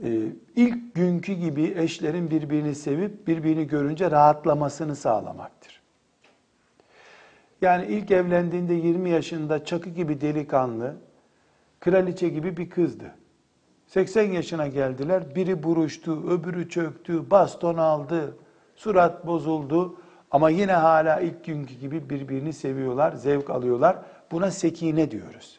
e, 0.05 0.09
ilk 0.57 0.94
günkü 0.94 1.32
gibi 1.32 1.74
eşlerin 1.76 2.30
birbirini 2.30 2.74
sevip 2.74 3.26
birbirini 3.26 3.66
görünce 3.66 4.11
rahatlamasını 4.11 4.96
sağlamaktır. 4.96 5.80
Yani 7.61 7.86
ilk 7.86 8.11
evlendiğinde 8.11 8.74
20 8.74 9.11
yaşında 9.11 9.64
çakı 9.64 9.90
gibi 9.90 10.20
delikanlı, 10.20 10.94
kraliçe 11.80 12.28
gibi 12.28 12.56
bir 12.56 12.70
kızdı. 12.70 13.14
80 13.86 14.22
yaşına 14.22 14.66
geldiler, 14.66 15.34
biri 15.34 15.62
buruştu, 15.62 16.30
öbürü 16.30 16.68
çöktü, 16.68 17.30
baston 17.30 17.76
aldı, 17.76 18.36
surat 18.76 19.26
bozuldu. 19.26 19.96
Ama 20.30 20.50
yine 20.50 20.72
hala 20.72 21.20
ilk 21.20 21.44
günkü 21.44 21.74
gibi 21.74 22.11
birbirini 22.11 22.52
seviyorlar, 22.52 23.12
zevk 23.12 23.50
alıyorlar. 23.50 23.96
Buna 24.32 24.50
sekine 24.50 25.11
diyoruz. 25.11 25.58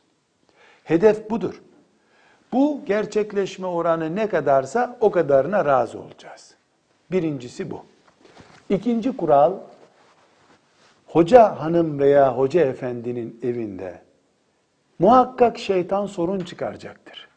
Hedef 0.83 1.29
budur. 1.29 1.61
Bu 2.53 2.81
gerçekleşme 2.85 3.67
oranı 3.67 4.15
ne 4.15 4.29
kadarsa 4.29 4.97
o 5.01 5.11
kadarına 5.11 5.65
razı 5.65 5.99
olacağız. 5.99 6.55
Birincisi 7.11 7.71
bu. 7.71 7.85
İkinci 8.69 9.17
kural, 9.17 9.53
hoca 11.11 11.59
hanım 11.59 11.99
veya 11.99 12.37
hoca 12.37 12.61
efendinin 12.61 13.39
evinde 13.43 14.01
muhakkak 14.99 15.57
şeytan 15.57 16.05
sorun 16.05 16.39
çıkaracaktır. 16.39 17.27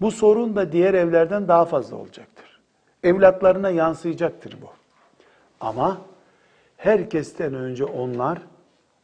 Bu 0.00 0.10
sorun 0.10 0.56
da 0.56 0.72
diğer 0.72 0.94
evlerden 0.94 1.48
daha 1.48 1.64
fazla 1.64 1.96
olacaktır. 1.96 2.60
Evlatlarına 3.02 3.70
yansıyacaktır 3.70 4.56
bu. 4.62 4.66
Ama 5.60 5.98
herkesten 6.76 7.54
önce 7.54 7.84
onlar 7.84 8.38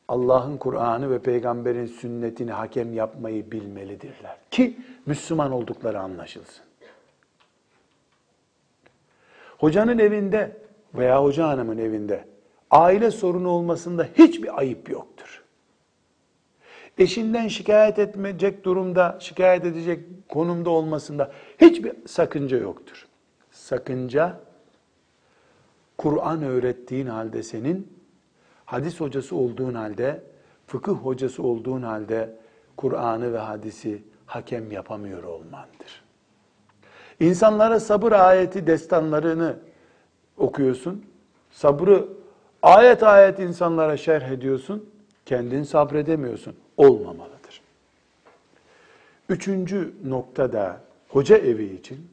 Allah'ın 0.09 0.57
Kur'an'ı 0.57 1.11
ve 1.11 1.19
peygamberin 1.19 1.87
sünnetini 1.87 2.53
hakem 2.53 2.95
yapmayı 2.95 3.51
bilmelidirler. 3.51 4.37
Ki 4.51 4.77
Müslüman 5.07 5.53
oldukları 5.53 6.01
anlaşılsın. 6.01 6.65
Hocanın 9.59 9.99
evinde 9.99 10.57
veya 10.95 11.23
hoca 11.23 11.49
hanımın 11.49 11.79
evinde 11.79 12.25
aile 12.71 13.11
sorunu 13.11 13.49
olmasında 13.49 14.09
hiçbir 14.19 14.59
ayıp 14.59 14.91
yoktur. 14.91 15.43
Eşinden 16.99 17.49
şikayet 17.49 17.99
etmeyecek 17.99 18.65
durumda, 18.65 19.17
şikayet 19.21 19.65
edecek 19.65 20.05
konumda 20.29 20.71
olmasında 20.71 21.33
hiçbir 21.61 21.93
sakınca 22.07 22.57
yoktur. 22.59 23.07
Sakınca 23.51 24.41
Kur'an 25.99 26.43
öğrettiğin 26.43 27.07
halde 27.07 27.43
senin 27.43 27.93
hadis 28.65 29.01
hocası 29.01 29.37
olduğun 29.37 29.75
halde, 29.75 30.23
fıkıh 30.67 30.95
hocası 30.95 31.43
olduğun 31.43 31.83
halde 31.83 32.37
Kur'an'ı 32.77 33.33
ve 33.33 33.39
hadisi 33.39 34.03
hakem 34.27 34.73
yapamıyor 34.73 35.23
olmandır. 35.23 36.05
İnsanlara 37.21 37.81
sabır 37.81 38.13
ayeti 38.13 38.67
destanlarını 38.67 39.57
okuyorsun. 40.37 41.05
Sabrı 41.51 42.09
ayet 42.67 43.03
ayet 43.03 43.39
insanlara 43.39 43.97
şerh 43.97 44.31
ediyorsun. 44.31 44.91
Kendin 45.27 45.63
sabredemiyorsun. 45.63 46.57
Olmamalıdır. 46.77 47.61
Üçüncü 49.29 49.95
noktada 50.05 50.81
hoca 51.09 51.37
evi 51.37 51.65
için 51.65 52.09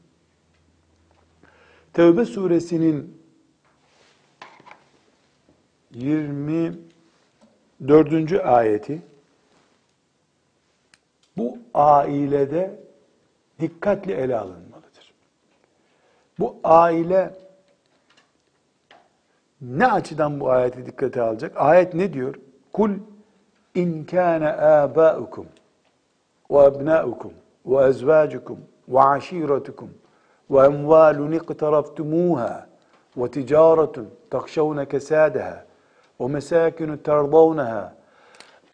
Tevbe 1.92 2.24
suresinin 2.24 3.22
24. 5.94 8.44
ayeti 8.44 9.02
bu 11.36 11.58
ailede 11.74 12.80
dikkatli 13.60 14.12
ele 14.12 14.36
alınmalıdır. 14.36 15.12
Bu 16.38 16.56
aile 16.64 17.43
ne 19.70 19.86
açıdan 19.86 20.40
bu 20.40 20.50
ayeti 20.50 20.86
dikkate 20.86 21.22
alacak? 21.22 21.52
Ayet 21.56 21.94
ne 21.94 22.12
diyor? 22.12 22.34
Kul 22.72 22.90
in 23.74 24.04
kana 24.04 24.56
abaukum 24.58 25.46
ve 26.50 26.58
abnaukum 26.58 27.32
ve 27.66 27.84
ezvacukum 27.84 28.58
ve 28.88 29.00
aşiretukum 29.00 29.90
ve 30.50 30.58
emvalun 30.60 31.32
iqtaraftumuha 31.32 32.66
ve 33.16 33.30
ticaretun 33.30 34.08
takşavne 34.30 34.88
kesadaha 34.88 35.64
ve 36.20 36.26
mesakinu 36.26 37.02
terdavnaha 37.02 37.94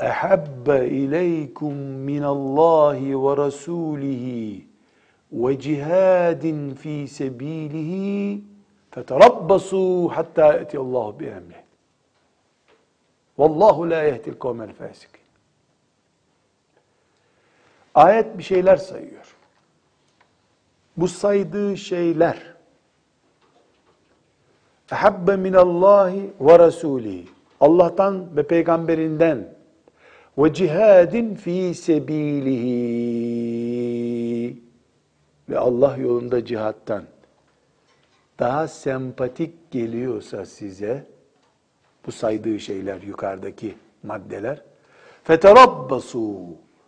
اَحَبَّ 0.01 0.67
اِلَيْكُمْ 1.01 1.75
مِنَ 2.11 2.25
اللّٰهِ 2.37 2.99
وَرَسُولِهِ 3.25 4.27
وَجِهَادٍ 5.43 6.45
ف۪ي 6.81 6.97
سَب۪يلِهِ 7.19 7.93
فَتَرَبَّصُوا 8.92 10.10
حَتَّى 10.16 10.48
اَتِيَ 10.62 10.78
اللّٰهُ 10.86 11.08
بِاَمْرِهِ 11.20 11.62
وَاللّٰهُ 13.40 13.76
لَا 13.92 14.02
يَهْدِ 14.10 14.26
الْقَوْمَ 14.34 14.60
الْفَاسِقِينَ 14.70 15.26
Ayet 17.96 18.38
bir 18.38 18.44
şeyler 18.44 18.78
sayıyor. 18.78 19.36
Bu 20.98 21.08
saydığı 21.08 21.78
şeyler 21.78 22.56
اَحَبَّ 24.90 25.28
مِنَ 25.48 25.56
اللّٰهِ 25.56 26.30
وَرَسُولِهِ 26.40 27.26
Allah'tan 27.60 28.38
ve 28.38 28.48
peygamberinden 28.48 29.56
ve 30.38 30.54
cihadin 30.54 31.36
fi 31.36 31.76
sebilihi 31.76 32.86
ve 35.50 35.60
Allah 35.60 35.98
yolunda 35.98 36.46
cihattan 36.46 37.04
daha 38.41 38.69
sempatik 38.69 39.71
geliyorsa 39.71 40.45
size 40.45 41.07
bu 42.07 42.13
saydığı 42.13 42.61
şeyler 42.61 43.03
yukarıdaki 43.03 43.75
maddeler 44.03 44.63
feterabbasu 45.25 46.41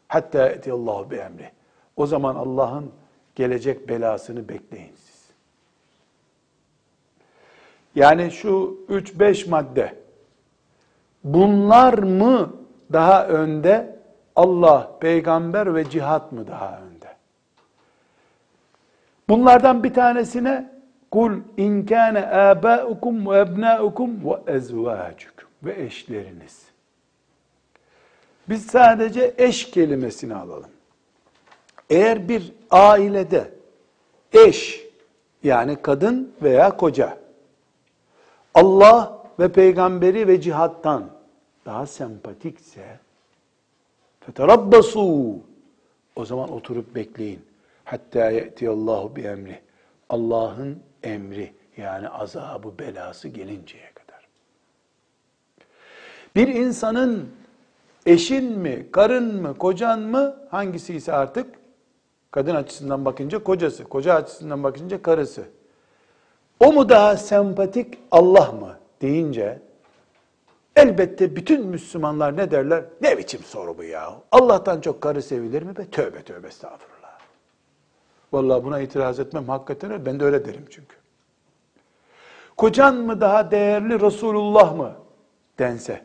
hatta 0.08 0.48
etiyallahu 0.48 1.10
bi 1.10 1.16
emri. 1.16 1.50
O 1.96 2.06
zaman 2.06 2.34
Allah'ın 2.34 2.92
gelecek 3.34 3.88
belasını 3.88 4.48
bekleyin 4.48 4.94
siz. 4.96 5.30
Yani 7.94 8.30
şu 8.30 8.78
3-5 8.88 9.50
madde 9.50 9.94
bunlar 11.24 11.98
mı 11.98 12.56
daha 12.92 13.26
önde? 13.26 14.02
Allah, 14.36 14.98
peygamber 15.00 15.74
ve 15.74 15.90
cihat 15.90 16.32
mı 16.32 16.46
daha 16.46 16.78
önde? 16.78 17.16
Bunlardan 19.28 19.84
bir 19.84 19.94
tanesine 19.94 20.72
kul 21.12 21.32
in 21.56 21.86
kana 21.86 22.50
abaukum 22.50 23.30
ve 23.30 23.38
ebnaukum 23.38 24.10
ve 24.24 24.52
ezvacukum 24.52 25.48
ve 25.62 25.82
eşleriniz. 25.82 26.62
Biz 28.48 28.66
sadece 28.66 29.34
eş 29.38 29.70
kelimesini 29.70 30.34
alalım. 30.34 30.70
Eğer 31.90 32.28
bir 32.28 32.52
ailede 32.70 33.50
eş 34.32 34.86
yani 35.42 35.76
kadın 35.82 36.34
veya 36.42 36.76
koca 36.76 37.18
Allah 38.54 39.24
ve 39.38 39.52
peygamberi 39.52 40.28
ve 40.28 40.40
cihattan 40.40 41.10
daha 41.66 41.86
sempatikse 41.86 42.98
feterabbasu 44.20 45.36
o 46.16 46.24
zaman 46.24 46.52
oturup 46.52 46.94
bekleyin. 46.94 47.40
Hatta 47.84 48.30
ye'tiyallahu 48.30 49.16
bi 49.16 49.20
emri. 49.20 49.60
Allah'ın 50.08 50.82
emri 51.02 51.52
yani 51.76 52.08
azabı 52.08 52.78
belası 52.78 53.28
gelinceye 53.28 53.90
kadar. 53.94 54.28
Bir 56.36 56.48
insanın 56.48 57.28
eşin 58.06 58.58
mi, 58.58 58.86
karın 58.92 59.42
mı, 59.42 59.58
kocan 59.58 60.00
mı 60.00 60.36
hangisi 60.50 60.94
ise 60.94 61.12
artık 61.12 61.54
kadın 62.30 62.54
açısından 62.54 63.04
bakınca 63.04 63.44
kocası, 63.44 63.84
koca 63.84 64.14
açısından 64.14 64.62
bakınca 64.62 65.02
karısı. 65.02 65.44
O 66.60 66.72
mu 66.72 66.88
daha 66.88 67.16
sempatik 67.16 67.98
Allah 68.10 68.52
mı 68.52 68.78
deyince 69.00 69.58
Elbette 70.76 71.36
bütün 71.36 71.66
Müslümanlar 71.66 72.36
ne 72.36 72.50
derler? 72.50 72.84
Ne 73.00 73.18
biçim 73.18 73.40
soru 73.42 73.78
bu 73.78 73.84
ya? 73.84 74.14
Allah'tan 74.32 74.80
çok 74.80 75.00
karı 75.00 75.22
sevilir 75.22 75.62
mi 75.62 75.76
be? 75.76 75.90
Tövbe 75.90 76.22
tövbe 76.22 76.48
estağfurullah. 76.48 76.91
Vallahi 78.32 78.64
buna 78.64 78.80
itiraz 78.80 79.20
etmem 79.20 79.48
hakikaten. 79.48 80.06
Ben 80.06 80.20
de 80.20 80.24
öyle 80.24 80.44
derim 80.44 80.64
çünkü. 80.70 80.96
Kocan 82.56 82.96
mı 82.96 83.20
daha 83.20 83.50
değerli 83.50 84.00
Resulullah 84.00 84.76
mı 84.76 84.96
dense, 85.58 86.04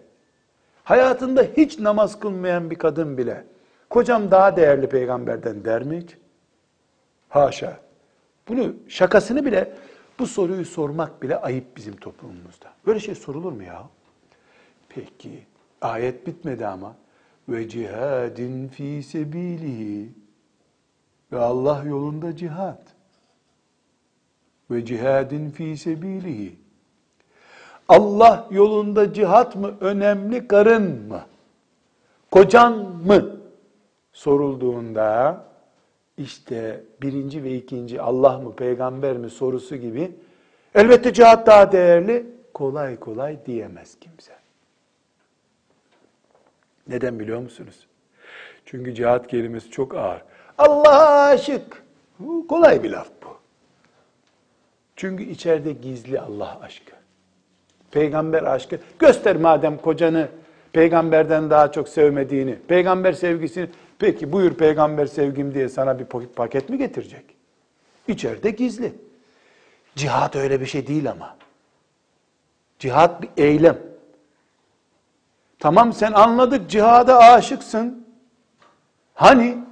hayatında 0.83 1.43
hiç 1.57 1.79
namaz 1.79 2.19
kılmayan 2.19 2.69
bir 2.69 2.75
kadın 2.75 3.17
bile, 3.17 3.45
kocam 3.89 4.31
daha 4.31 4.55
değerli 4.55 4.89
peygamberden 4.89 5.65
der 5.65 5.83
mi 5.83 5.97
hiç? 5.97 6.17
Haşa. 7.29 7.77
Bunu 8.47 8.73
şakasını 8.87 9.45
bile, 9.45 9.73
bu 10.19 10.27
soruyu 10.27 10.65
sormak 10.65 11.21
bile 11.21 11.37
ayıp 11.37 11.77
bizim 11.77 11.95
toplumumuzda. 11.95 12.73
Böyle 12.85 12.99
şey 12.99 13.15
sorulur 13.15 13.51
mu 13.51 13.63
ya? 13.63 13.83
Peki 14.89 15.45
ayet 15.81 16.27
bitmedi 16.27 16.67
ama 16.67 16.95
ve 17.49 17.69
cihadin 17.69 18.67
fi 18.67 19.03
sebilihi 19.03 20.09
ve 21.31 21.39
Allah 21.39 21.83
yolunda 21.85 22.35
cihat 22.35 22.81
ve 24.71 24.85
cihadin 24.85 25.49
fi 25.49 25.77
sebilihi 25.77 26.55
Allah 27.89 28.47
yolunda 28.51 29.13
cihat 29.13 29.55
mı 29.55 29.77
önemli 29.81 30.47
karın 30.47 31.07
mı 31.07 31.21
kocan 32.31 32.73
mı 33.05 33.37
sorulduğunda 34.13 35.43
işte 36.17 36.83
birinci 37.01 37.43
ve 37.43 37.55
ikinci 37.55 38.01
Allah 38.01 38.37
mı 38.39 38.55
peygamber 38.55 39.17
mi 39.17 39.29
sorusu 39.29 39.75
gibi 39.75 40.11
elbette 40.75 41.13
cihat 41.13 41.47
daha 41.47 41.71
değerli 41.71 42.25
kolay 42.53 42.99
kolay 42.99 43.45
diyemez 43.45 43.99
kimse. 43.99 44.33
Neden 46.87 47.19
biliyor 47.19 47.39
musunuz? 47.39 47.87
Çünkü 48.65 48.95
cihat 48.95 49.27
kelimesi 49.27 49.71
çok 49.71 49.95
ağır. 49.95 50.21
Allah'a 50.57 51.27
aşık. 51.27 51.83
Kolay 52.49 52.83
bir 52.83 52.89
laf 52.89 53.07
bu. 53.23 53.37
Çünkü 54.95 55.23
içeride 55.23 55.71
gizli 55.71 56.19
Allah 56.19 56.59
aşkı. 56.61 56.91
Peygamber 57.91 58.43
aşkı. 58.43 58.79
Göster 58.99 59.35
madem 59.35 59.77
kocanı 59.77 60.27
peygamberden 60.73 61.49
daha 61.49 61.71
çok 61.71 61.89
sevmediğini, 61.89 62.55
peygamber 62.67 63.13
sevgisini, 63.13 63.69
peki 63.99 64.31
buyur 64.31 64.53
peygamber 64.53 65.05
sevgim 65.05 65.53
diye 65.53 65.69
sana 65.69 65.99
bir 65.99 66.05
paket 66.35 66.69
mi 66.69 66.77
getirecek? 66.77 67.25
İçeride 68.07 68.49
gizli. 68.49 68.93
Cihat 69.95 70.35
öyle 70.35 70.61
bir 70.61 70.65
şey 70.65 70.87
değil 70.87 71.11
ama. 71.11 71.37
Cihat 72.79 73.21
bir 73.21 73.29
eylem. 73.37 73.77
Tamam 75.59 75.93
sen 75.93 76.11
anladık 76.11 76.69
cihada 76.69 77.19
aşıksın. 77.19 78.07
Hani? 79.13 79.66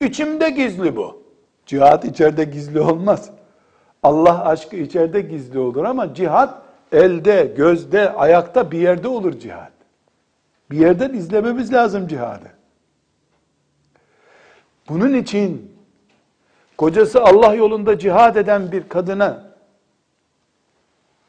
İçimde 0.00 0.50
gizli 0.50 0.96
bu. 0.96 1.22
Cihat 1.66 2.04
içeride 2.04 2.44
gizli 2.44 2.80
olmaz. 2.80 3.30
Allah 4.02 4.44
aşkı 4.44 4.76
içeride 4.76 5.20
gizli 5.20 5.58
olur 5.58 5.84
ama 5.84 6.14
cihat 6.14 6.62
elde, 6.92 7.52
gözde, 7.56 8.12
ayakta 8.12 8.70
bir 8.70 8.78
yerde 8.78 9.08
olur 9.08 9.38
cihat. 9.38 9.72
Bir 10.70 10.78
yerden 10.78 11.14
izlememiz 11.14 11.72
lazım 11.72 12.08
cihadı. 12.08 12.52
Bunun 14.88 15.14
için 15.14 15.76
kocası 16.78 17.22
Allah 17.22 17.54
yolunda 17.54 17.98
cihad 17.98 18.36
eden 18.36 18.72
bir 18.72 18.88
kadına 18.88 19.46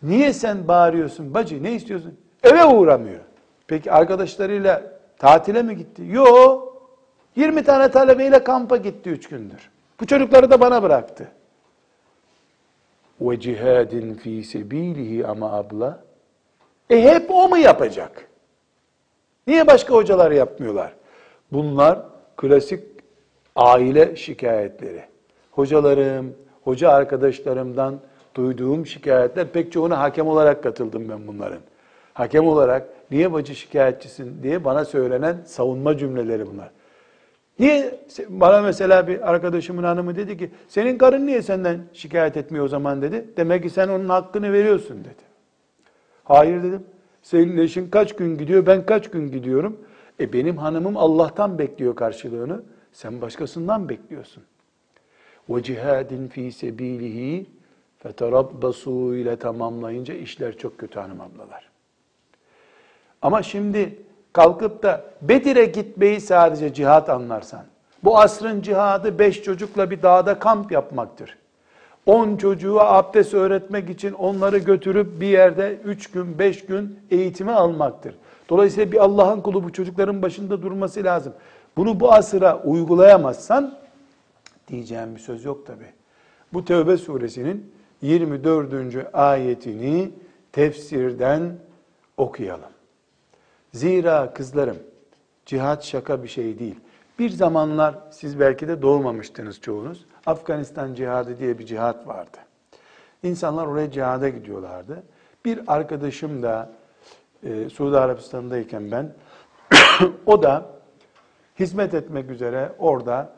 niye 0.02 0.34
sen 0.34 0.68
bağırıyorsun 0.68 1.34
bacı 1.34 1.64
ne 1.64 1.74
istiyorsun? 1.74 2.18
Eve 2.44 2.66
uğramıyor. 2.66 3.22
Peki 3.68 3.92
arkadaşlarıyla 3.92 4.82
tatile 5.18 5.64
mi 5.64 5.78
gitti? 5.78 6.04
Yo. 6.06 6.62
20 7.38 7.64
tane 7.64 7.92
talebeyle 7.92 8.44
kampa 8.44 8.78
gitti 8.78 9.10
3 9.10 9.30
gündür. 9.30 9.70
Bu 10.00 10.06
çocukları 10.06 10.52
da 10.52 10.60
bana 10.60 10.84
bıraktı. 10.84 11.28
Ve 13.22 13.40
cihadin 13.40 14.14
fi 14.14 14.44
sebilihi 14.44 15.28
ama 15.28 15.52
abla. 15.52 16.00
E 16.90 17.02
hep 17.02 17.32
o 17.32 17.50
mu 17.50 17.58
yapacak? 17.58 18.28
Niye 19.48 19.68
başka 19.68 19.94
hocalar 19.94 20.32
yapmıyorlar? 20.32 20.94
Bunlar 21.52 22.00
klasik 22.38 22.84
aile 23.56 24.16
şikayetleri. 24.16 25.04
Hocalarım, 25.52 26.36
hoca 26.64 26.90
arkadaşlarımdan 26.90 28.00
duyduğum 28.36 28.86
şikayetler 28.86 29.48
pek 29.48 29.72
çoğuna 29.72 30.00
hakem 30.00 30.28
olarak 30.28 30.64
katıldım 30.64 31.10
ben 31.10 31.28
bunların. 31.28 31.60
Hakem 32.14 32.48
olarak 32.48 32.88
niye 33.12 33.34
bacı 33.34 33.56
şikayetçisin 33.56 34.44
diye 34.44 34.64
bana 34.64 34.86
söylenen 34.86 35.38
savunma 35.46 35.98
cümleleri 35.98 36.48
bunlar. 36.48 36.77
Niye 37.60 38.00
bana 38.30 38.62
mesela 38.62 39.08
bir 39.08 39.30
arkadaşımın 39.32 39.84
hanımı 39.84 40.16
dedi 40.16 40.38
ki 40.38 40.52
senin 40.68 40.98
karın 40.98 41.28
niye 41.28 41.42
senden 41.42 41.80
şikayet 41.94 42.38
etmiyor 42.38 42.66
o 42.66 42.68
zaman 42.68 43.02
dedi. 43.02 43.26
Demek 43.38 43.64
ki 43.64 43.70
sen 43.70 43.88
onun 43.88 44.10
hakkını 44.10 44.54
veriyorsun 44.54 45.00
dedi. 45.00 45.28
Hayır 46.24 46.64
dedim. 46.64 46.84
Senin 47.22 47.58
eşin 47.58 47.90
kaç 47.90 48.16
gün 48.16 48.38
gidiyor 48.38 48.66
ben 48.66 48.86
kaç 48.86 49.12
gün 49.12 49.32
gidiyorum. 49.32 49.78
E 50.20 50.34
benim 50.34 50.58
hanımım 50.58 50.98
Allah'tan 50.98 51.60
bekliyor 51.60 51.96
karşılığını. 51.96 52.64
Sen 52.94 53.22
başkasından 53.22 53.90
bekliyorsun. 53.90 54.44
Ve 55.50 55.64
cihadin 55.64 56.28
fi 56.28 56.52
sebilihi 56.52 57.46
feterabbasu 58.00 59.16
ile 59.16 59.36
tamamlayınca 59.36 60.14
işler 60.14 60.58
çok 60.58 60.78
kötü 60.78 61.00
hanım 61.00 61.22
ablalar. 61.22 61.70
Ama 63.22 63.44
şimdi 63.44 64.00
kalkıp 64.38 64.84
da 64.84 65.04
Bedir'e 65.22 65.66
gitmeyi 65.66 66.22
sadece 66.22 66.74
cihat 66.74 67.10
anlarsan, 67.10 67.64
bu 68.04 68.20
asrın 68.20 68.62
cihadı 68.62 69.20
beş 69.20 69.44
çocukla 69.44 69.92
bir 69.92 70.02
dağda 70.02 70.40
kamp 70.40 70.72
yapmaktır. 70.72 71.38
On 72.06 72.38
çocuğa 72.38 72.98
abdest 72.98 73.34
öğretmek 73.34 73.90
için 73.90 74.14
onları 74.14 74.58
götürüp 74.58 75.22
bir 75.22 75.28
yerde 75.28 75.80
üç 75.86 76.12
gün, 76.12 76.40
beş 76.40 76.66
gün 76.66 77.00
eğitimi 77.12 77.52
almaktır. 77.52 78.16
Dolayısıyla 78.50 78.92
bir 78.92 78.98
Allah'ın 78.98 79.42
kulu 79.42 79.64
bu 79.64 79.74
çocukların 79.74 80.22
başında 80.22 80.62
durması 80.62 81.04
lazım. 81.04 81.34
Bunu 81.78 82.00
bu 82.00 82.14
asıra 82.14 82.62
uygulayamazsan 82.64 83.78
diyeceğim 84.68 85.16
bir 85.16 85.20
söz 85.20 85.46
yok 85.46 85.66
tabi. 85.66 85.86
Bu 86.54 86.66
Tevbe 86.66 86.98
suresinin 86.98 87.72
24. 88.02 88.74
ayetini 89.14 90.12
tefsirden 90.52 91.42
okuyalım. 92.18 92.77
Zira 93.74 94.34
kızlarım 94.34 94.78
cihat 95.46 95.84
şaka 95.84 96.24
bir 96.24 96.28
şey 96.28 96.60
değil. 96.60 96.80
Bir 97.20 97.30
zamanlar 97.30 97.96
siz 98.12 98.40
belki 98.40 98.68
de 98.68 98.82
doğmamıştınız 98.82 99.62
çoğunuz. 99.62 100.06
Afganistan 100.26 100.94
cihadı 100.94 101.40
diye 101.40 101.60
bir 101.60 101.66
cihat 101.66 102.08
vardı. 102.08 102.38
İnsanlar 103.24 103.68
oraya 103.68 103.92
cihada 103.92 104.30
gidiyorlardı. 104.30 105.04
Bir 105.46 105.60
arkadaşım 105.68 106.44
da 106.44 106.72
e, 107.44 107.70
Suudi 107.70 107.98
Arabistan'dayken 107.98 108.92
ben 108.92 109.14
o 110.26 110.44
da 110.44 110.66
hizmet 111.60 111.94
etmek 111.94 112.30
üzere 112.32 112.72
orada 112.80 113.34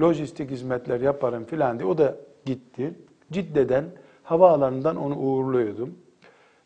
lojistik 0.00 0.50
hizmetler 0.50 1.00
yaparım 1.00 1.44
filan 1.44 1.78
diye 1.78 1.88
o 1.88 1.98
da 1.98 2.16
gitti. 2.44 2.94
Cidde'den 3.32 3.84
havaalanından 4.22 4.96
onu 4.96 5.16
uğurluyordum. 5.16 5.98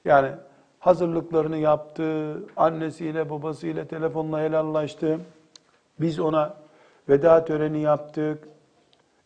Yani 0.04 0.30
hazırlıklarını 0.78 1.56
yaptı, 1.56 2.36
annesiyle 2.56 3.30
babasıyla 3.30 3.84
telefonla 3.84 4.40
helallaştı. 4.40 5.20
Biz 6.00 6.20
ona 6.20 6.54
veda 7.08 7.44
töreni 7.44 7.80
yaptık. 7.80 8.48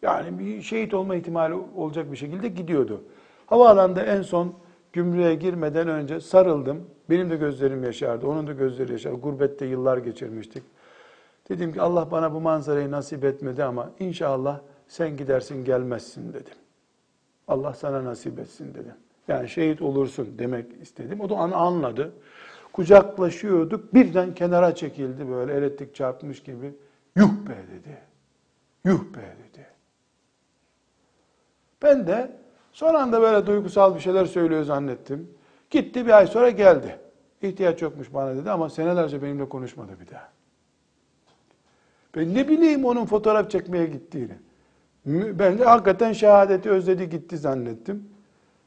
Yani 0.02 0.38
bir 0.38 0.62
şehit 0.62 0.94
olma 0.94 1.14
ihtimali 1.14 1.54
olacak 1.76 2.12
bir 2.12 2.16
şekilde 2.16 2.48
gidiyordu. 2.48 3.02
Havaalanında 3.46 4.02
en 4.02 4.22
son 4.22 4.54
gümrüğe 4.92 5.34
girmeden 5.34 5.88
önce 5.88 6.20
sarıldım. 6.20 6.84
Benim 7.10 7.30
de 7.30 7.36
gözlerim 7.36 7.84
yaşardı, 7.84 8.26
onun 8.26 8.46
da 8.46 8.52
gözleri 8.52 8.92
yaşardı. 8.92 9.16
Gurbette 9.16 9.66
yıllar 9.66 9.98
geçirmiştik. 9.98 10.62
Dedim 11.48 11.72
ki 11.72 11.80
Allah 11.80 12.10
bana 12.10 12.34
bu 12.34 12.40
manzarayı 12.40 12.90
nasip 12.90 13.24
etmedi 13.24 13.64
ama 13.64 13.90
inşallah 13.98 14.60
sen 14.88 15.16
gidersin 15.16 15.64
gelmezsin 15.64 16.32
dedim. 16.32 16.54
Allah 17.48 17.74
sana 17.74 18.04
nasip 18.04 18.38
etsin 18.38 18.74
dedim. 18.74 18.94
Yani 19.28 19.48
şehit 19.48 19.82
olursun 19.82 20.28
demek 20.38 20.66
istedim. 20.82 21.20
O 21.20 21.30
da 21.30 21.36
anladı. 21.36 22.12
Kucaklaşıyorduk. 22.72 23.94
Birden 23.94 24.34
kenara 24.34 24.74
çekildi 24.74 25.28
böyle 25.28 25.54
elektrik 25.54 25.94
çarpmış 25.94 26.42
gibi. 26.42 26.74
Yuh 27.16 27.30
be 27.30 27.56
dedi. 27.72 27.98
Yuh 28.84 29.00
be 29.00 29.20
dedi. 29.20 29.66
Ben 31.82 32.06
de 32.06 32.36
son 32.72 32.94
anda 32.94 33.20
böyle 33.20 33.46
duygusal 33.46 33.94
bir 33.94 34.00
şeyler 34.00 34.24
söylüyor 34.26 34.62
zannettim. 34.62 35.30
Gitti 35.70 36.06
bir 36.06 36.10
ay 36.10 36.26
sonra 36.26 36.50
geldi. 36.50 36.98
İhtiyaç 37.42 37.82
yokmuş 37.82 38.14
bana 38.14 38.36
dedi 38.36 38.50
ama 38.50 38.70
senelerce 38.70 39.22
benimle 39.22 39.48
konuşmadı 39.48 39.92
bir 40.00 40.10
daha. 40.10 40.28
Ben 42.16 42.34
ne 42.34 42.48
bileyim 42.48 42.84
onun 42.84 43.06
fotoğraf 43.06 43.50
çekmeye 43.50 43.86
gittiğini. 43.86 44.34
Ben 45.06 45.58
de 45.58 45.64
hakikaten 45.64 46.12
şehadeti 46.12 46.70
özledi 46.70 47.10
gitti 47.10 47.38
zannettim. 47.38 48.11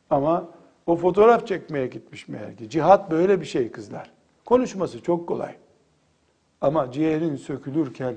Ama 0.10 0.47
o 0.86 0.95
fotoğraf 0.95 1.47
çekmeye 1.47 1.88
gitmiş 1.88 2.28
meğer 2.28 2.58
ki. 2.58 2.70
Cihat 2.70 3.12
böyle 3.12 3.41
bir 3.41 3.45
şey 3.45 3.72
kızlar. 3.72 4.12
Konuşması 4.45 5.01
çok 5.01 5.28
kolay. 5.28 5.56
Ama 6.62 6.91
ciğerin 6.91 7.36
sökülürken 7.36 8.16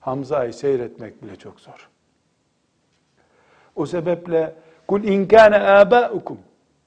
Hamza'yı 0.00 0.52
seyretmek 0.52 1.22
bile 1.22 1.36
çok 1.36 1.60
zor. 1.60 1.88
O 3.76 3.86
sebeple 3.86 4.54
kul 4.88 5.04
in 5.04 5.26
kana 5.26 5.78
abaukum 5.80 6.38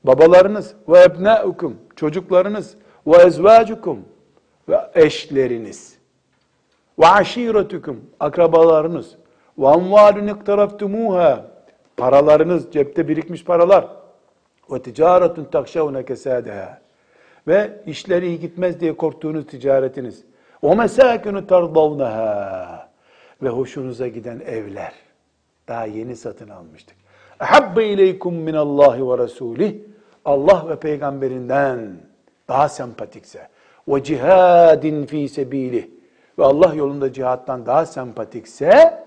babalarınız 0.03 0.75
ve 0.87 0.99
ebnaukum 0.99 1.77
çocuklarınız 1.95 2.75
ve 3.07 3.17
ezvacukum 3.17 3.99
ve 4.69 4.91
eşleriniz 4.93 5.97
ve 6.99 7.07
aşiretukum 7.07 8.01
akrabalarınız 8.19 9.15
ve 9.57 9.67
amvalun 9.67 10.27
iktaraftumuha 10.27 11.45
paralarınız 11.97 12.71
cepte 12.71 13.07
birikmiş 13.07 13.43
paralar 13.43 14.00
ve 14.71 14.81
ticaretun 14.81 15.43
takşavune 15.43 16.05
kesadeha 16.05 16.81
ve 17.47 17.81
işleri 17.85 18.27
iyi 18.27 18.39
gitmez 18.39 18.79
diye 18.79 18.97
korktuğunuz 18.97 19.47
ticaretiniz. 19.47 20.23
O 20.61 20.75
mesakinu 20.75 21.47
tardavnaha 21.47 22.89
ve 23.41 23.49
hoşunuza 23.49 24.07
giden 24.07 24.39
evler. 24.39 24.93
Daha 25.67 25.85
yeni 25.85 26.15
satın 26.15 26.49
almıştık. 26.49 26.97
Habbe 27.37 27.85
ileykum 27.85 28.35
min 28.35 28.53
Allah 28.53 29.09
ve 29.09 29.23
Resulih 29.23 29.75
Allah 30.25 30.69
ve 30.69 30.75
peygamberinden 30.75 31.95
daha 32.47 32.69
sempatikse. 32.69 33.47
Ve 33.87 34.03
cihadin 34.03 35.05
fi 35.05 35.29
sebilih. 35.29 35.87
Ve 36.39 36.43
Allah 36.43 36.73
yolunda 36.73 37.13
cihattan 37.13 37.65
daha 37.65 37.85
sempatikse 37.85 39.03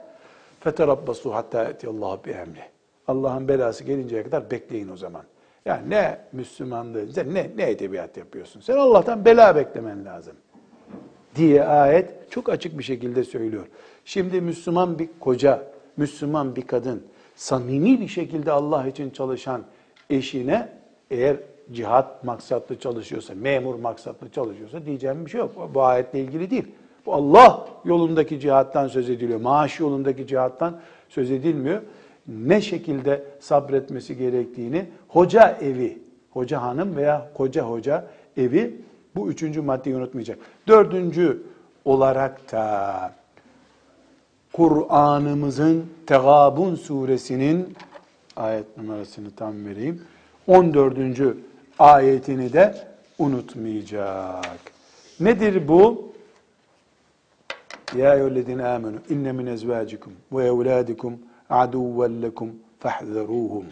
feterabbasu 0.61 1.35
hatta 1.35 1.73
Allah 1.89 2.19
bi 2.25 2.31
emri. 2.31 2.63
Allah'ın 3.09 3.49
belası 3.49 3.85
gelinceye 3.85 4.23
kadar 4.23 4.51
bekleyin 4.51 4.89
o 4.89 4.97
zaman. 4.97 5.23
Yani 5.65 5.91
ne 5.91 6.19
Müslümanlığı, 6.33 7.13
sen 7.13 7.35
ne, 7.35 7.51
ne 7.57 7.71
edebiyat 7.71 8.17
yapıyorsun? 8.17 8.61
Sen 8.61 8.77
Allah'tan 8.77 9.25
bela 9.25 9.57
beklemen 9.57 10.05
lazım. 10.05 10.37
Diye 11.37 11.65
ayet 11.65 12.31
çok 12.31 12.49
açık 12.49 12.79
bir 12.79 12.85
şekilde 12.85 13.25
söylüyor. 13.25 13.67
Şimdi 14.05 14.41
Müslüman 14.41 14.99
bir 14.99 15.09
koca, 15.21 15.63
Müslüman 15.97 16.57
bir 16.57 16.63
kadın, 16.63 17.03
samimi 17.35 18.01
bir 18.01 18.09
şekilde 18.09 18.53
Allah 18.53 18.87
için 18.87 19.11
çalışan 19.11 19.63
eşine 20.11 20.69
eğer 21.11 21.37
cihat 21.73 22.25
maksatlı 22.25 22.79
çalışıyorsa, 22.79 23.35
memur 23.35 23.75
maksatlı 23.75 24.31
çalışıyorsa 24.31 24.87
diyeceğim 24.87 25.27
bir 25.27 25.31
şey 25.31 25.41
yok. 25.41 25.71
Bu 25.75 25.83
ayetle 25.83 26.21
ilgili 26.21 26.51
değil. 26.51 26.67
Bu 27.07 27.15
Allah 27.15 27.69
yolundaki 27.85 28.41
cihattan 28.41 28.89
söz 28.89 29.11
ediliyor. 29.11 29.41
Maaş 29.41 29.81
yolundaki 29.81 30.27
cihattan 30.27 30.81
söz 31.09 31.31
edilmiyor. 31.31 31.83
Ne 32.29 32.61
şekilde 32.61 33.25
sabretmesi 33.41 34.17
gerektiğini 34.17 34.87
hoca 35.09 35.59
evi, 35.61 35.99
hoca 36.31 36.63
hanım 36.63 36.97
veya 36.97 37.31
koca 37.35 37.63
hoca 37.63 38.07
evi 38.37 38.81
bu 39.17 39.31
üçüncü 39.31 39.61
maddeyi 39.61 39.97
unutmayacak. 39.97 40.39
Dördüncü 40.69 41.43
olarak 41.85 42.53
da 42.53 43.13
Kur'an'ımızın 44.53 45.87
Tegabun 46.07 46.75
suresinin 46.75 47.77
ayet 48.37 48.77
numarasını 48.77 49.31
tam 49.31 49.67
vereyim. 49.67 50.03
14. 50.47 50.99
ayetini 51.79 52.53
de 52.53 52.75
unutmayacak. 53.19 54.61
Nedir 55.21 55.69
bu? 55.69 56.13
Ya 57.97 58.15
eyyühellezine 58.15 58.67
amenu 58.67 58.97
inne 59.09 59.33
min 59.33 59.47
ezvacikum 59.47 60.13
ve 60.33 60.45
evladikum 60.45 61.19
aduven 61.51 62.23
lekum 62.23 62.51
fahzeruhum. 62.79 63.67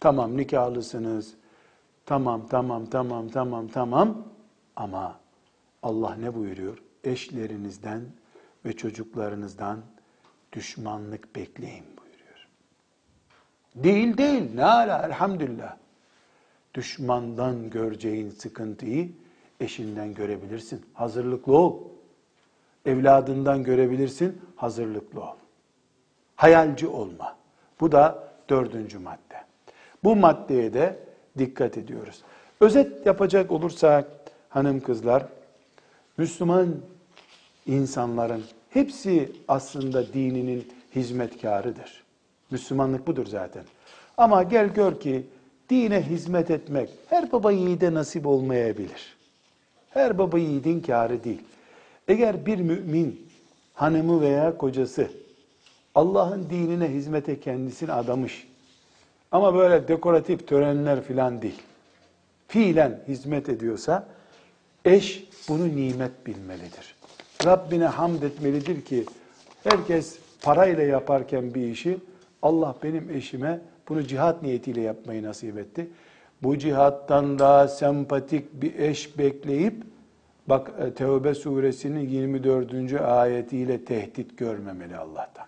Tamam 0.00 0.36
nikahlısınız. 0.36 1.34
Tamam, 2.06 2.46
tamam, 2.48 2.86
tamam, 2.86 3.28
tamam, 3.28 3.68
tamam. 3.68 4.24
Ama 4.76 5.20
Allah 5.82 6.14
ne 6.14 6.34
buyuruyor? 6.34 6.78
Eşlerinizden 7.04 8.02
ve 8.64 8.76
çocuklarınızdan 8.76 9.78
düşmanlık 10.52 11.36
bekleyin 11.36 11.84
buyuruyor. 11.84 12.48
Değil 13.74 14.16
değil. 14.16 14.54
Ne 14.54 14.64
ala 14.64 15.06
elhamdülillah. 15.06 15.76
Düşmandan 16.74 17.70
göreceğin 17.70 18.30
sıkıntıyı 18.30 19.12
eşinden 19.60 20.14
görebilirsin. 20.14 20.86
Hazırlıklı 20.94 21.58
ol. 21.58 21.82
Evladından 22.86 23.64
görebilirsin. 23.64 24.40
Hazırlıklı 24.56 25.20
ol. 25.20 25.36
Hayalci 26.38 26.86
olma. 26.86 27.36
Bu 27.80 27.92
da 27.92 28.28
dördüncü 28.50 28.98
madde. 28.98 29.42
Bu 30.04 30.16
maddeye 30.16 30.74
de 30.74 30.98
dikkat 31.38 31.78
ediyoruz. 31.78 32.22
Özet 32.60 33.06
yapacak 33.06 33.50
olursak 33.50 34.04
hanım 34.48 34.80
kızlar, 34.80 35.26
Müslüman 36.16 36.76
insanların 37.66 38.44
hepsi 38.70 39.32
aslında 39.48 40.12
dininin 40.12 40.68
hizmetkarıdır. 40.94 42.04
Müslümanlık 42.50 43.06
budur 43.06 43.26
zaten. 43.26 43.64
Ama 44.16 44.42
gel 44.42 44.68
gör 44.68 45.00
ki 45.00 45.26
dine 45.70 46.02
hizmet 46.02 46.50
etmek 46.50 46.90
her 47.08 47.32
baba 47.32 47.52
yiğide 47.52 47.94
nasip 47.94 48.26
olmayabilir. 48.26 49.16
Her 49.90 50.18
baba 50.18 50.38
yiğidin 50.38 50.80
kârı 50.80 51.24
değil. 51.24 51.42
Eğer 52.08 52.46
bir 52.46 52.58
mümin 52.58 53.28
hanımı 53.74 54.20
veya 54.20 54.56
kocası 54.58 55.10
Allah'ın 55.94 56.50
dinine 56.50 56.88
hizmete 56.88 57.40
kendisini 57.40 57.92
adamış 57.92 58.48
ama 59.32 59.54
böyle 59.54 59.88
dekoratif 59.88 60.48
törenler 60.48 61.02
filan 61.02 61.42
değil. 61.42 61.62
Fiilen 62.48 63.00
hizmet 63.08 63.48
ediyorsa 63.48 64.06
eş 64.84 65.28
bunu 65.48 65.76
nimet 65.76 66.26
bilmelidir. 66.26 66.94
Rabbine 67.44 67.86
hamd 67.86 68.22
etmelidir 68.22 68.84
ki 68.84 69.04
herkes 69.64 70.18
parayla 70.42 70.82
yaparken 70.82 71.54
bir 71.54 71.68
işi 71.68 71.98
Allah 72.42 72.74
benim 72.82 73.10
eşime 73.10 73.60
bunu 73.88 74.02
cihat 74.02 74.42
niyetiyle 74.42 74.80
yapmayı 74.80 75.22
nasip 75.22 75.58
etti. 75.58 75.88
Bu 76.42 76.58
cihattan 76.58 77.38
daha 77.38 77.68
sempatik 77.68 78.62
bir 78.62 78.78
eş 78.78 79.18
bekleyip 79.18 79.74
bak 80.46 80.72
e, 80.80 80.94
Tevbe 80.94 81.34
suresinin 81.34 82.08
24. 82.08 83.00
ayetiyle 83.00 83.84
tehdit 83.84 84.38
görmemeli 84.38 84.96
Allah'tan. 84.96 85.47